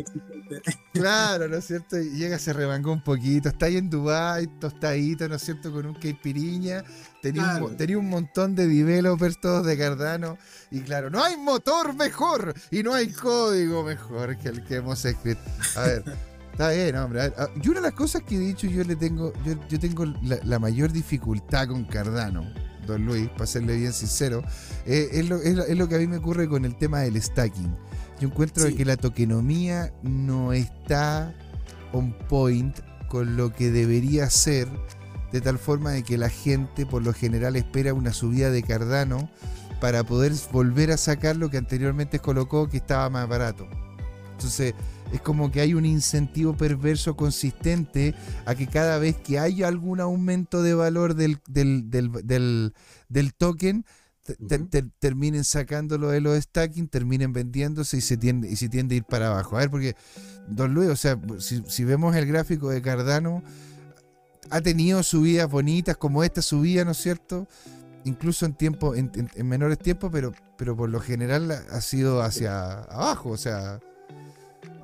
existente. 0.00 0.62
Claro, 0.92 1.48
¿no 1.48 1.56
es 1.56 1.64
cierto? 1.66 1.98
Y 1.98 2.10
llega, 2.10 2.38
se 2.38 2.52
remangó 2.52 2.92
un 2.92 3.02
poquito. 3.02 3.48
Está 3.48 3.66
ahí 3.66 3.76
en 3.76 3.88
Dubái, 3.90 4.46
tostadito, 4.58 5.28
¿no 5.28 5.36
es 5.36 5.42
cierto? 5.42 5.72
Con 5.72 5.86
un 5.86 5.94
caipiriña. 5.94 6.84
Tenía, 7.22 7.42
un, 7.42 7.48
Claro. 7.48 7.76
tenía 7.76 7.98
un 7.98 8.08
montón 8.08 8.54
de 8.54 8.66
developers 8.66 9.40
todos 9.40 9.66
de 9.66 9.78
Cardano. 9.78 10.38
Y 10.70 10.80
claro, 10.80 11.10
no 11.10 11.22
hay 11.22 11.36
motor 11.36 11.94
mejor 11.94 12.54
y 12.70 12.82
no 12.82 12.94
hay 12.94 13.08
código 13.10 13.82
mejor 13.84 14.36
que 14.38 14.48
el 14.48 14.64
que 14.64 14.76
hemos 14.76 15.04
escrito. 15.04 15.40
A 15.76 15.82
ver, 15.82 16.04
está 16.54 16.70
bien, 16.70 16.96
hombre. 16.96 17.20
a 17.20 17.24
ver, 17.28 17.34
a- 17.38 17.48
y 17.62 17.68
una 17.68 17.80
de 17.80 17.86
las 17.88 17.94
cosas 17.94 18.22
que 18.22 18.36
he 18.36 18.38
dicho, 18.38 18.66
yo 18.66 18.82
le 18.84 18.96
tengo, 18.96 19.32
yo, 19.44 19.54
yo 19.68 19.78
tengo 19.80 20.04
la, 20.22 20.38
la 20.44 20.58
mayor 20.58 20.92
dificultad 20.92 21.68
con 21.68 21.84
Cardano, 21.84 22.44
don 22.86 23.04
Luis, 23.04 23.28
para 23.30 23.46
serle 23.46 23.76
bien 23.76 23.92
sincero, 23.92 24.42
eh, 24.86 25.08
es, 25.12 25.28
lo, 25.28 25.36
es 25.36 25.54
lo- 25.54 25.64
es 25.64 25.76
lo 25.76 25.88
que 25.88 25.96
a 25.96 25.98
mí 25.98 26.06
me 26.06 26.18
ocurre 26.18 26.48
con 26.48 26.64
el 26.64 26.76
tema 26.76 27.00
del 27.00 27.20
stacking. 27.20 27.74
Yo 28.20 28.28
encuentro 28.28 28.66
Sí. 28.68 28.74
que 28.76 28.84
la 28.84 28.96
tokenomía 28.96 29.92
no 30.02 30.52
está 30.52 31.34
on 31.92 32.12
point 32.28 32.78
con 33.08 33.36
lo 33.36 33.52
que 33.52 33.70
debería 33.70 34.30
ser, 34.30 34.68
de 35.32 35.40
tal 35.40 35.58
forma 35.58 35.90
de 35.90 36.02
que 36.04 36.16
la 36.18 36.28
gente 36.28 36.86
por 36.86 37.02
lo 37.02 37.12
general 37.12 37.56
espera 37.56 37.92
una 37.94 38.12
subida 38.12 38.50
de 38.50 38.62
Cardano 38.62 39.28
para 39.80 40.04
poder 40.04 40.32
volver 40.52 40.92
a 40.92 40.96
sacar 40.96 41.34
lo 41.36 41.50
que 41.50 41.58
anteriormente 41.58 42.20
colocó 42.20 42.68
que 42.68 42.76
estaba 42.76 43.10
más 43.10 43.28
barato. 43.28 43.66
Entonces, 44.32 44.74
es 45.14 45.20
como 45.20 45.52
que 45.52 45.60
hay 45.60 45.74
un 45.74 45.86
incentivo 45.86 46.56
perverso 46.56 47.14
consistente 47.16 48.16
a 48.46 48.56
que 48.56 48.66
cada 48.66 48.98
vez 48.98 49.16
que 49.16 49.38
haya 49.38 49.68
algún 49.68 50.00
aumento 50.00 50.60
de 50.60 50.74
valor 50.74 51.14
del, 51.14 51.38
del, 51.48 51.88
del, 51.88 52.10
del- 52.24 52.74
del 53.08 53.32
token, 53.34 53.84
te- 54.24 54.34
te- 54.34 54.56
Ujú. 54.56 54.66
te- 54.66 54.82
terminen 54.98 55.44
sacándolo 55.44 56.08
de 56.08 56.20
los 56.20 56.36
stacking, 56.42 56.88
terminen 56.88 57.32
vendiéndose 57.32 57.98
y 57.98 58.00
se 58.00 58.16
tiende, 58.16 58.50
y 58.50 58.56
se 58.56 58.68
tiende 58.68 58.96
a 58.96 58.98
ir 58.98 59.04
para 59.04 59.28
abajo. 59.28 59.54
A 59.56 59.60
ver, 59.60 59.70
porque, 59.70 59.94
don 60.48 60.74
Luis, 60.74 60.88
o 60.90 60.96
sea, 60.96 61.16
si, 61.38 61.62
si 61.68 61.84
vemos 61.84 62.16
el 62.16 62.26
gráfico 62.26 62.70
de 62.70 62.82
Cardano, 62.82 63.42
ha 64.50 64.60
tenido 64.62 65.02
subidas 65.04 65.48
bonitas 65.48 65.96
como 65.96 66.24
esta 66.24 66.42
subida, 66.42 66.84
¿no 66.84 66.90
es 66.90 66.98
cierto? 66.98 67.46
Incluso 68.04 68.46
en 68.46 68.54
tiempo, 68.54 68.96
en, 68.96 69.12
en- 69.14 69.30
en 69.32 69.46
menores 69.48 69.78
tiempos, 69.78 70.10
pero, 70.12 70.32
pero 70.58 70.76
por 70.76 70.90
lo 70.90 70.98
general 70.98 71.52
ha 71.52 71.80
sido 71.80 72.20
hacia 72.20 72.80
abajo, 72.82 73.30
o 73.30 73.36
sea. 73.36 73.78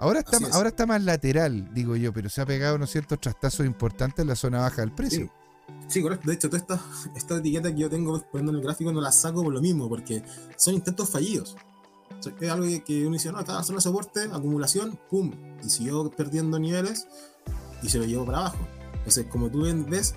Ahora 0.01 0.21
está, 0.21 0.39
es. 0.39 0.55
ahora 0.55 0.71
está 0.71 0.87
más 0.87 1.03
lateral, 1.03 1.73
digo 1.75 1.95
yo, 1.95 2.13
pero 2.13 2.31
se 2.31 2.41
ha 2.41 2.47
pegado, 2.47 2.79
¿no 2.79 2.85
es 2.85 2.91
cierto?, 2.91 3.19
trastazos 3.19 3.67
importantes 3.67 4.21
en 4.23 4.29
la 4.29 4.37
zona 4.37 4.61
baja 4.61 4.81
del 4.81 4.93
precio. 4.93 5.27
Sí. 5.27 5.31
Sí, 5.89 6.03
correcto. 6.03 6.29
De 6.29 6.35
hecho, 6.35 6.49
todas 6.49 6.63
estas 6.63 6.81
esta 7.17 7.37
etiquetas 7.39 7.73
que 7.73 7.79
yo 7.79 7.91
tengo 7.91 8.21
poniendo 8.31 8.53
en 8.53 8.59
el 8.59 8.63
gráfico 8.63 8.93
no 8.93 9.01
las 9.01 9.21
saco 9.21 9.43
por 9.43 9.53
lo 9.53 9.61
mismo, 9.61 9.89
porque 9.89 10.23
son 10.57 10.75
intentos 10.75 11.09
fallidos. 11.09 11.57
O 12.19 12.23
sea, 12.23 12.33
es 12.41 12.51
algo 12.51 12.67
que, 12.67 12.83
que 12.83 13.07
uno 13.07 13.15
dice, 13.15 13.33
no, 13.33 13.41
está 13.41 13.63
zona 13.63 13.77
de 13.77 13.83
soporte, 13.83 14.23
acumulación, 14.33 14.99
pum, 15.09 15.33
y 15.63 15.71
siguió 15.71 16.11
perdiendo 16.11 16.59
niveles 16.59 17.07
y 17.83 17.89
se 17.89 17.99
lo 17.99 18.05
llevó 18.05 18.27
para 18.27 18.39
abajo. 18.39 18.59
Entonces, 18.95 19.27
como 19.31 19.51
tú 19.51 19.63
ves, 19.89 20.15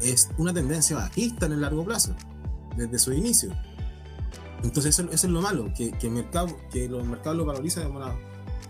es 0.00 0.30
una 0.38 0.52
tendencia 0.52 0.96
bajista 0.96 1.46
en 1.46 1.52
el 1.52 1.60
largo 1.60 1.84
plazo, 1.84 2.14
desde 2.76 2.98
su 2.98 3.12
inicio. 3.12 3.52
Entonces, 4.62 4.98
eso, 4.98 5.10
eso 5.10 5.26
es 5.26 5.32
lo 5.32 5.42
malo, 5.42 5.72
que, 5.76 5.90
que, 5.92 6.06
el 6.06 6.12
mercado, 6.12 6.56
que 6.70 6.88
los 6.88 7.04
mercados 7.04 7.36
lo 7.36 7.44
valorizan 7.44 7.84
de 7.84 7.90
una 7.90 8.14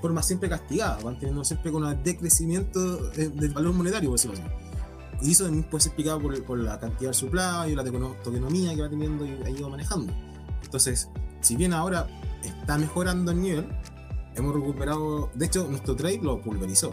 forma 0.03 0.23
siempre 0.23 0.49
castigada, 0.49 0.99
van 1.03 1.19
teniendo 1.19 1.45
siempre 1.45 1.73
con 1.73 1.85
un 1.85 2.03
decrecimiento 2.03 3.11
eh, 3.13 3.29
del 3.29 3.53
valor 3.55 3.73
monetario, 3.73 4.11
por 4.11 4.19
decirlo 4.19 4.37
así. 4.37 5.27
Y 5.27 5.31
eso 5.33 5.45
también 5.45 5.65
puede 5.65 5.83
ser 5.83 5.91
explicado 5.91 6.21
por, 6.21 6.59
la 6.59 6.79
cantidad 6.81 7.11
de 7.11 7.15
supply 7.15 7.75
la 7.75 7.85
tokenomía 8.25 8.75
que 8.75 8.83
va 8.83 8.91
teniendo 8.91 9.25
y 9.25 9.31
ha 9.45 9.49
ido 9.49 9.71
manejando. 9.71 10.13
Entonces, 10.65 11.09
si 11.41 11.55
bien 11.55 11.73
ahora 11.73 12.09
está 12.43 12.77
mejorando 12.77 13.31
el 13.31 13.41
nivel, 13.41 13.69
hemos 14.35 14.53
recuperado, 14.53 15.31
de 15.35 15.47
hecho, 15.47 15.69
nuestro 15.69 15.95
trade 15.95 16.19
lo 16.23 16.43
pulverizó. 16.43 16.91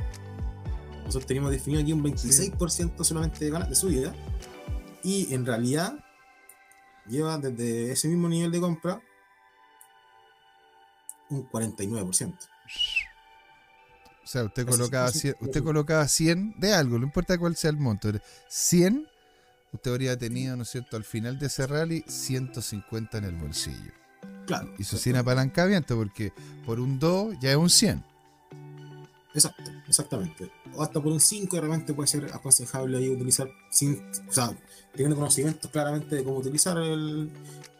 Nosotros 1.05 1.25
teníamos 1.25 1.51
definido 1.51 1.81
aquí 1.81 1.91
un 1.91 2.03
26% 2.03 3.03
solamente 3.03 3.43
de 3.43 3.49
ganas 3.49 3.69
de 3.69 3.75
subida. 3.75 4.13
Y 5.03 5.33
en 5.33 5.45
realidad, 5.45 5.97
lleva 7.07 7.39
desde 7.39 7.91
ese 7.91 8.07
mismo 8.07 8.29
nivel 8.29 8.51
de 8.51 8.59
compra 8.59 9.01
un 11.29 11.49
49%. 11.49 12.35
O 14.29 14.31
sea, 14.31 14.43
usted 14.43 14.67
colocaba, 14.67 15.11
100, 15.11 15.37
usted 15.39 15.63
colocaba 15.63 16.07
100 16.07 16.59
de 16.59 16.71
algo, 16.71 16.99
no 16.99 17.05
importa 17.05 17.35
cuál 17.39 17.55
sea 17.55 17.71
el 17.71 17.77
monto. 17.77 18.11
100, 18.47 19.07
usted 19.73 19.89
habría 19.89 20.19
tenido, 20.19 20.55
¿no 20.55 20.61
es 20.61 20.69
cierto?, 20.69 20.97
al 20.97 21.03
final 21.03 21.39
de 21.39 21.47
ese 21.47 21.65
rally, 21.65 22.05
150 22.07 23.17
en 23.17 23.23
el 23.23 23.35
bolsillo. 23.35 23.91
Claro. 24.45 24.71
Y 24.77 24.83
su 24.83 24.99
100 24.99 25.15
apalancamiento, 25.15 25.95
porque 25.95 26.31
por 26.63 26.79
un 26.79 26.99
2 26.99 27.37
ya 27.41 27.49
es 27.49 27.57
un 27.57 27.71
100. 27.71 28.05
Exacto, 29.33 29.71
exactamente. 29.87 30.51
O 30.75 30.83
hasta 30.83 31.01
por 31.01 31.11
un 31.11 31.19
5 31.19 31.55
de 31.55 31.61
repente 31.63 31.95
puede 31.95 32.05
ser 32.05 32.25
aconsejable 32.31 32.99
ahí 32.99 33.09
utilizar, 33.09 33.49
sin, 33.71 33.99
o 34.29 34.31
sea, 34.31 34.55
teniendo 34.91 35.15
conocimientos 35.15 35.71
claramente 35.71 36.17
de 36.17 36.23
cómo 36.23 36.37
utilizar 36.37 36.77
el, 36.77 37.31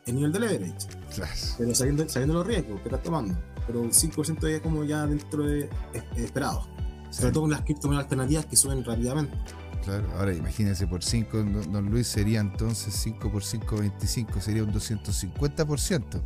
el 0.08 0.16
nivel 0.16 0.32
de 0.32 0.40
leverage. 0.40 0.88
Claro. 1.14 1.32
Pero 1.60 1.76
sabiendo, 1.76 2.10
sabiendo 2.10 2.34
los 2.34 2.48
riesgos 2.48 2.82
que 2.82 2.88
estás 2.88 3.04
tomando. 3.04 3.38
Pero 3.70 3.82
un 3.82 3.92
5% 3.94 4.50
ya 4.50 4.56
es 4.56 4.62
como 4.64 4.84
ya 4.84 5.06
dentro 5.06 5.44
de 5.44 5.70
es- 5.94 6.04
es 6.16 6.24
esperado. 6.24 6.68
Sobre 7.12 7.32
todo 7.32 7.42
con 7.44 7.52
las 7.52 7.62
criptomonedas 7.62 8.06
alternativas 8.06 8.48
que 8.48 8.56
suben 8.56 8.84
rápidamente. 8.84 9.38
Claro, 9.86 10.08
ahora 10.18 10.34
imagínese 10.34 10.88
por 10.88 11.04
5, 11.04 11.38
don 11.72 11.92
Luis 11.92 12.08
sería 12.08 12.40
entonces 12.40 12.96
5 12.96 13.32
por 13.32 13.44
5, 13.44 13.78
25, 13.78 14.42
sería 14.42 14.64
un 14.64 14.72
250% 14.72 16.20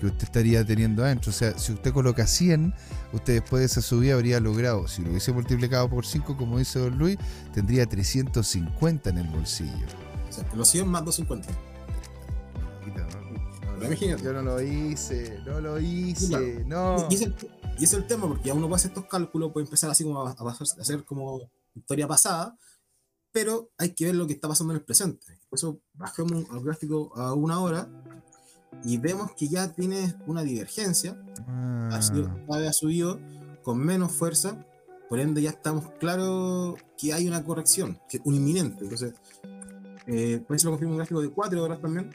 que 0.00 0.06
usted 0.06 0.24
estaría 0.24 0.64
teniendo 0.64 1.04
adentro. 1.04 1.30
O 1.30 1.34
sea, 1.34 1.58
si 1.58 1.72
usted 1.72 1.92
coloca 1.92 2.26
100, 2.26 2.72
usted 3.12 3.34
después 3.40 3.60
de 3.60 3.66
esa 3.66 3.82
subida 3.82 4.14
habría 4.14 4.40
logrado, 4.40 4.88
si 4.88 5.02
lo 5.02 5.10
hubiese 5.10 5.32
multiplicado 5.32 5.88
por 5.90 6.06
5, 6.06 6.34
como 6.38 6.58
dice 6.58 6.78
don 6.78 6.96
Luis, 6.96 7.18
tendría 7.52 7.84
350 7.86 9.10
en 9.10 9.18
el 9.18 9.28
bolsillo. 9.28 9.86
O 10.28 10.32
sea, 10.32 10.44
los 10.54 10.68
100 10.68 10.88
más 10.88 11.04
250. 11.04 11.48
Imagínate. 13.84 14.22
Yo 14.24 14.32
no 14.32 14.42
lo 14.42 14.60
hice, 14.60 15.38
no 15.46 15.60
lo 15.60 15.78
hice, 15.78 16.64
no. 16.66 17.06
Y, 17.10 17.14
es 17.14 17.22
el, 17.22 17.34
y 17.78 17.84
es 17.84 17.92
el 17.94 18.06
tema, 18.06 18.26
porque 18.28 18.48
ya 18.48 18.54
uno 18.54 18.66
puede 18.68 18.76
hacer 18.76 18.90
estos 18.92 19.06
cálculos, 19.06 19.52
puede 19.52 19.66
empezar 19.66 19.90
así 19.90 20.04
como 20.04 20.26
a, 20.26 20.30
a 20.30 20.36
pasar- 20.36 20.78
a 20.78 20.82
hacer 20.82 21.04
como 21.04 21.40
historia 21.74 22.06
pasada, 22.08 22.56
pero 23.32 23.70
hay 23.78 23.90
que 23.94 24.06
ver 24.06 24.14
lo 24.14 24.26
que 24.26 24.32
está 24.32 24.48
pasando 24.48 24.72
en 24.72 24.78
el 24.80 24.84
presente. 24.84 25.26
Por 25.48 25.58
eso 25.58 25.80
bajemos 25.94 26.44
al 26.50 26.60
gráfico 26.62 27.12
a 27.16 27.34
una 27.34 27.60
hora 27.60 27.88
y 28.84 28.96
vemos 28.98 29.32
que 29.36 29.48
ya 29.48 29.72
tiene 29.72 30.14
una 30.26 30.42
divergencia, 30.42 31.20
Ah, 31.46 31.88
ha, 31.92 32.02
sido, 32.02 32.30
ha 32.48 32.72
subido 32.72 33.20
con 33.62 33.78
menos 33.78 34.12
fuerza, 34.12 34.64
por 35.08 35.20
ende 35.20 35.40
ya 35.42 35.50
estamos 35.50 35.90
claros 36.00 36.76
que 36.98 37.12
hay 37.12 37.28
una 37.28 37.44
corrección, 37.44 38.00
que 38.08 38.20
un 38.24 38.34
inminente. 38.34 38.84
Entonces, 38.84 39.12
eh, 40.06 40.42
por 40.46 40.56
eso 40.56 40.66
lo 40.66 40.72
confirmo 40.72 40.92
un 40.92 40.98
gráfico 40.98 41.20
de 41.20 41.30
4 41.30 41.62
horas 41.62 41.80
también. 41.80 42.10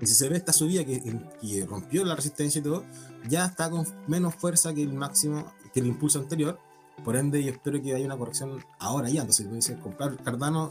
Y 0.00 0.06
si 0.06 0.14
se 0.14 0.28
ve 0.28 0.36
esta 0.36 0.52
subida 0.52 0.84
que, 0.84 1.00
que 1.40 1.66
rompió 1.66 2.04
la 2.04 2.14
resistencia 2.14 2.60
y 2.60 2.62
todo, 2.62 2.84
ya 3.28 3.46
está 3.46 3.68
con 3.70 3.86
menos 4.06 4.34
fuerza 4.34 4.72
que 4.72 4.82
el 4.82 4.92
máximo, 4.94 5.52
que 5.74 5.80
el 5.80 5.86
impulso 5.86 6.18
anterior. 6.20 6.58
Por 7.04 7.16
ende, 7.16 7.42
yo 7.42 7.50
espero 7.52 7.80
que 7.82 7.94
haya 7.94 8.04
una 8.06 8.16
corrección 8.16 8.64
ahora 8.78 9.08
ya. 9.08 9.20
Entonces, 9.22 9.46
ser 9.64 9.78
comprar 9.80 10.16
Cardano 10.22 10.70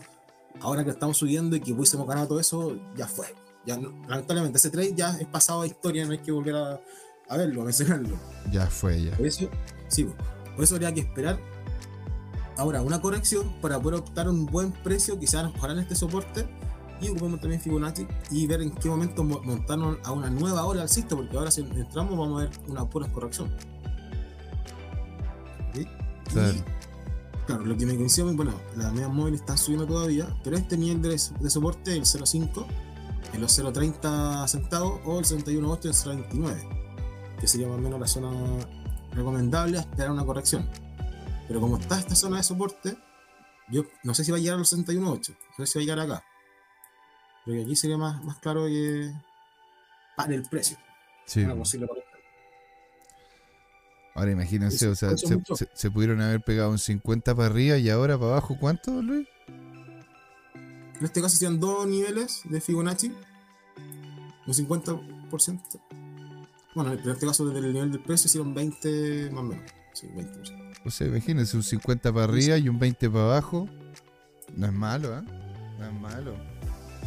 ahora 0.61 0.83
que 0.83 0.91
estamos 0.91 1.17
subiendo 1.17 1.55
y 1.55 1.59
que 1.59 1.71
hubiésemos 1.73 2.07
ganado 2.07 2.27
todo 2.27 2.39
eso, 2.39 2.77
ya 2.95 3.07
fue. 3.07 3.27
Ya, 3.65 3.77
no- 3.77 3.89
lamentablemente, 4.07 4.57
ese 4.57 4.69
trade 4.69 4.93
ya 4.95 5.17
es 5.17 5.27
pasado 5.27 5.61
a 5.61 5.67
historia, 5.67 6.05
no 6.05 6.11
hay 6.13 6.19
que 6.19 6.31
volver 6.31 6.55
a, 6.55 6.81
a 7.29 7.37
verlo, 7.37 7.61
a 7.61 7.65
mencionarlo. 7.65 8.17
ya 8.51 8.67
fue, 8.67 9.03
ya. 9.03 9.15
Por 9.17 9.25
eso, 9.27 9.49
sí, 9.89 10.05
po. 10.05 10.13
por 10.55 10.63
eso 10.63 10.75
habría 10.75 10.93
que 10.93 11.01
esperar 11.01 11.37
ahora 12.57 12.81
una 12.81 13.01
corrección 13.01 13.53
para 13.61 13.79
poder 13.79 13.99
optar 13.99 14.29
un 14.29 14.45
buen 14.45 14.71
precio, 14.71 15.19
quizás 15.19 15.51
en 15.69 15.79
este 15.79 15.95
soporte, 15.95 16.47
y 17.01 17.09
ocupemos 17.09 17.39
también 17.39 17.61
Fibonacci 17.61 18.07
y 18.31 18.47
ver 18.47 18.61
en 18.61 18.71
qué 18.71 18.89
momento 18.89 19.23
mo- 19.23 19.41
montarnos 19.43 19.97
a 20.03 20.11
una 20.11 20.29
nueva 20.29 20.65
ola 20.65 20.81
alcista, 20.83 21.15
porque 21.15 21.37
ahora 21.37 21.51
si 21.51 21.61
entramos 21.61 22.17
vamos 22.17 22.41
a 22.41 22.45
ver 22.45 22.59
una 22.67 22.89
pura 22.89 23.07
corrección. 23.11 23.51
¿Sí? 25.73 25.85
Claro. 26.33 26.53
Y, 26.53 26.63
claro, 27.45 27.65
lo 27.65 27.77
que 27.77 27.85
me 27.85 27.95
coincide, 27.95 28.31
bueno, 28.33 28.53
las 28.75 28.91
medias 28.93 29.11
móviles 29.11 29.41
están 29.41 29.57
subiendo 29.57 29.85
todavía, 29.87 30.27
pero 30.43 30.57
este 30.57 30.77
nivel 30.77 31.01
de, 31.01 31.09
de 31.09 31.49
soporte, 31.49 31.93
el 31.93 32.01
0.5, 32.03 32.65
en 33.33 33.41
los 33.41 33.59
0.30 33.59 34.47
centavos 34.47 34.99
o 35.05 35.19
el 35.19 35.25
61.8 35.25 36.11
en 36.11 36.23
0.29, 36.29 37.37
que 37.39 37.47
sería 37.47 37.67
más 37.67 37.77
o 37.77 37.81
menos 37.81 37.99
la 37.99 38.07
zona 38.07 38.29
recomendable 39.11 39.77
a 39.77 39.81
esperar 39.81 40.11
una 40.11 40.25
corrección. 40.25 40.67
Pero 41.47 41.61
como 41.61 41.77
está 41.77 41.99
esta 41.99 42.15
zona 42.15 42.37
de 42.37 42.43
soporte, 42.43 42.97
yo 43.69 43.83
no 44.03 44.13
sé 44.13 44.23
si 44.23 44.31
va 44.31 44.37
a 44.37 44.39
llegar 44.39 44.55
a 44.55 44.59
los 44.59 44.71
61.8, 44.73 45.35
no 45.57 45.65
sé 45.65 45.67
si 45.67 45.79
va 45.79 45.81
a 45.81 45.85
llegar 45.85 45.99
acá. 45.99 46.23
Pero 47.47 47.59
que 47.59 47.63
aquí 47.63 47.75
sería 47.77 47.97
más, 47.97 48.21
más 48.25 48.37
claro 48.39 48.65
que 48.65 49.09
para 50.17 50.33
el 50.35 50.43
precio. 50.43 50.77
Sí. 51.25 51.41
una 51.43 51.55
posible 51.55 51.87
corrección. 51.87 52.13
Ahora 54.15 54.31
imagínense, 54.31 54.75
Eso- 54.75 54.91
o 54.91 54.95
sea, 54.95 55.17
se, 55.17 55.35
mucho. 55.35 55.55
se- 55.55 55.69
se 55.73 55.89
pudieron 55.91 56.19
haber 56.21 56.41
pegado 56.41 56.71
un 56.71 56.77
50 56.79 57.33
para 57.35 57.47
arriba 57.47 57.77
y 57.77 57.89
ahora 57.89 58.17
para 58.17 58.31
abajo, 58.31 58.57
¿cuánto, 58.59 59.01
Luis? 59.01 59.27
En 59.47 61.05
este 61.05 61.21
caso 61.21 61.37
serían 61.37 61.59
dos 61.59 61.87
niveles 61.87 62.41
de 62.45 62.59
Fibonacci, 62.59 63.13
un 64.47 64.53
50%. 64.53 65.79
Bueno, 66.75 66.93
en 66.93 67.09
este 67.09 67.25
caso 67.27 67.45
desde 67.47 67.65
el 67.65 67.73
nivel 67.73 67.91
del 67.91 68.01
precio 68.01 68.27
hicieron 68.27 68.53
20 68.53 69.29
más 69.31 69.39
o 69.39 69.43
menos. 69.43 69.71
Sí, 69.93 70.07
20%. 70.07 70.79
O 70.85 70.89
sea, 70.91 71.07
imagínense, 71.07 71.55
un 71.55 71.63
50 71.63 72.11
para 72.11 72.25
arriba 72.25 72.57
y 72.57 72.67
un 72.69 72.77
20 72.79 73.09
para 73.09 73.23
abajo. 73.25 73.69
No 74.55 74.65
es 74.67 74.73
malo, 74.73 75.17
¿eh? 75.19 75.21
No 75.79 75.85
es 75.85 75.93
malo. 75.93 76.56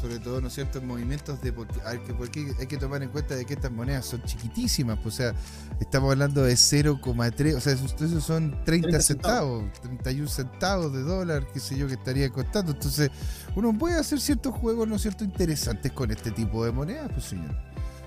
Sobre 0.01 0.19
todo, 0.19 0.41
¿no 0.41 0.49
es 0.49 0.55
cierto?, 0.55 0.79
en 0.79 0.87
movimientos 0.87 1.43
de... 1.43 1.53
Porque, 1.53 1.79
hay, 1.85 1.99
que, 1.99 2.15
porque 2.15 2.55
hay 2.59 2.67
que 2.67 2.79
tomar 2.79 3.03
en 3.03 3.11
cuenta 3.11 3.35
de 3.35 3.45
que 3.45 3.55
estas 3.55 3.71
monedas 3.71 4.07
son 4.07 4.23
chiquitísimas. 4.23 4.99
pues, 5.03 5.15
o 5.15 5.19
sea, 5.19 5.35
estamos 5.79 6.11
hablando 6.11 6.43
de 6.43 6.55
0,3... 6.55 7.57
O 7.57 7.61
sea, 7.61 7.73
esos, 7.75 7.93
esos 8.01 8.25
son 8.25 8.53
30, 8.65 8.89
30 8.89 9.01
centavos, 9.01 9.73
31 9.83 10.29
centavos 10.29 10.93
de 10.93 11.03
dólar, 11.03 11.47
qué 11.53 11.61
sé 11.61 11.77
yo, 11.77 11.87
que 11.87 11.95
estaría 11.95 12.31
costando. 12.31 12.73
Entonces, 12.73 13.11
uno 13.55 13.77
puede 13.77 13.99
hacer 13.99 14.21
ciertos 14.21 14.55
juegos, 14.55 14.89
¿no 14.89 14.97
es 14.97 15.03
cierto?, 15.03 15.23
interesantes 15.23 15.93
con 15.93 16.11
este 16.11 16.31
tipo 16.31 16.65
de 16.65 16.73
monedas, 16.73 17.11
pues, 17.13 17.27
señor. 17.27 17.55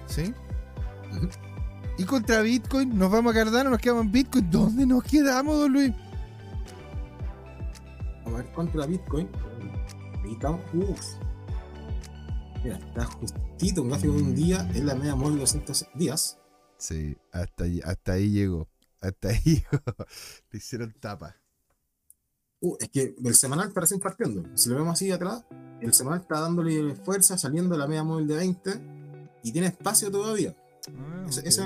¿Sí? 0.07 0.33
Y 1.97 2.05
contra 2.05 2.41
Bitcoin, 2.41 2.97
nos 2.97 3.11
vamos 3.11 3.35
a 3.35 3.35
Cardano, 3.35 3.69
nos 3.69 3.79
quedamos 3.79 4.05
en 4.05 4.11
Bitcoin. 4.11 4.49
¿Dónde 4.49 4.85
nos 4.85 5.03
quedamos, 5.03 5.59
don 5.59 5.73
Luis? 5.73 5.93
Vamos 8.25 8.39
a 8.39 8.43
ver 8.43 8.53
contra 8.53 8.85
Bitcoin. 8.87 9.29
Ahí 10.23 10.31
estamos. 10.33 10.59
Mira, 12.63 12.77
está 12.77 13.05
justito 13.05 13.81
un 13.81 13.89
gráfico 13.89 14.13
de 14.13 14.23
un 14.23 14.35
día 14.35 14.69
en 14.73 14.85
la 14.85 14.95
media 14.95 15.15
móvil 15.15 15.35
de 15.35 15.41
200 15.41 15.85
días. 15.95 16.39
Sí, 16.77 17.17
hasta 17.31 17.65
ahí, 17.65 17.81
hasta 17.83 18.13
ahí 18.13 18.31
llegó. 18.31 18.69
Hasta 19.01 19.29
ahí 19.29 19.41
llegó. 19.43 19.83
Le 20.49 20.57
hicieron 20.57 20.93
tapa. 20.99 21.35
Uh, 22.61 22.77
es 22.79 22.87
que 22.87 23.15
el 23.21 23.35
semanal 23.35 23.67
está 23.67 23.81
recién 23.81 23.99
partiendo. 23.99 24.45
Si 24.55 24.69
lo 24.69 24.77
vemos 24.77 24.93
así 24.93 25.11
atrás, 25.11 25.43
el 25.81 25.93
semanal 25.93 26.21
está 26.21 26.39
dándole 26.39 26.95
fuerza, 26.95 27.37
saliendo 27.37 27.75
de 27.75 27.79
la 27.79 27.87
media 27.87 28.05
móvil 28.05 28.27
de 28.27 28.35
20 28.35 28.71
y 29.43 29.51
tiene 29.51 29.67
espacio 29.67 30.09
todavía. 30.09 30.55
Ah, 30.97 31.25
Ese, 31.27 31.45
es 31.45 31.59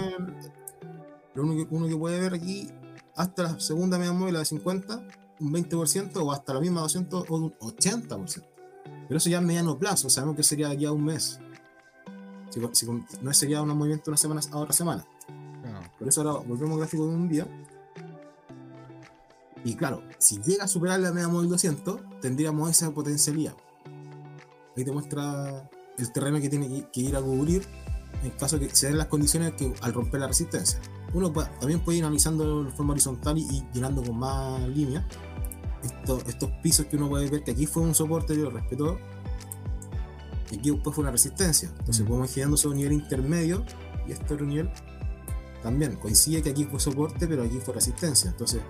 lo 1.36 1.44
único 1.44 1.70
que 1.70 1.76
uno 1.76 1.88
que 1.88 1.96
puede 1.96 2.20
ver 2.20 2.34
aquí 2.34 2.72
hasta 3.16 3.44
la 3.44 3.60
segunda 3.60 4.00
media 4.00 4.14
móvil, 4.14 4.34
la 4.34 4.40
de 4.40 4.46
50, 4.46 5.08
un 5.40 5.54
20% 5.54 6.16
o 6.16 6.32
hasta 6.32 6.56
la 6.56 6.60
misma 6.60 6.82
200 6.82 7.26
o 7.30 7.36
un 7.36 7.54
80%. 7.60 8.57
Pero 9.08 9.18
eso 9.18 9.30
ya 9.30 9.38
a 9.38 9.42
mediano 9.42 9.78
plazo, 9.78 10.10
sabemos 10.10 10.36
que 10.36 10.44
sería 10.44 10.68
de 10.68 10.76
aquí 10.76 10.86
a 10.86 10.92
un 10.92 11.04
mes. 11.06 11.40
Si- 12.50 12.62
si- 12.74 12.88
no 13.22 13.34
sería 13.34 13.62
un 13.62 13.70
movimiento 13.78 14.10
una 14.12 14.18
semana 14.18 14.42
a 14.52 14.58
otra 14.58 14.74
semana. 14.74 15.06
No. 15.64 15.80
Por 16.00 16.08
eso 16.08 16.22
ahora 16.22 16.44
volvemos 16.46 16.74
al 16.74 16.80
gráfico 16.80 17.08
de 17.08 17.16
un 17.16 17.28
día. 17.30 17.46
Y 19.64 19.76
claro, 19.76 20.04
si 20.18 20.40
llega 20.42 20.64
a 20.66 20.68
superar 20.68 21.00
la 21.00 21.12
media 21.12 21.28
móvil 21.28 21.50
200, 21.50 22.00
tendríamos 22.22 22.70
esa 22.70 22.92
potencialidad. 22.92 23.54
Ahí 24.76 24.86
te 24.86 24.92
muestra 24.92 25.70
el 25.98 26.12
terreno 26.14 26.40
que 26.40 26.50
tiene 26.50 26.68
que, 26.70 26.90
que 26.92 27.02
ir 27.02 27.16
a 27.16 27.22
cubrir 27.22 27.68
en 28.24 28.30
caso 28.32 28.58
de 28.58 28.68
que 28.68 28.76
se 28.76 28.88
den 28.88 28.98
las 28.98 29.08
condiciones 29.08 29.54
que 29.54 29.74
al 29.82 29.94
romper 29.94 30.20
la 30.22 30.28
resistencia. 30.28 30.80
Uno 31.14 31.32
también 31.32 31.80
puede 31.80 31.98
ir 32.00 32.04
analizando 32.04 32.64
de 32.66 32.72
forma 32.72 32.92
horizontal 32.94 33.38
y, 33.38 33.42
y 33.42 33.68
llenando 33.74 34.04
con 34.04 34.18
más 34.18 34.62
líneas 34.70 35.04
estos, 35.88 36.24
estos 36.28 36.50
pisos 36.62 36.86
que 36.86 36.96
uno 36.98 37.10
puede 37.10 37.30
ver 37.30 37.44
que 37.44 37.52
aquí 37.52 37.66
fue 37.66 37.84
un 37.84 37.96
soporte, 37.96 38.36
lo 38.36 38.50
respetó, 38.50 39.00
y 40.52 40.58
aquí 40.60 40.72
después 40.72 40.96
fue 40.96 41.02
una 41.04 41.12
resistencia. 41.12 41.70
Entonces 41.80 42.04
Mm. 42.04 42.08
podemos 42.08 42.30
ir 42.30 42.34
generando 42.36 42.58
sobre 42.58 42.74
un 42.74 42.78
nivel 42.78 42.94
intermedio 42.94 43.66
y 44.08 44.12
este 44.12 44.34
otro 44.34 44.46
nivel 44.46 44.70
también 45.64 45.96
coincide 45.98 46.42
que 46.42 46.52
aquí 46.52 46.66
fue 46.66 46.80
soporte, 46.80 47.28
pero 47.28 47.44
aquí 47.44 47.60
fue 47.60 47.74
resistencia. 47.74 48.30
Entonces 48.30 48.62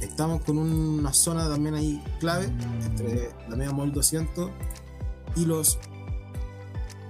estamos 0.00 0.42
con 0.42 0.58
una 0.58 1.12
zona 1.12 1.48
también 1.48 1.74
ahí 1.74 2.02
clave 2.18 2.46
entre 2.84 3.30
la 3.48 3.54
media 3.56 3.72
móvil 3.72 3.92
200 3.92 4.50
y 5.36 5.44
los 5.44 5.78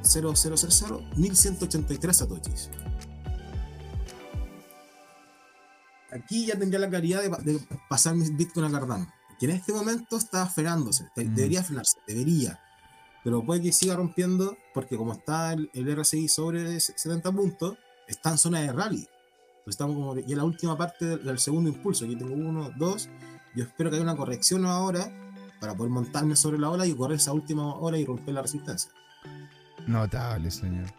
0000 0.03 1.07
1183 1.17 2.17
satoshis. 2.17 2.71
Aquí 6.13 6.47
ya 6.47 6.59
tendría 6.59 6.79
la 6.81 6.89
claridad 6.89 7.23
de, 7.23 7.31
pa- 7.31 7.39
de 7.39 7.59
pasar 7.89 8.15
mis 8.15 8.37
Bitcoin 8.37 8.67
a 8.67 8.71
Cardano. 8.71 9.07
Que 9.39 9.47
en 9.47 9.53
este 9.53 9.73
momento 9.73 10.17
está 10.17 10.47
frenándose. 10.47 11.05
Mm. 11.17 11.35
Debería 11.35 11.63
frenarse, 11.65 11.99
debería. 12.07 12.61
pero 13.25 13.45
puede 13.45 13.63
que 13.63 13.73
siga 13.73 13.97
rompiendo 13.97 14.57
porque 14.75 14.97
como 14.97 15.13
está 15.15 15.53
el, 15.53 15.71
el 15.75 15.97
RSI 15.97 16.29
sobre 16.29 16.79
70 16.81 17.33
puntos, 17.33 17.77
está 18.09 18.31
en 18.31 18.39
zona 18.39 18.61
de 18.61 18.73
rally. 18.73 19.09
Pues 19.65 19.75
estamos 19.75 19.95
como 19.97 20.17
ya 20.17 20.23
en 20.33 20.37
la 20.39 20.45
última 20.45 20.77
parte 20.77 21.05
del, 21.07 21.25
del 21.25 21.39
segundo 21.39 21.71
impulso. 21.71 22.05
Aquí 22.05 22.17
tengo 22.17 22.35
uno, 22.35 22.71
dos. 22.77 23.09
Yo 23.55 23.65
espero 23.65 23.91
que 23.91 23.97
haya 23.97 24.03
una 24.05 24.17
corrección 24.17 24.65
ahora 24.67 25.11
para 25.61 25.75
poder 25.77 25.91
montarme 25.93 26.35
sobre 26.37 26.59
la 26.59 26.69
ola 26.71 26.85
y 26.87 26.95
correr 26.95 27.19
esa 27.19 27.33
última 27.33 27.75
hora 27.77 27.97
y 27.97 28.05
romper 28.05 28.35
la 28.35 28.43
resistencia. 28.43 28.91
Notable, 29.87 30.51
señor. 30.51 30.93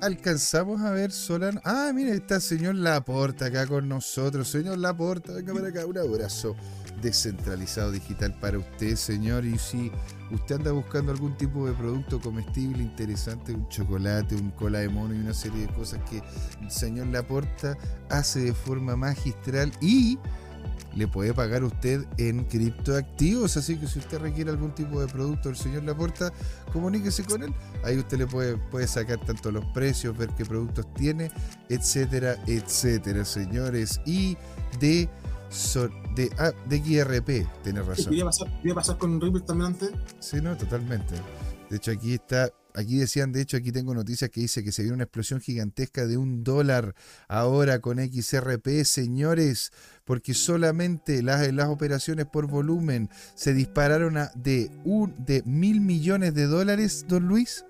Alcanzamos 0.00 0.80
a 0.80 0.90
ver 0.90 1.12
Solano. 1.12 1.60
Ah, 1.64 1.92
mira, 1.94 2.12
está 2.12 2.36
el 2.36 2.42
señor 2.42 2.74
Laporta 2.74 3.46
acá 3.46 3.66
con 3.66 3.88
nosotros. 3.88 4.48
Señor 4.48 4.78
Laporta, 4.78 5.32
venga 5.32 5.54
para 5.54 5.68
acá. 5.68 5.86
Un 5.86 5.98
abrazo 5.98 6.56
descentralizado 7.00 7.92
digital 7.92 8.34
para 8.40 8.58
usted, 8.58 8.96
señor. 8.96 9.44
Y 9.44 9.58
si 9.58 9.92
usted 10.32 10.56
anda 10.56 10.72
buscando 10.72 11.12
algún 11.12 11.36
tipo 11.36 11.66
de 11.66 11.72
producto 11.74 12.20
comestible 12.20 12.82
interesante, 12.82 13.52
un 13.52 13.68
chocolate, 13.68 14.34
un 14.34 14.50
cola 14.50 14.80
de 14.80 14.88
mono 14.88 15.14
y 15.14 15.18
una 15.18 15.34
serie 15.34 15.66
de 15.66 15.72
cosas 15.72 16.00
que 16.10 16.22
el 16.60 16.70
señor 16.70 17.08
Laporta 17.08 17.76
hace 18.10 18.40
de 18.40 18.54
forma 18.54 18.96
magistral 18.96 19.70
y 19.80 20.18
le 20.94 21.08
puede 21.08 21.32
pagar 21.34 21.64
usted 21.64 22.04
en 22.18 22.44
criptoactivos. 22.44 23.56
Así 23.56 23.76
que 23.78 23.86
si 23.86 23.98
usted 23.98 24.18
requiere 24.18 24.50
algún 24.50 24.74
tipo 24.74 25.00
de 25.00 25.06
producto 25.06 25.48
del 25.48 25.56
señor 25.56 25.84
Laporta, 25.84 26.32
comuníquese 26.72 27.24
con 27.24 27.42
él. 27.42 27.54
Ahí 27.84 27.98
usted 27.98 28.18
le 28.18 28.26
puede, 28.26 28.56
puede 28.70 28.86
sacar 28.86 29.18
tanto 29.24 29.50
los 29.50 29.64
precios, 29.72 30.16
ver 30.16 30.28
qué 30.36 30.44
productos 30.44 30.86
tiene, 30.94 31.30
etcétera, 31.68 32.36
etcétera, 32.46 33.24
señores. 33.24 34.00
Y 34.04 34.36
de, 34.80 35.08
so- 35.48 35.88
de, 36.14 36.30
ah, 36.38 36.52
de 36.68 36.78
XRP, 36.78 37.62
tiene 37.62 37.82
razón. 37.82 38.06
Quería 38.06 38.24
pasar, 38.24 38.48
quería 38.58 38.74
pasar 38.74 38.98
con 38.98 39.20
Ripple 39.20 39.40
también 39.42 39.68
antes. 39.72 39.90
Sí, 40.18 40.40
no, 40.40 40.56
totalmente. 40.56 41.14
De 41.70 41.76
hecho, 41.78 41.90
aquí 41.90 42.12
está, 42.12 42.50
aquí 42.74 42.98
decían, 42.98 43.32
de 43.32 43.40
hecho, 43.40 43.56
aquí 43.56 43.72
tengo 43.72 43.94
noticias 43.94 44.28
que 44.28 44.42
dice 44.42 44.62
que 44.62 44.72
se 44.72 44.82
vio 44.82 44.92
una 44.92 45.04
explosión 45.04 45.40
gigantesca 45.40 46.06
de 46.06 46.18
un 46.18 46.44
dólar 46.44 46.94
ahora 47.28 47.80
con 47.80 47.96
XRP, 47.98 48.84
señores, 48.84 49.72
porque 50.04 50.34
solamente 50.34 51.22
las, 51.22 51.52
las 51.52 51.68
operaciones 51.68 52.26
por 52.26 52.46
volumen 52.46 53.08
se 53.34 53.54
dispararon 53.54 54.16
a 54.18 54.30
de, 54.34 54.70
un, 54.84 55.14
de 55.24 55.42
mil 55.44 55.80
millones 55.80 56.34
de 56.34 56.46
dólares, 56.46 57.06
don 57.08 57.28
Luis, 57.28 57.64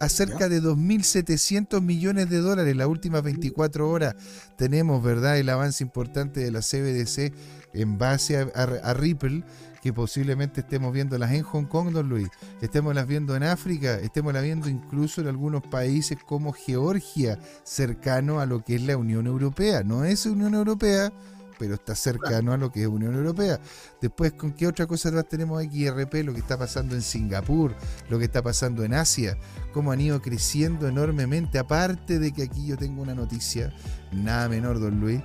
a 0.00 0.08
cerca 0.08 0.48
de 0.48 0.60
2.700 0.60 1.80
millones 1.80 2.28
de 2.28 2.38
dólares 2.38 2.76
las 2.76 2.88
últimas 2.88 3.22
24 3.22 3.88
horas. 3.88 4.14
Tenemos, 4.56 5.02
¿verdad?, 5.02 5.38
el 5.38 5.48
avance 5.48 5.82
importante 5.84 6.40
de 6.40 6.50
la 6.50 6.60
CBDC 6.60 7.32
en 7.72 7.98
base 7.98 8.38
a, 8.38 8.42
a- 8.54 8.90
a 8.90 8.94
Ripple 8.94 9.44
que 9.82 9.92
posiblemente 9.92 10.62
estemos 10.62 10.94
viéndolas 10.94 11.32
en 11.32 11.42
Hong 11.42 11.66
Kong, 11.66 11.90
don 11.90 12.08
Luis, 12.08 12.28
estemos 12.62 12.94
las 12.94 13.06
viendo 13.06 13.36
en 13.36 13.42
África, 13.42 13.96
estemos 13.96 14.32
las 14.32 14.42
viendo 14.42 14.70
incluso 14.70 15.20
en 15.20 15.26
algunos 15.28 15.62
países 15.62 16.16
como 16.26 16.54
Georgia, 16.54 17.38
cercano 17.64 18.40
a 18.40 18.46
lo 18.46 18.64
que 18.64 18.76
es 18.76 18.82
la 18.82 18.96
Unión 18.96 19.26
Europea. 19.26 19.82
No 19.84 20.04
es 20.06 20.24
Unión 20.24 20.54
Europea, 20.54 21.12
pero 21.58 21.74
está 21.74 21.94
cercano 21.94 22.52
a 22.52 22.56
lo 22.56 22.70
que 22.70 22.82
es 22.82 22.86
Unión 22.86 23.14
Europea. 23.14 23.60
Después, 24.00 24.32
¿con 24.32 24.52
qué 24.52 24.66
otra 24.66 24.86
cosa 24.86 25.10
más 25.10 25.28
tenemos 25.28 25.62
aquí? 25.62 25.86
Lo 25.86 26.32
que 26.32 26.40
está 26.40 26.58
pasando 26.58 26.94
en 26.94 27.02
Singapur, 27.02 27.74
lo 28.08 28.18
que 28.18 28.24
está 28.24 28.42
pasando 28.42 28.84
en 28.84 28.94
Asia, 28.94 29.38
cómo 29.72 29.92
han 29.92 30.00
ido 30.00 30.20
creciendo 30.20 30.88
enormemente. 30.88 31.58
Aparte 31.58 32.18
de 32.18 32.32
que 32.32 32.44
aquí 32.44 32.66
yo 32.66 32.76
tengo 32.76 33.02
una 33.02 33.14
noticia, 33.14 33.74
nada 34.12 34.48
menor, 34.48 34.80
don 34.80 35.00
Luis, 35.00 35.20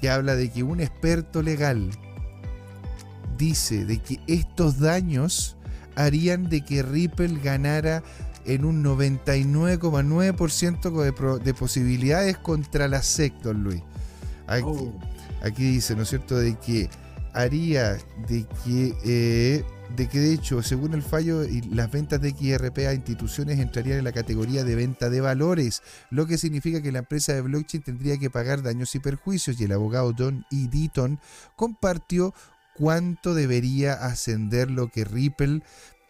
que 0.00 0.10
habla 0.10 0.36
de 0.36 0.50
que 0.50 0.62
un 0.62 0.80
experto 0.80 1.42
legal 1.42 1.90
dice 3.36 3.84
de 3.84 3.98
que 3.98 4.20
estos 4.26 4.78
daños 4.78 5.56
harían 5.96 6.48
de 6.48 6.64
que 6.64 6.82
Ripple 6.82 7.40
ganara 7.42 8.02
en 8.44 8.64
un 8.64 8.84
99,9% 8.84 11.40
de, 11.42 11.54
posibilidades 11.54 12.38
contra 12.38 12.86
la 12.88 13.02
SEC, 13.02 13.34
don 13.42 13.64
Luis. 13.64 13.82
Aquí, 14.46 14.62
Oh, 14.66 14.92
aquí 15.44 15.64
dice, 15.64 15.94
¿no 15.94 16.02
es 16.02 16.08
cierto?, 16.08 16.36
de 16.36 16.58
que 16.58 16.88
haría 17.32 17.98
de 18.28 18.46
que, 18.64 18.94
eh, 19.04 19.64
de 19.96 20.08
que 20.08 20.18
de 20.18 20.32
hecho, 20.32 20.62
según 20.62 20.94
el 20.94 21.02
fallo, 21.02 21.42
las 21.70 21.90
ventas 21.90 22.20
de 22.20 22.30
XRP 22.30 22.86
a 22.86 22.94
instituciones 22.94 23.58
entrarían 23.58 23.98
en 23.98 24.04
la 24.04 24.12
categoría 24.12 24.64
de 24.64 24.76
venta 24.76 25.10
de 25.10 25.20
valores, 25.20 25.82
lo 26.10 26.26
que 26.26 26.38
significa 26.38 26.80
que 26.80 26.92
la 26.92 27.00
empresa 27.00 27.34
de 27.34 27.42
blockchain 27.42 27.82
tendría 27.82 28.16
que 28.18 28.30
pagar 28.30 28.62
daños 28.62 28.94
y 28.94 29.00
perjuicios, 29.00 29.60
y 29.60 29.64
el 29.64 29.72
abogado 29.72 30.12
Don 30.12 30.46
E. 30.50 30.68
Deaton 30.68 31.18
compartió 31.56 32.32
cuánto 32.76 33.34
debería 33.34 33.94
ascender 33.94 34.70
lo 34.70 34.88
que 34.88 35.04
Ripple 35.04 35.62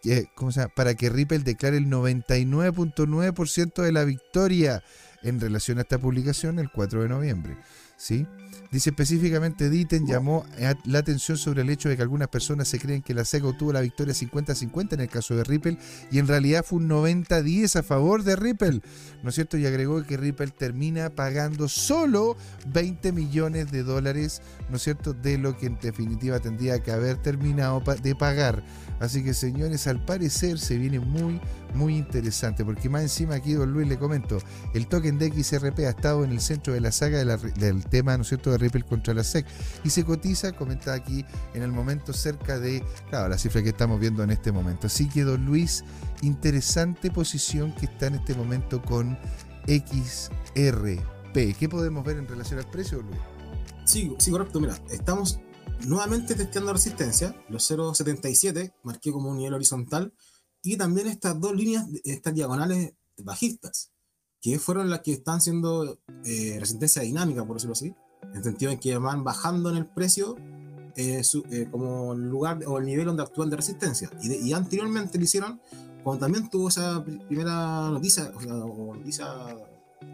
eh, 0.05 0.27
¿cómo 0.35 0.53
se 0.53 0.61
llama? 0.61 0.73
para 0.75 0.95
que 0.95 1.09
Ripple 1.09 1.39
declare 1.39 1.79
el 1.79 1.87
99.9% 1.87 3.83
de 3.83 3.93
la 3.93 4.05
victoria 4.05 4.83
en 5.23 5.41
relación 5.41 5.79
a 5.79 5.83
esta 5.83 5.99
publicación 5.99 6.59
el 6.59 6.71
4 6.71 7.03
de 7.03 7.09
noviembre. 7.09 7.57
¿sí? 7.97 8.27
Dice 8.71 8.91
específicamente, 8.91 9.71
Ditten 9.71 10.07
llamó 10.07 10.45
la 10.85 10.99
atención 10.99 11.39
sobre 11.39 11.63
el 11.63 11.71
hecho 11.71 11.89
de 11.89 11.97
que 11.97 12.03
algunas 12.03 12.29
personas 12.29 12.69
se 12.69 12.79
creen 12.79 13.03
que 13.03 13.15
la 13.15 13.25
SEC 13.25 13.45
obtuvo 13.45 13.73
la 13.73 13.81
victoria 13.81 14.15
50-50 14.15 14.95
en 14.95 15.01
el 15.01 15.09
caso 15.09 15.37
de 15.37 15.45
Ripple 15.45 15.79
y 16.11 16.19
en 16.19 16.27
realidad 16.27 16.65
fue 16.65 16.79
un 16.79 16.89
90-10 16.89 17.77
a 17.77 17.83
favor 17.83 18.25
de 18.25 18.37
Ripple, 18.37 18.81
¿no 19.23 19.29
es 19.29 19.35
cierto? 19.35 19.57
Y 19.57 19.67
agregó 19.67 20.03
que 20.05 20.17
Ripple 20.17 20.49
termina 20.49 21.11
pagando 21.11 21.69
solo 21.69 22.37
20 22.73 23.13
millones 23.13 23.71
de 23.71 23.83
dólares, 23.83 24.43
¿no 24.71 24.77
es 24.77 24.83
cierto?, 24.83 25.13
de 25.13 25.39
lo 25.39 25.57
que 25.57 25.67
en 25.67 25.79
definitiva 25.81 26.41
tendría 26.41 26.83
que 26.83 26.91
haber 26.91 27.17
terminado 27.19 27.83
de 28.03 28.15
pagar. 28.15 28.65
Así 29.01 29.25
que 29.25 29.35
señores, 29.35 29.87
al 29.87 30.05
parecer 30.05 30.59
se 30.59 30.79
viene 30.79 31.01
muy, 31.01 31.41
muy 31.75 31.97
interesante, 31.97 32.65
porque 32.65 32.89
más 32.89 33.03
encima 33.03 33.35
aquí, 33.35 33.55
don 33.55 33.73
Luis, 33.73 33.89
le 33.89 33.99
comento, 33.99 34.39
el 34.73 34.87
token 34.87 35.19
de 35.19 35.31
XRP 35.31 35.81
ha 35.81 35.91
estado 35.91 36.25
en 36.25 36.31
el 36.31 36.41
centro 36.41 36.73
de 36.73 36.81
la 36.81 36.93
saga 36.93 37.25
del 37.25 37.85
tema, 37.87 38.17
¿no 38.17 38.23
es 38.23 38.29
cierto?, 38.29 38.51
de 38.51 38.59
Ripple 38.59 38.85
contra 38.85 39.15
la 39.15 39.25
SEC. 39.25 39.47
Y 39.85 39.91
se 39.91 40.05
cotiza, 40.05 40.53
comenta 40.53 40.93
aquí, 40.95 41.25
en 41.55 41.63
el 41.63 41.73
momento 41.73 42.13
cerca 42.13 42.59
de, 42.59 42.85
claro, 43.11 43.29
la 43.29 43.39
cifra 43.39 43.63
que 43.63 43.71
estamos 43.71 44.01
viendo 44.01 44.23
en 44.23 44.31
este 44.31 44.53
momento. 44.53 44.87
Así 44.87 45.09
que, 45.09 45.23
don 45.23 45.45
Luis, 45.45 45.85
interesante 46.23 47.11
posición 47.11 47.73
que 47.75 47.87
está 47.87 48.07
en 48.07 48.15
este 48.17 48.35
momento 48.35 48.81
con 48.83 49.19
XRP. 49.67 51.01
¿Qué 51.59 51.69
podemos 51.69 52.05
ver 52.05 52.19
en 52.19 52.29
relación 52.29 52.61
al 52.61 52.71
precio, 52.71 52.99
don 52.99 53.09
Luis? 53.09 53.21
sí, 53.85 54.15
sí, 54.19 54.31
correcto. 54.31 54.61
Mira, 54.61 54.77
estamos 54.91 55.41
nuevamente 55.87 56.35
testeando 56.35 56.73
resistencia. 56.73 57.35
Los 57.49 57.71
0.77 57.71 58.73
marqué 58.83 59.13
como 59.13 59.31
un 59.31 59.37
nivel 59.39 59.55
horizontal. 59.55 60.13
Y 60.63 60.77
también 60.77 61.07
estas 61.09 61.39
dos 61.41 61.55
líneas, 61.55 61.87
estas 62.05 62.35
diagonales 62.35 62.95
bajistas, 63.19 63.91
que 64.41 64.59
fueron 64.59 64.91
las 64.91 65.01
que 65.01 65.13
están 65.13 65.41
siendo 65.41 65.99
eh, 66.25 66.57
resistencia 66.59 67.03
dinámica, 67.03 67.45
por 67.47 67.57
decirlo 67.57 67.73
así. 67.75 67.95
En 68.23 68.37
el 68.37 68.45
sentido 68.45 68.73
en 68.73 68.79
que 68.81 68.97
van 68.97 69.25
bajando 69.25 69.69
en 69.71 69.77
el 69.77 69.87
precio 69.87 70.37
eh, 70.97 71.23
su- 71.25 71.45
eh, 71.51 71.67
como 71.71 72.13
el 72.15 72.29
lugar 72.31 72.61
o 72.67 72.79
el 72.79 72.87
nivel 72.87 73.05
donde 73.07 73.23
actúan 73.23 73.51
de 73.51 73.57
resistencia. 73.57 74.11
Y, 74.23 74.29
de- 74.29 74.39
y 74.39 74.53
anteriormente 74.53 75.19
lo 75.19 75.25
hicieron 75.25 75.61
cuando 76.03 76.25
también 76.27 76.49
tuvo 76.49 76.69
esa 76.69 77.03
pri- 77.05 77.19
primera 77.27 77.89
noticia, 77.91 78.33
o 78.35 78.41
sea, 78.41 78.55
o 78.55 78.95
noticia 78.95 79.27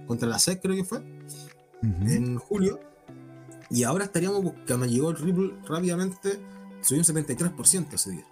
contra 0.06 0.28
la 0.28 0.38
SEC, 0.38 0.60
creo 0.62 0.74
que 0.76 0.84
fue 0.84 0.98
en 1.82 2.38
julio. 2.38 2.80
Y 3.70 3.84
ahora 3.84 4.04
estaríamos 4.04 4.42
buscando, 4.42 4.86
llegó 4.86 5.10
el 5.10 5.16
Ripple 5.16 5.54
rápidamente, 5.66 6.40
subió 6.82 7.00
un 7.00 7.06
73% 7.06 7.94
ese 7.94 8.10
día. 8.10 8.24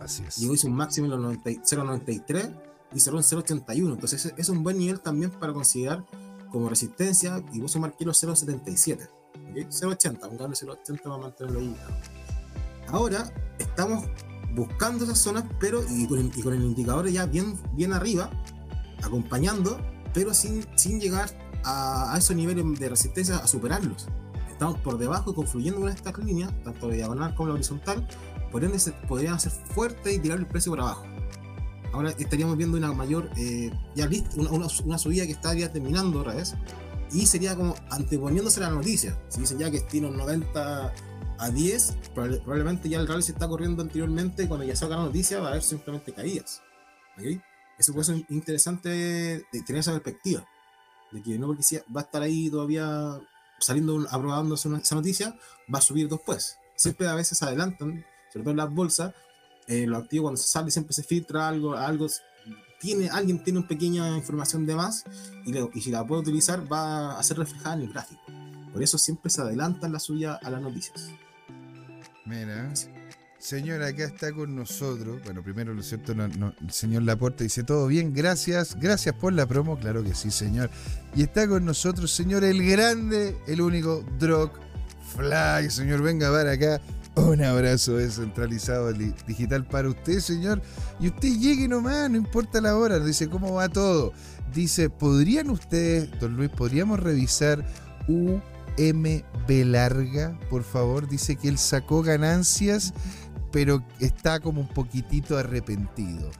Así 0.00 0.24
es. 0.26 0.36
Llegó 0.36 0.54
hizo 0.54 0.68
un 0.68 0.74
máximo 0.74 1.06
en 1.06 1.10
los 1.12 1.20
90 1.20 1.50
0.93 1.50 2.54
y 2.94 3.00
cerró 3.00 3.18
en 3.18 3.24
0.81. 3.24 3.92
Entonces 3.92 4.32
es, 4.36 4.48
un 4.48 4.62
buen 4.62 4.78
nivel 4.78 5.00
también 5.00 5.30
para 5.30 5.52
considerar 5.52 6.04
como 6.50 6.68
resistencia 6.68 7.44
y 7.52 7.60
vos 7.60 7.76
marqué 7.76 8.04
los 8.04 8.22
0.77. 8.22 9.02
¿ok? 9.02 9.56
0.80, 9.68 10.30
un 10.30 10.38
cambio 10.38 10.56
0.80 10.56 11.02
para 11.02 11.18
mantenerlo 11.18 11.60
ahí. 11.60 11.76
Ahora 12.88 13.30
estamos 13.58 14.04
buscando 14.54 15.04
esas 15.04 15.18
zonas, 15.18 15.44
pero 15.60 15.84
y 15.90 16.06
con, 16.06 16.30
y 16.34 16.42
con 16.42 16.54
el 16.54 16.62
indicador 16.62 17.06
ya 17.08 17.26
bien, 17.26 17.58
bien 17.74 17.92
arriba, 17.92 18.30
acompañando, 19.02 19.78
pero 20.14 20.32
sin, 20.32 20.64
sin 20.78 21.00
llegar 21.00 21.28
a, 21.64 22.14
a 22.14 22.18
esos 22.18 22.34
niveles 22.34 22.64
de 22.78 22.88
resistencia 22.88 23.36
a 23.36 23.46
superarlos. 23.46 24.06
Estamos 24.56 24.78
por 24.80 24.96
debajo 24.96 25.32
y 25.32 25.34
confluyendo 25.34 25.80
con 25.82 25.90
estas 25.90 26.16
líneas, 26.16 26.50
tanto 26.64 26.88
la 26.88 26.94
diagonal 26.94 27.34
como 27.34 27.48
la 27.48 27.54
horizontal, 27.56 28.08
por 28.50 28.64
ende 28.64 28.78
podrían 29.06 29.34
hacer 29.34 29.52
fuertes 29.52 30.14
y 30.14 30.18
tirar 30.18 30.38
el 30.38 30.46
precio 30.46 30.72
por 30.72 30.80
abajo. 30.80 31.04
Ahora 31.92 32.12
estaríamos 32.12 32.56
viendo 32.56 32.78
una 32.78 32.90
mayor, 32.94 33.28
eh, 33.36 33.70
ya 33.94 34.06
lista, 34.06 34.30
una, 34.36 34.50
una, 34.52 34.66
una 34.84 34.96
subida 34.96 35.26
que 35.26 35.32
estaría 35.32 35.70
terminando 35.70 36.20
otra 36.20 36.36
vez, 36.36 36.54
y 37.12 37.26
sería 37.26 37.54
como 37.54 37.74
anteponiéndose 37.90 38.64
a 38.64 38.70
la 38.70 38.74
noticia. 38.76 39.18
Si 39.28 39.40
dicen 39.40 39.58
ya 39.58 39.70
que 39.70 39.84
un 40.00 40.16
90 40.16 40.92
a 41.38 41.50
10, 41.50 41.94
probable- 42.14 42.38
probablemente 42.40 42.88
ya 42.88 42.98
el 42.98 43.06
rally 43.06 43.22
se 43.22 43.32
está 43.32 43.46
corriendo 43.46 43.82
anteriormente, 43.82 44.48
cuando 44.48 44.64
ya 44.64 44.74
salga 44.74 44.96
la 44.96 45.02
noticia 45.04 45.38
va 45.38 45.48
a 45.48 45.50
haber 45.50 45.62
simplemente 45.62 46.14
caídas. 46.14 46.62
¿ok? 47.18 47.42
Eso 47.78 47.92
puede 47.92 48.06
ser 48.06 48.24
interesante 48.30 48.88
de 48.88 49.62
tener 49.66 49.80
esa 49.80 49.92
perspectiva, 49.92 50.46
de 51.12 51.22
que 51.22 51.38
no 51.38 51.46
porque 51.48 51.62
sea- 51.62 51.82
va 51.94 52.00
a 52.00 52.04
estar 52.04 52.22
ahí 52.22 52.48
todavía 52.48 53.20
saliendo, 53.58 54.06
aprobándose 54.10 54.68
esa 54.76 54.94
noticia, 54.94 55.36
va 55.72 55.78
a 55.78 55.82
subir 55.82 56.08
después. 56.08 56.58
Siempre 56.74 57.08
a 57.08 57.14
veces 57.14 57.42
adelantan, 57.42 58.04
sobre 58.32 58.42
todo 58.44 58.50
en 58.50 58.56
las 58.58 58.72
bolsas, 58.72 59.14
eh, 59.66 59.86
los 59.86 60.02
activos 60.02 60.24
cuando 60.24 60.40
se 60.40 60.48
sale 60.48 60.70
siempre 60.70 60.92
se 60.94 61.02
filtra 61.02 61.48
algo, 61.48 61.74
algo 61.76 62.06
tiene, 62.80 63.08
alguien 63.08 63.42
tiene 63.42 63.58
una 63.60 63.68
pequeña 63.68 64.16
información 64.16 64.66
de 64.66 64.74
más 64.76 65.04
y, 65.44 65.52
le- 65.52 65.68
y 65.74 65.80
si 65.80 65.90
la 65.90 66.06
puede 66.06 66.20
utilizar 66.22 66.70
va 66.70 67.18
a 67.18 67.22
ser 67.22 67.38
reflejada 67.38 67.74
en 67.76 67.82
el 67.82 67.92
gráfico. 67.92 68.20
Por 68.72 68.82
eso 68.82 68.98
siempre 68.98 69.30
se 69.30 69.40
adelantan 69.40 69.92
la 69.92 69.98
suya 69.98 70.34
a 70.34 70.50
las 70.50 70.60
noticias. 70.60 71.08
Mira, 72.26 72.72
señor, 73.38 73.82
acá 73.82 74.04
está 74.04 74.32
con 74.32 74.54
nosotros. 74.56 75.20
Bueno, 75.24 75.42
primero, 75.42 75.72
lo 75.74 75.82
cierto, 75.82 76.12
el 76.12 76.54
señor 76.70 77.02
Laporte 77.02 77.44
dice 77.44 77.62
todo 77.62 77.86
bien, 77.86 78.12
gracias, 78.14 78.76
gracias 78.80 79.14
por 79.14 79.32
la 79.32 79.46
promo, 79.46 79.78
claro 79.78 80.02
que 80.02 80.14
sí, 80.14 80.30
señor. 80.30 80.70
Y 81.14 81.22
está 81.22 81.46
con 81.46 81.64
nosotros, 81.64 82.10
señor, 82.10 82.44
el 82.44 82.66
grande, 82.68 83.36
el 83.46 83.60
único 83.60 84.04
Drog 84.18 84.50
Fly, 85.14 85.70
señor, 85.70 86.02
venga 86.02 86.30
para 86.30 86.52
acá. 86.52 86.80
Un 87.14 87.42
abrazo 87.42 87.96
descentralizado 87.96 88.90
li- 88.92 89.14
digital 89.26 89.64
para 89.66 89.88
usted, 89.88 90.18
señor. 90.20 90.60
Y 91.00 91.08
usted 91.08 91.28
llegue 91.38 91.66
nomás, 91.66 92.10
no 92.10 92.18
importa 92.18 92.60
la 92.60 92.76
hora. 92.76 92.98
Dice, 92.98 93.28
¿cómo 93.30 93.54
va 93.54 93.70
todo? 93.70 94.12
Dice, 94.52 94.90
¿podrían 94.90 95.48
ustedes, 95.48 96.10
don 96.20 96.36
Luis, 96.36 96.50
podríamos 96.50 97.00
revisar 97.00 97.64
UMB 98.06 99.64
larga, 99.64 100.38
por 100.50 100.62
favor? 100.62 101.08
Dice 101.08 101.36
que 101.36 101.48
él 101.48 101.56
sacó 101.58 102.02
ganancias, 102.02 102.92
pero 103.56 103.82
está 104.00 104.38
como 104.38 104.60
un 104.60 104.68
poquitito 104.68 105.38
arrepentido. 105.38 106.30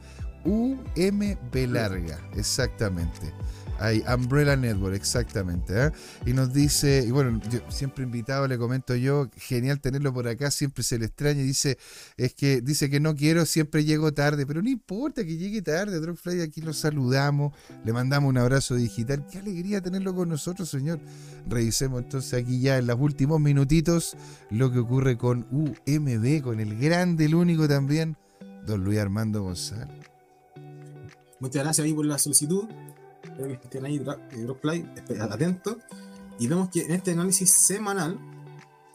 UMB 0.47 1.53
larga, 1.67 2.17
exactamente. 2.35 3.33
Hay 3.79 4.03
Umbrella 4.11 4.55
Network, 4.55 4.95
exactamente. 4.95 5.73
¿eh? 5.75 5.91
Y 6.25 6.33
nos 6.33 6.51
dice, 6.51 7.03
y 7.07 7.11
bueno, 7.11 7.39
siempre 7.69 8.03
invitado, 8.03 8.47
le 8.47 8.57
comento 8.57 8.95
yo, 8.95 9.29
genial 9.35 9.79
tenerlo 9.79 10.13
por 10.13 10.27
acá, 10.27 10.49
siempre 10.49 10.83
se 10.83 10.97
le 10.97 11.05
extraña. 11.05 11.43
Dice, 11.43 11.77
es 12.15 12.33
que 12.33 12.61
dice 12.61 12.89
que 12.89 12.99
no 12.99 13.15
quiero, 13.15 13.45
siempre 13.45 13.83
llego 13.83 14.13
tarde, 14.13 14.45
pero 14.45 14.61
no 14.61 14.69
importa 14.69 15.23
que 15.23 15.37
llegue 15.37 15.61
tarde, 15.61 15.99
Dropfly, 15.99 16.41
aquí 16.41 16.61
lo 16.61 16.73
saludamos, 16.73 17.53
le 17.85 17.93
mandamos 17.93 18.29
un 18.29 18.37
abrazo 18.37 18.75
digital. 18.75 19.27
Qué 19.29 19.39
alegría 19.39 19.81
tenerlo 19.81 20.15
con 20.15 20.29
nosotros, 20.29 20.69
señor. 20.69 20.99
Revisemos 21.47 22.01
entonces 22.01 22.41
aquí 22.41 22.59
ya 22.59 22.77
en 22.77 22.87
los 22.87 22.99
últimos 22.99 23.39
minutitos 23.39 24.15
lo 24.49 24.71
que 24.71 24.79
ocurre 24.79 25.17
con 25.17 25.45
UMB, 25.51 26.41
con 26.41 26.59
el 26.59 26.79
grande, 26.79 27.25
el 27.25 27.35
único 27.35 27.67
también, 27.67 28.17
don 28.65 28.83
Luis 28.83 28.99
Armando 28.99 29.43
González. 29.43 29.96
Muchas 31.39 31.63
gracias 31.63 31.85
ahí 31.85 31.93
por 31.93 32.05
la 32.05 32.17
solicitud. 32.17 32.65
Espero 33.23 33.47
que 33.47 33.53
estén 33.55 33.85
ahí, 33.85 33.99
Dra- 33.99 34.19
eh, 34.31 35.19
atentos. 35.21 35.77
Y 36.39 36.47
vemos 36.47 36.69
que 36.69 36.81
en 36.81 36.91
este 36.91 37.11
análisis 37.11 37.51
semanal 37.51 38.19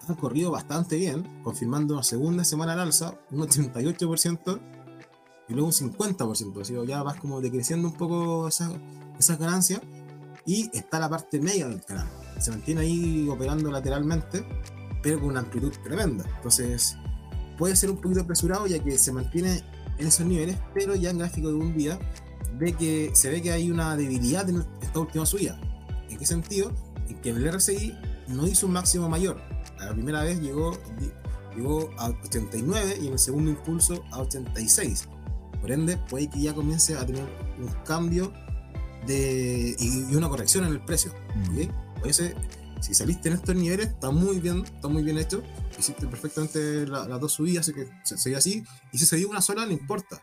han 0.09 0.15
corrido 0.17 0.51
bastante 0.51 0.97
bien, 0.97 1.43
confirmando 1.43 1.95
una 1.95 2.03
segunda 2.03 2.45
semana 2.45 2.73
al 2.73 2.81
alza, 2.81 3.15
un 3.31 3.41
88% 3.41 4.61
y 5.49 5.53
luego 5.53 5.67
un 5.69 5.73
50%. 5.73 6.61
Así 6.61 6.75
que 6.75 6.87
ya 6.87 7.03
vas 7.03 7.17
como 7.21 7.41
decreciendo 7.41 7.89
un 7.89 7.95
poco 7.95 8.49
esas, 8.49 8.73
esas 9.19 9.39
ganancias. 9.39 9.81
Y 10.45 10.71
está 10.77 10.99
la 10.99 11.09
parte 11.09 11.41
media 11.41 11.69
del 11.69 11.85
canal. 11.85 12.09
Se 12.41 12.51
mantiene 12.51 12.81
ahí 12.81 13.29
operando 13.29 13.71
lateralmente, 13.71 14.45
pero 15.03 15.21
con 15.21 15.31
una 15.31 15.41
amplitud 15.41 15.73
tremenda. 15.85 16.25
Entonces, 16.37 16.97
puede 17.57 17.77
ser 17.77 17.91
un 17.91 17.99
poquito 18.01 18.23
apresurado 18.23 18.67
ya 18.67 18.83
que 18.83 18.99
se 18.99 19.13
mantiene 19.13 19.63
en 19.99 20.07
esos 20.07 20.27
niveles, 20.27 20.59
pero 20.75 20.97
ya 20.97 21.11
en 21.11 21.19
gráfico 21.19 21.49
de 21.49 21.55
un 21.55 21.77
día 21.77 21.97
ve 22.59 22.73
que 22.75 23.11
se 23.15 23.31
ve 23.31 23.43
que 23.43 23.53
hay 23.53 23.71
una 23.71 23.97
debilidad 23.97 24.49
en 24.49 24.65
esta 24.81 25.01
última 25.01 25.27
subida. 25.27 25.59
¿En 26.09 26.19
qué 26.19 26.27
sentido? 26.27 26.73
En 27.09 27.21
que 27.21 27.31
el 27.31 27.53
RSI 27.53 27.95
no 28.29 28.47
hizo 28.47 28.67
un 28.67 28.73
máximo 28.73 29.09
mayor. 29.09 29.41
A 29.81 29.87
la 29.87 29.93
primera 29.93 30.23
vez 30.23 30.41
llegó, 30.41 30.79
llegó 31.57 31.91
a 31.99 32.11
89 32.25 32.99
y 33.03 33.07
en 33.09 33.13
el 33.15 33.19
segundo 33.19 33.51
impulso 33.51 34.05
a 34.13 34.21
86. 34.21 35.09
Por 35.61 35.71
ende, 35.73 35.97
puede 35.97 36.29
que 36.29 36.41
ya 36.41 36.55
comience 36.55 36.97
a 36.97 37.07
tener 37.07 37.23
un 37.59 37.69
cambio 37.85 38.33
de, 39.07 39.77
y, 39.79 40.15
una 40.15 40.29
corrección 40.29 40.65
en 40.65 40.73
el 40.73 40.85
precio. 40.85 41.13
¿ok? 41.51 41.71
Por 42.01 42.09
eso, 42.09 42.25
si 42.81 42.95
saliste 42.95 43.29
en 43.29 43.37
estos 43.37 43.55
niveles, 43.55 43.89
está 43.89 44.11
muy 44.11 44.41
bien, 44.41 44.65
está 44.65 44.89
muy 44.89 45.03
bien 45.03 45.19
hecho. 45.19 45.43
Hiciste 45.79 46.07
perfectamente 46.07 46.87
la- 46.87 47.07
las 47.09 47.21
dos 47.21 47.33
subidas, 47.33 47.69
así 47.69 47.73
que 47.75 47.89
se, 48.05 48.19
se 48.19 48.35
así. 48.37 48.65
Y 48.93 48.99
si 48.99 49.07
se 49.07 49.17
dio 49.17 49.29
una 49.29 49.41
sola, 49.41 49.65
no 49.67 49.73
importa. 49.73 50.21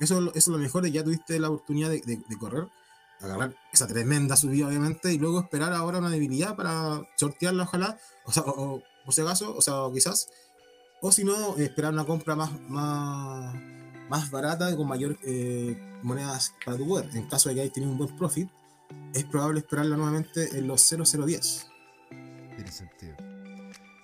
Eso, 0.00 0.18
eso 0.30 0.30
es 0.34 0.46
lo 0.48 0.58
mejor, 0.58 0.86
ya 0.86 1.04
tuviste 1.04 1.38
la 1.38 1.48
oportunidad 1.50 1.90
de, 1.90 2.22
correr, 2.38 2.66
agarrar 3.20 3.54
esa 3.72 3.86
tremenda 3.86 4.34
subida, 4.36 4.66
obviamente, 4.66 5.12
y 5.12 5.18
luego 5.18 5.40
esperar 5.40 5.72
ahora 5.74 5.98
una 5.98 6.10
debilidad 6.10 6.56
para 6.56 7.02
sortearla, 7.16 7.64
ojalá, 7.64 7.98
o 8.24 8.32
sea, 8.32 8.42
o, 8.44 8.76
o- 8.76 8.82
por 9.04 9.14
si 9.14 9.20
acaso, 9.20 9.54
o 9.56 9.60
sea, 9.62 9.74
quizás, 9.92 10.28
o 11.02 11.12
si 11.12 11.24
no, 11.24 11.56
esperar 11.58 11.92
una 11.92 12.04
compra 12.04 12.34
más, 12.36 12.50
más, 12.68 13.54
más 14.08 14.30
barata 14.30 14.74
con 14.76 14.88
mayor 14.88 15.18
eh, 15.24 15.76
monedas 16.02 16.54
para 16.64 16.76
tu 16.76 16.86
poder. 16.86 17.08
En 17.14 17.26
caso 17.28 17.48
de 17.48 17.54
que 17.54 17.60
hayas 17.62 17.72
tenido 17.72 17.92
un 17.92 17.98
buen 17.98 18.14
profit, 18.16 18.48
es 19.14 19.24
probable 19.24 19.60
esperarla 19.60 19.96
nuevamente 19.96 20.56
en 20.58 20.66
los 20.66 20.82
0010. 20.82 21.66
Tiene 22.56 22.70
sentido. 22.72 23.16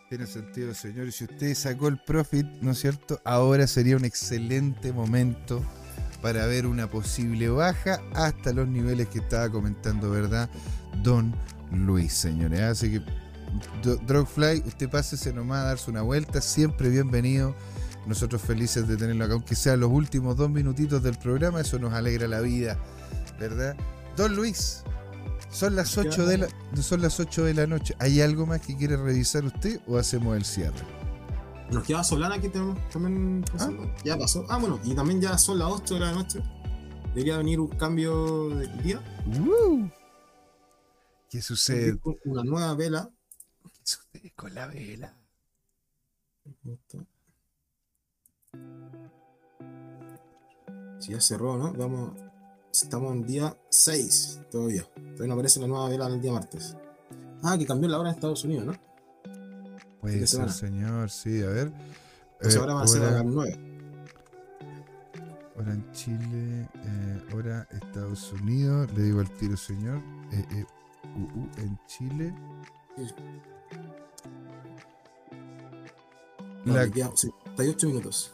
Tiene 0.09 0.27
sentido, 0.27 0.73
señor. 0.75 1.11
Si 1.13 1.25
usted 1.25 1.55
sacó 1.55 1.89
el 1.89 1.99
profit, 1.99 2.47
¿no 2.63 2.71
es 2.73 2.79
cierto? 2.81 3.21
Ahora 3.25 3.67
sería 3.67 3.97
un 3.97 4.05
excelente 4.05 4.93
momento 4.93 5.63
para 6.23 6.47
ver 6.47 6.67
una 6.67 6.89
posible 6.89 7.49
baja 7.49 8.01
hasta 8.15 8.53
los 8.53 8.69
niveles 8.69 9.09
que 9.09 9.19
estaba 9.19 9.49
comentando, 9.51 10.11
¿verdad? 10.11 10.49
Don 11.03 11.35
Luis, 11.73 12.13
señores. 12.13 12.61
Así 12.61 12.91
que, 12.93 13.03
Drogfly, 14.07 14.63
usted 14.67 14.89
pásese 14.89 15.33
nomás 15.33 15.59
a 15.61 15.65
darse 15.69 15.91
una 15.91 16.03
vuelta. 16.03 16.41
Siempre 16.41 16.89
bienvenido. 16.89 17.55
Nosotros 18.07 18.41
felices 18.41 18.87
de 18.87 18.97
tenerlo 18.97 19.25
acá, 19.25 19.35
aunque 19.35 19.57
sean 19.57 19.81
los 19.81 19.91
últimos 19.91 20.37
dos 20.37 20.49
minutitos 20.49 21.03
del 21.03 21.19
programa, 21.19 21.61
eso 21.61 21.79
nos 21.79 21.93
alegra 21.93 22.29
la 22.29 22.41
vida, 22.41 22.79
¿verdad? 23.41 23.75
Don 24.17 24.37
Luis, 24.37 24.85
son 25.51 25.75
las 25.75 25.95
Ya. 25.95 26.03
8 26.03 26.27
de 26.27 26.39
la, 26.39 26.49
son 26.81 27.03
las 27.03 27.19
8 27.19 27.45
de 27.45 27.55
la 27.55 27.67
noche. 27.67 27.97
¿Hay 27.99 28.21
algo 28.21 28.47
más 28.47 28.61
que 28.61 28.77
quiere 28.77 28.97
revisar 28.97 29.45
usted 29.45 29.81
o 29.89 29.99
hacemos 29.99 30.37
el 30.37 30.45
cierre? 30.45 30.96
Nos 31.71 31.85
queda 31.85 32.05
Solana 32.05 32.37
aquí 32.37 32.49
tenemos 32.49 32.79
también 32.91 33.45
pensando. 33.51 33.93
Ya 34.05 34.17
pasó. 34.17 34.45
Ah, 34.49 34.59
bueno, 34.59 34.79
y 34.85 34.95
también 34.95 35.21
ya 35.21 35.37
son 35.37 35.59
las 35.59 35.71
8 35.71 35.95
de 35.95 36.01
la 36.01 36.13
noche. 36.13 36.43
Debería 37.09 37.39
venir 37.39 37.61
un 37.61 37.69
cambio 37.69 38.51
de 38.51 38.69
día. 38.83 39.03
¿Qué 41.29 41.43
sucede? 41.43 41.99
Una 42.25 42.45
nueva 42.45 42.75
vela. 42.75 43.11
¿Qué 43.65 43.81
sucede 43.83 44.33
con 44.37 44.55
la 44.55 44.67
vela? 44.67 45.17
Si 50.99 51.13
ya 51.13 51.21
cerró, 51.21 51.57
¿no? 51.57 51.73
Vamos. 51.73 52.13
Estamos 52.71 53.13
en 53.15 53.27
día 53.27 53.57
6 53.71 54.41
todavía. 54.51 54.85
Todavía 54.85 55.27
no 55.27 55.33
aparece 55.35 55.61
la 55.61 55.67
nueva 55.67 55.89
vela 55.89 56.07
el 56.07 56.21
día 56.21 56.33
martes. 56.33 56.77
Ah, 57.43 57.57
que 57.59 57.67
cambió 57.67 57.89
la 57.89 57.99
hora 57.99 58.11
en 58.11 58.15
Estados 58.15 58.45
Unidos, 58.45 58.67
¿no? 58.67 58.73
Puede 60.07 60.21
de 60.21 60.27
ser, 60.27 60.51
semana. 60.51 60.53
señor, 60.53 61.11
sí, 61.11 61.43
a 61.43 61.47
ver. 61.49 61.73
Entonces 62.35 62.55
Eh, 62.55 62.59
ahora 62.59 62.75
van 62.75 62.85
a 62.85 62.87
ser 62.87 63.03
a 63.03 63.07
hora, 63.09 63.17
las 63.17 63.25
9. 63.27 63.59
hora 65.57 65.73
en 65.73 65.93
Chile, 65.93 66.69
eh, 66.85 67.23
hora 67.35 67.67
Estados 67.73 68.33
Unidos. 68.33 68.93
Le 68.95 69.03
digo 69.05 69.21
al 69.21 69.31
tiro, 69.31 69.57
señor. 69.57 70.01
Eh, 70.33 70.65
uh, 71.17 71.39
uh, 71.41 71.49
en 71.59 71.79
Chile. 71.87 72.35
La- 76.65 76.89
quedan 76.91 77.17
78 77.17 77.87
minutos. 77.89 78.33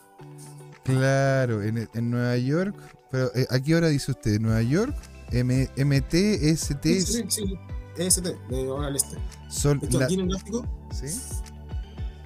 claro, 0.85 1.63
en, 1.63 1.89
en 1.93 2.11
Nueva 2.11 2.37
York. 2.39 2.75
Pero, 3.11 3.31
eh, 3.35 3.47
¿a 3.51 3.61
qué 3.61 3.75
hora 3.77 3.89
dice 3.89 4.11
usted? 4.11 4.41
¿Nueva 4.41 4.63
York? 4.63 4.95
M, 5.31 5.69
MT, 5.77 6.15
ST, 6.51 7.01
Sí, 7.01 7.07
sí, 7.07 7.25
sí. 7.29 7.59
EST, 7.97 8.25
de 8.49 8.69
hora 8.69 8.89
al 8.89 8.97
este. 8.97 9.17
son, 9.49 9.79
Esto 9.83 9.99
la- 9.99 10.07
aquí 10.07 10.15
en 10.15 10.21
el 10.21 10.29
gráfico. 10.31 10.67
¿sí? 10.93 11.07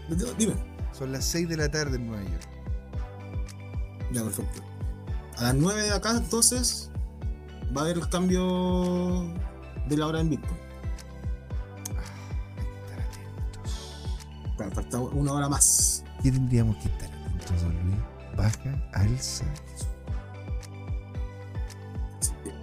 Dime. 0.09 0.54
son 0.92 1.12
las 1.12 1.24
6 1.24 1.48
de 1.48 1.57
la 1.57 1.70
tarde 1.70 1.96
en 1.96 2.07
Nueva 2.07 2.22
York. 2.22 2.48
Ya, 4.12 4.22
perfecto. 4.22 4.62
A 5.38 5.42
las 5.44 5.54
9 5.54 5.82
de 5.82 5.92
acá, 5.92 6.16
entonces, 6.16 6.90
va 7.76 7.82
a 7.82 7.84
haber 7.84 7.98
el 7.98 8.09
cambio 8.09 9.34
de 9.88 9.96
la 9.96 10.07
hora 10.07 10.20
en 10.20 10.30
Bitcoin. 10.30 10.61
Hay 11.88 12.64
que 12.64 12.72
estar 12.80 13.00
atentos. 13.00 14.54
Claro, 14.57 14.72
falta 14.72 14.98
una 14.98 15.32
hora 15.32 15.48
más. 15.48 16.04
¿Qué 16.22 16.30
tendríamos 16.30 16.76
que 16.76 16.88
estar 16.88 17.11
atentos, 17.11 17.62
don 17.62 17.74
Luis? 17.84 17.96
Baja, 18.36 18.88
alza. 18.92 19.44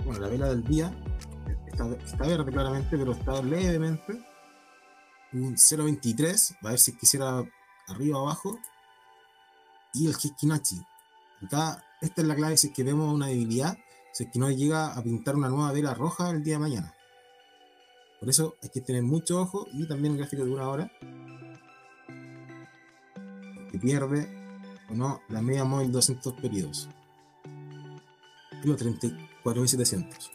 Bueno, 0.06 0.22
la 0.22 0.28
vela 0.28 0.50
del 0.50 0.64
día 0.64 0.94
está, 1.68 1.88
está 2.06 2.28
verde 2.28 2.52
claramente, 2.52 2.98
pero 2.98 3.12
está 3.12 3.42
levemente. 3.42 4.33
Un 5.34 5.56
0.23, 5.56 6.56
va 6.64 6.70
a 6.70 6.72
ver 6.74 6.80
si 6.80 6.96
quisiera 6.96 7.44
arriba 7.88 8.20
o 8.20 8.28
abajo. 8.28 8.60
Y 9.94 10.08
el 10.08 10.16
Hikinachi. 10.22 10.82
Acá, 11.44 11.84
esta 12.02 12.22
es 12.22 12.28
la 12.28 12.36
clave 12.36 12.58
si 12.58 12.68
es 12.68 12.74
que 12.74 12.84
vemos 12.84 13.14
una 13.14 13.28
debilidad, 13.28 13.78
si 14.12 14.26
es 14.26 14.32
que 14.32 14.40
no 14.40 14.50
llega 14.50 14.94
a 14.94 15.04
pintar 15.04 15.36
una 15.36 15.50
nueva 15.50 15.72
vela 15.72 15.94
roja 15.94 16.30
el 16.30 16.44
día 16.44 16.56
de 16.56 16.60
mañana. 16.60 16.94
Por 18.20 18.30
eso 18.30 18.56
hay 18.64 18.70
que 18.70 18.80
tener 18.82 19.04
mucho 19.04 19.42
ojo 19.42 19.68
y 19.74 19.88
también 19.88 20.14
el 20.14 20.20
gráfico 20.20 20.46
de 20.46 20.52
una 20.52 20.70
hora. 20.70 20.92
Que 23.72 23.80
pierde 23.80 24.30
o 24.90 24.94
no 24.94 25.22
la 25.28 25.42
media 25.42 25.66
móvil 25.66 25.92
200 25.92 26.34
periodos. 26.36 26.90
Digo, 28.64 28.78
34.700. 28.78 30.32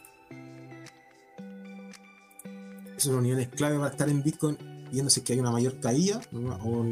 Esos 2.91 3.03
son 3.05 3.15
los 3.15 3.23
niveles 3.23 3.49
clave 3.49 3.79
para 3.79 3.91
estar 3.91 4.09
en 4.09 4.23
Bitcoin, 4.23 4.59
viéndose 4.91 5.23
que 5.23 5.33
hay 5.33 5.41
una 5.41 5.51
mayor 5.51 5.79
caída, 5.81 6.21
o 6.65 6.85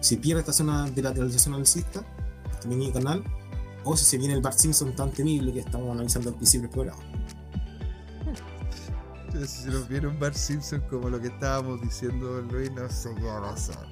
si 0.00 0.16
pierde 0.16 0.40
esta 0.40 0.52
zona 0.52 0.90
de 0.90 1.02
lateralización 1.02 1.54
alcista, 1.54 2.04
este 2.52 2.68
mini 2.68 2.92
canal, 2.92 3.22
o 3.84 3.96
si 3.96 4.04
se 4.04 4.18
viene 4.18 4.34
el 4.34 4.40
Bart 4.40 4.58
Simpson 4.58 4.94
tan 4.94 5.10
temible 5.12 5.52
que 5.52 5.60
estamos 5.60 5.90
analizando 5.90 6.30
al 6.30 6.36
principio 6.36 6.68
del 6.68 6.70
programa. 6.70 7.02
Si 9.32 9.46
se 9.46 9.70
nos 9.70 9.88
viene 9.88 10.06
un 10.08 10.18
Bart 10.18 10.34
Simpson 10.34 10.80
como 10.88 11.10
lo 11.10 11.20
que 11.20 11.28
estábamos 11.28 11.80
diciendo, 11.82 12.40
Luis, 12.50 12.72
no 12.72 12.88
sé 12.88 13.14
qué 13.14 13.24
va 13.24 13.38
a 13.38 13.50
pasar. 13.50 13.86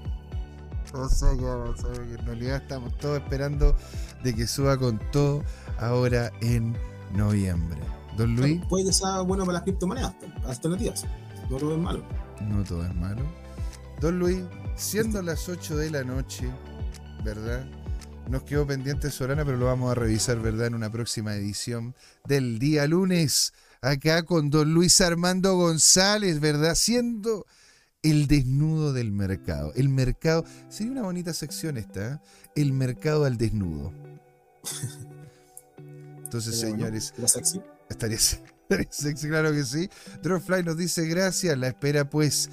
No 0.93 1.09
sé 1.09 1.27
qué 1.39 1.45
va 1.45 1.63
a 1.63 1.73
pasar, 1.73 1.93
porque 1.93 2.15
en 2.15 2.27
realidad 2.27 2.57
estamos 2.63 2.97
todos 2.99 3.19
esperando 3.19 3.77
de 4.25 4.35
que 4.35 4.47
suba 4.47 4.77
con 4.79 4.99
todo 5.13 5.43
ahora 5.79 6.33
en 6.41 6.77
noviembre. 7.15 7.81
Don 8.17 8.35
Luis. 8.35 8.65
puede 8.69 8.87
que 8.87 8.93
sea 8.93 9.21
bueno 9.21 9.45
para 9.45 9.55
las 9.55 9.63
criptomonedas 9.63 10.15
alternativas. 10.47 11.05
No 11.51 11.59
todo 11.59 11.75
es 11.75 11.81
malo. 11.81 12.03
No 12.43 12.65
todo 12.65 12.85
es 12.85 12.95
malo. 12.95 13.23
Don 14.01 14.19
Luis, 14.19 14.39
siendo 14.77 15.23
las 15.23 15.49
8 15.49 15.77
de 15.77 15.91
la 15.91 16.05
noche, 16.05 16.51
¿verdad? 17.25 17.67
Nos 18.29 18.43
quedó 18.43 18.67
pendiente 18.67 19.11
Sorana, 19.11 19.45
pero 19.45 19.57
lo 19.57 19.67
vamos 19.67 19.91
a 19.91 19.95
revisar, 19.95 20.41
¿verdad? 20.41 20.67
En 20.67 20.75
una 20.75 20.91
próxima 20.91 21.35
edición 21.35 21.95
del 22.27 22.59
día 22.59 22.87
lunes. 22.87 23.53
Acá 23.81 24.25
con 24.25 24.51
don 24.51 24.75
Luis 24.75 25.01
Armando 25.01 25.57
González, 25.57 26.41
¿verdad? 26.41 26.75
Siendo 26.75 27.47
el 28.03 28.27
desnudo 28.27 28.93
del 28.93 29.13
mercado. 29.13 29.73
El 29.75 29.89
mercado, 29.89 30.45
sería 30.69 30.93
una 30.93 31.03
bonita 31.03 31.33
sección 31.33 31.77
esta, 31.77 32.15
¿eh? 32.15 32.19
el 32.55 32.73
mercado 32.73 33.25
al 33.25 33.37
desnudo. 33.37 33.93
Entonces, 36.25 36.59
señores, 36.59 37.15
estaría 37.89 38.19
claro 39.21 39.53
que 39.53 39.65
sí. 39.65 39.89
Dropfly 40.23 40.63
nos 40.63 40.77
dice 40.77 41.07
gracias, 41.07 41.57
la 41.59 41.69
espera 41.69 42.09
pues, 42.09 42.51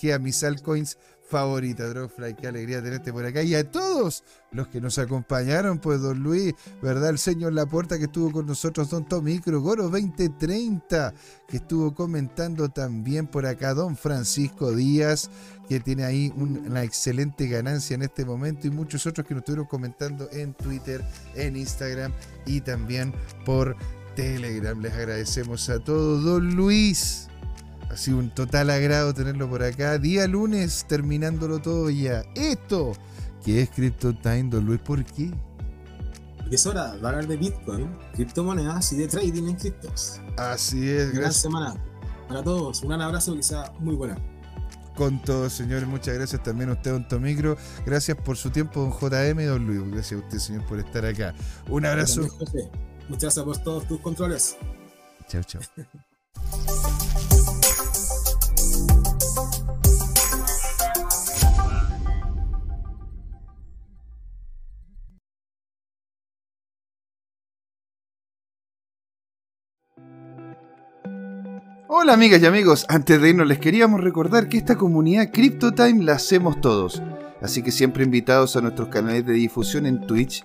que 0.00 0.12
a 0.12 0.18
mis 0.18 0.42
altcoins 0.44 0.96
favorita, 1.32 1.88
Dropfly. 1.88 2.34
Qué 2.34 2.46
alegría 2.46 2.82
tenerte 2.82 3.10
por 3.10 3.24
acá. 3.24 3.42
Y 3.42 3.54
a 3.54 3.68
todos 3.68 4.22
los 4.50 4.68
que 4.68 4.82
nos 4.82 4.98
acompañaron, 4.98 5.78
pues, 5.78 6.02
don 6.02 6.22
Luis, 6.22 6.52
¿verdad? 6.82 7.08
El 7.08 7.18
señor 7.18 7.54
Laporta 7.54 7.96
que 7.96 8.04
estuvo 8.04 8.30
con 8.30 8.46
nosotros, 8.46 8.90
don 8.90 9.08
Tomicro, 9.08 9.62
Goro 9.62 9.84
2030, 9.84 11.14
que 11.48 11.56
estuvo 11.56 11.94
comentando 11.94 12.68
también 12.68 13.26
por 13.26 13.46
acá, 13.46 13.72
don 13.72 13.96
Francisco 13.96 14.72
Díaz, 14.72 15.30
que 15.70 15.80
tiene 15.80 16.04
ahí 16.04 16.30
una 16.36 16.82
excelente 16.82 17.48
ganancia 17.48 17.94
en 17.94 18.02
este 18.02 18.26
momento, 18.26 18.66
y 18.66 18.70
muchos 18.70 19.06
otros 19.06 19.26
que 19.26 19.32
nos 19.32 19.40
estuvieron 19.40 19.66
comentando 19.66 20.28
en 20.32 20.52
Twitter, 20.52 21.02
en 21.34 21.56
Instagram 21.56 22.12
y 22.44 22.60
también 22.60 23.14
por 23.46 23.74
Telegram. 24.14 24.80
Les 24.80 24.92
agradecemos 24.92 25.68
a 25.68 25.78
todos, 25.78 26.24
don 26.24 26.54
Luis. 26.54 27.28
Ha 27.90 27.96
sido 27.96 28.18
un 28.18 28.30
total 28.30 28.70
agrado 28.70 29.12
tenerlo 29.12 29.48
por 29.48 29.62
acá. 29.62 29.98
Día 29.98 30.26
lunes, 30.26 30.86
terminándolo 30.88 31.60
todo 31.60 31.90
ya. 31.90 32.24
Esto, 32.34 32.92
que 33.44 33.62
es 33.62 33.70
CryptoTime, 33.70 34.44
don 34.44 34.64
Luis, 34.64 34.80
¿por 34.80 35.04
qué? 35.04 35.30
Porque 36.38 36.56
es 36.56 36.66
hora 36.66 36.92
de 36.92 37.06
hablar 37.06 37.26
de 37.26 37.36
Bitcoin, 37.36 37.88
criptomonedas 38.14 38.92
y 38.92 38.96
de 38.96 39.08
trading 39.08 39.48
en 39.48 39.56
criptos. 39.56 40.20
Así 40.36 40.88
es, 40.88 41.12
gracias. 41.12 41.42
semana 41.42 41.74
para 42.28 42.42
todos. 42.42 42.82
Un 42.82 42.88
gran 42.88 43.02
abrazo 43.02 43.36
que 43.36 43.42
sea 43.42 43.72
muy 43.78 43.94
buena. 43.94 44.16
Con 44.96 45.22
todos, 45.22 45.52
señores. 45.52 45.88
Muchas 45.88 46.14
gracias 46.14 46.42
también 46.42 46.70
a 46.70 46.74
usted, 46.74 46.92
don 46.92 47.08
Tomicro. 47.08 47.56
Gracias 47.86 48.16
por 48.16 48.36
su 48.36 48.50
tiempo, 48.50 48.80
don 48.80 48.90
JM 48.90 49.40
y 49.40 49.44
don 49.44 49.66
Luis. 49.66 49.80
Gracias 49.90 50.20
a 50.20 50.24
usted, 50.24 50.38
señor, 50.38 50.66
por 50.66 50.78
estar 50.78 51.04
acá. 51.04 51.34
Un 51.68 51.86
abrazo. 51.86 52.28
Muchas 53.08 53.34
gracias 53.34 53.44
por 53.44 53.58
todos 53.58 53.86
tus 53.86 54.00
controles. 54.00 54.56
Chao, 55.28 55.42
chao. 55.42 55.62
Hola 71.94 72.14
amigas 72.14 72.42
y 72.42 72.46
amigos, 72.46 72.86
antes 72.88 73.20
de 73.20 73.28
irnos 73.28 73.46
les 73.46 73.58
queríamos 73.58 74.00
recordar 74.00 74.48
que 74.48 74.56
esta 74.56 74.76
comunidad 74.76 75.30
CryptoTime 75.30 76.02
la 76.02 76.14
hacemos 76.14 76.60
todos, 76.60 77.02
así 77.42 77.62
que 77.62 77.70
siempre 77.70 78.02
invitados 78.02 78.56
a 78.56 78.62
nuestros 78.62 78.88
canales 78.88 79.26
de 79.26 79.34
difusión 79.34 79.84
en 79.84 80.06
Twitch, 80.06 80.44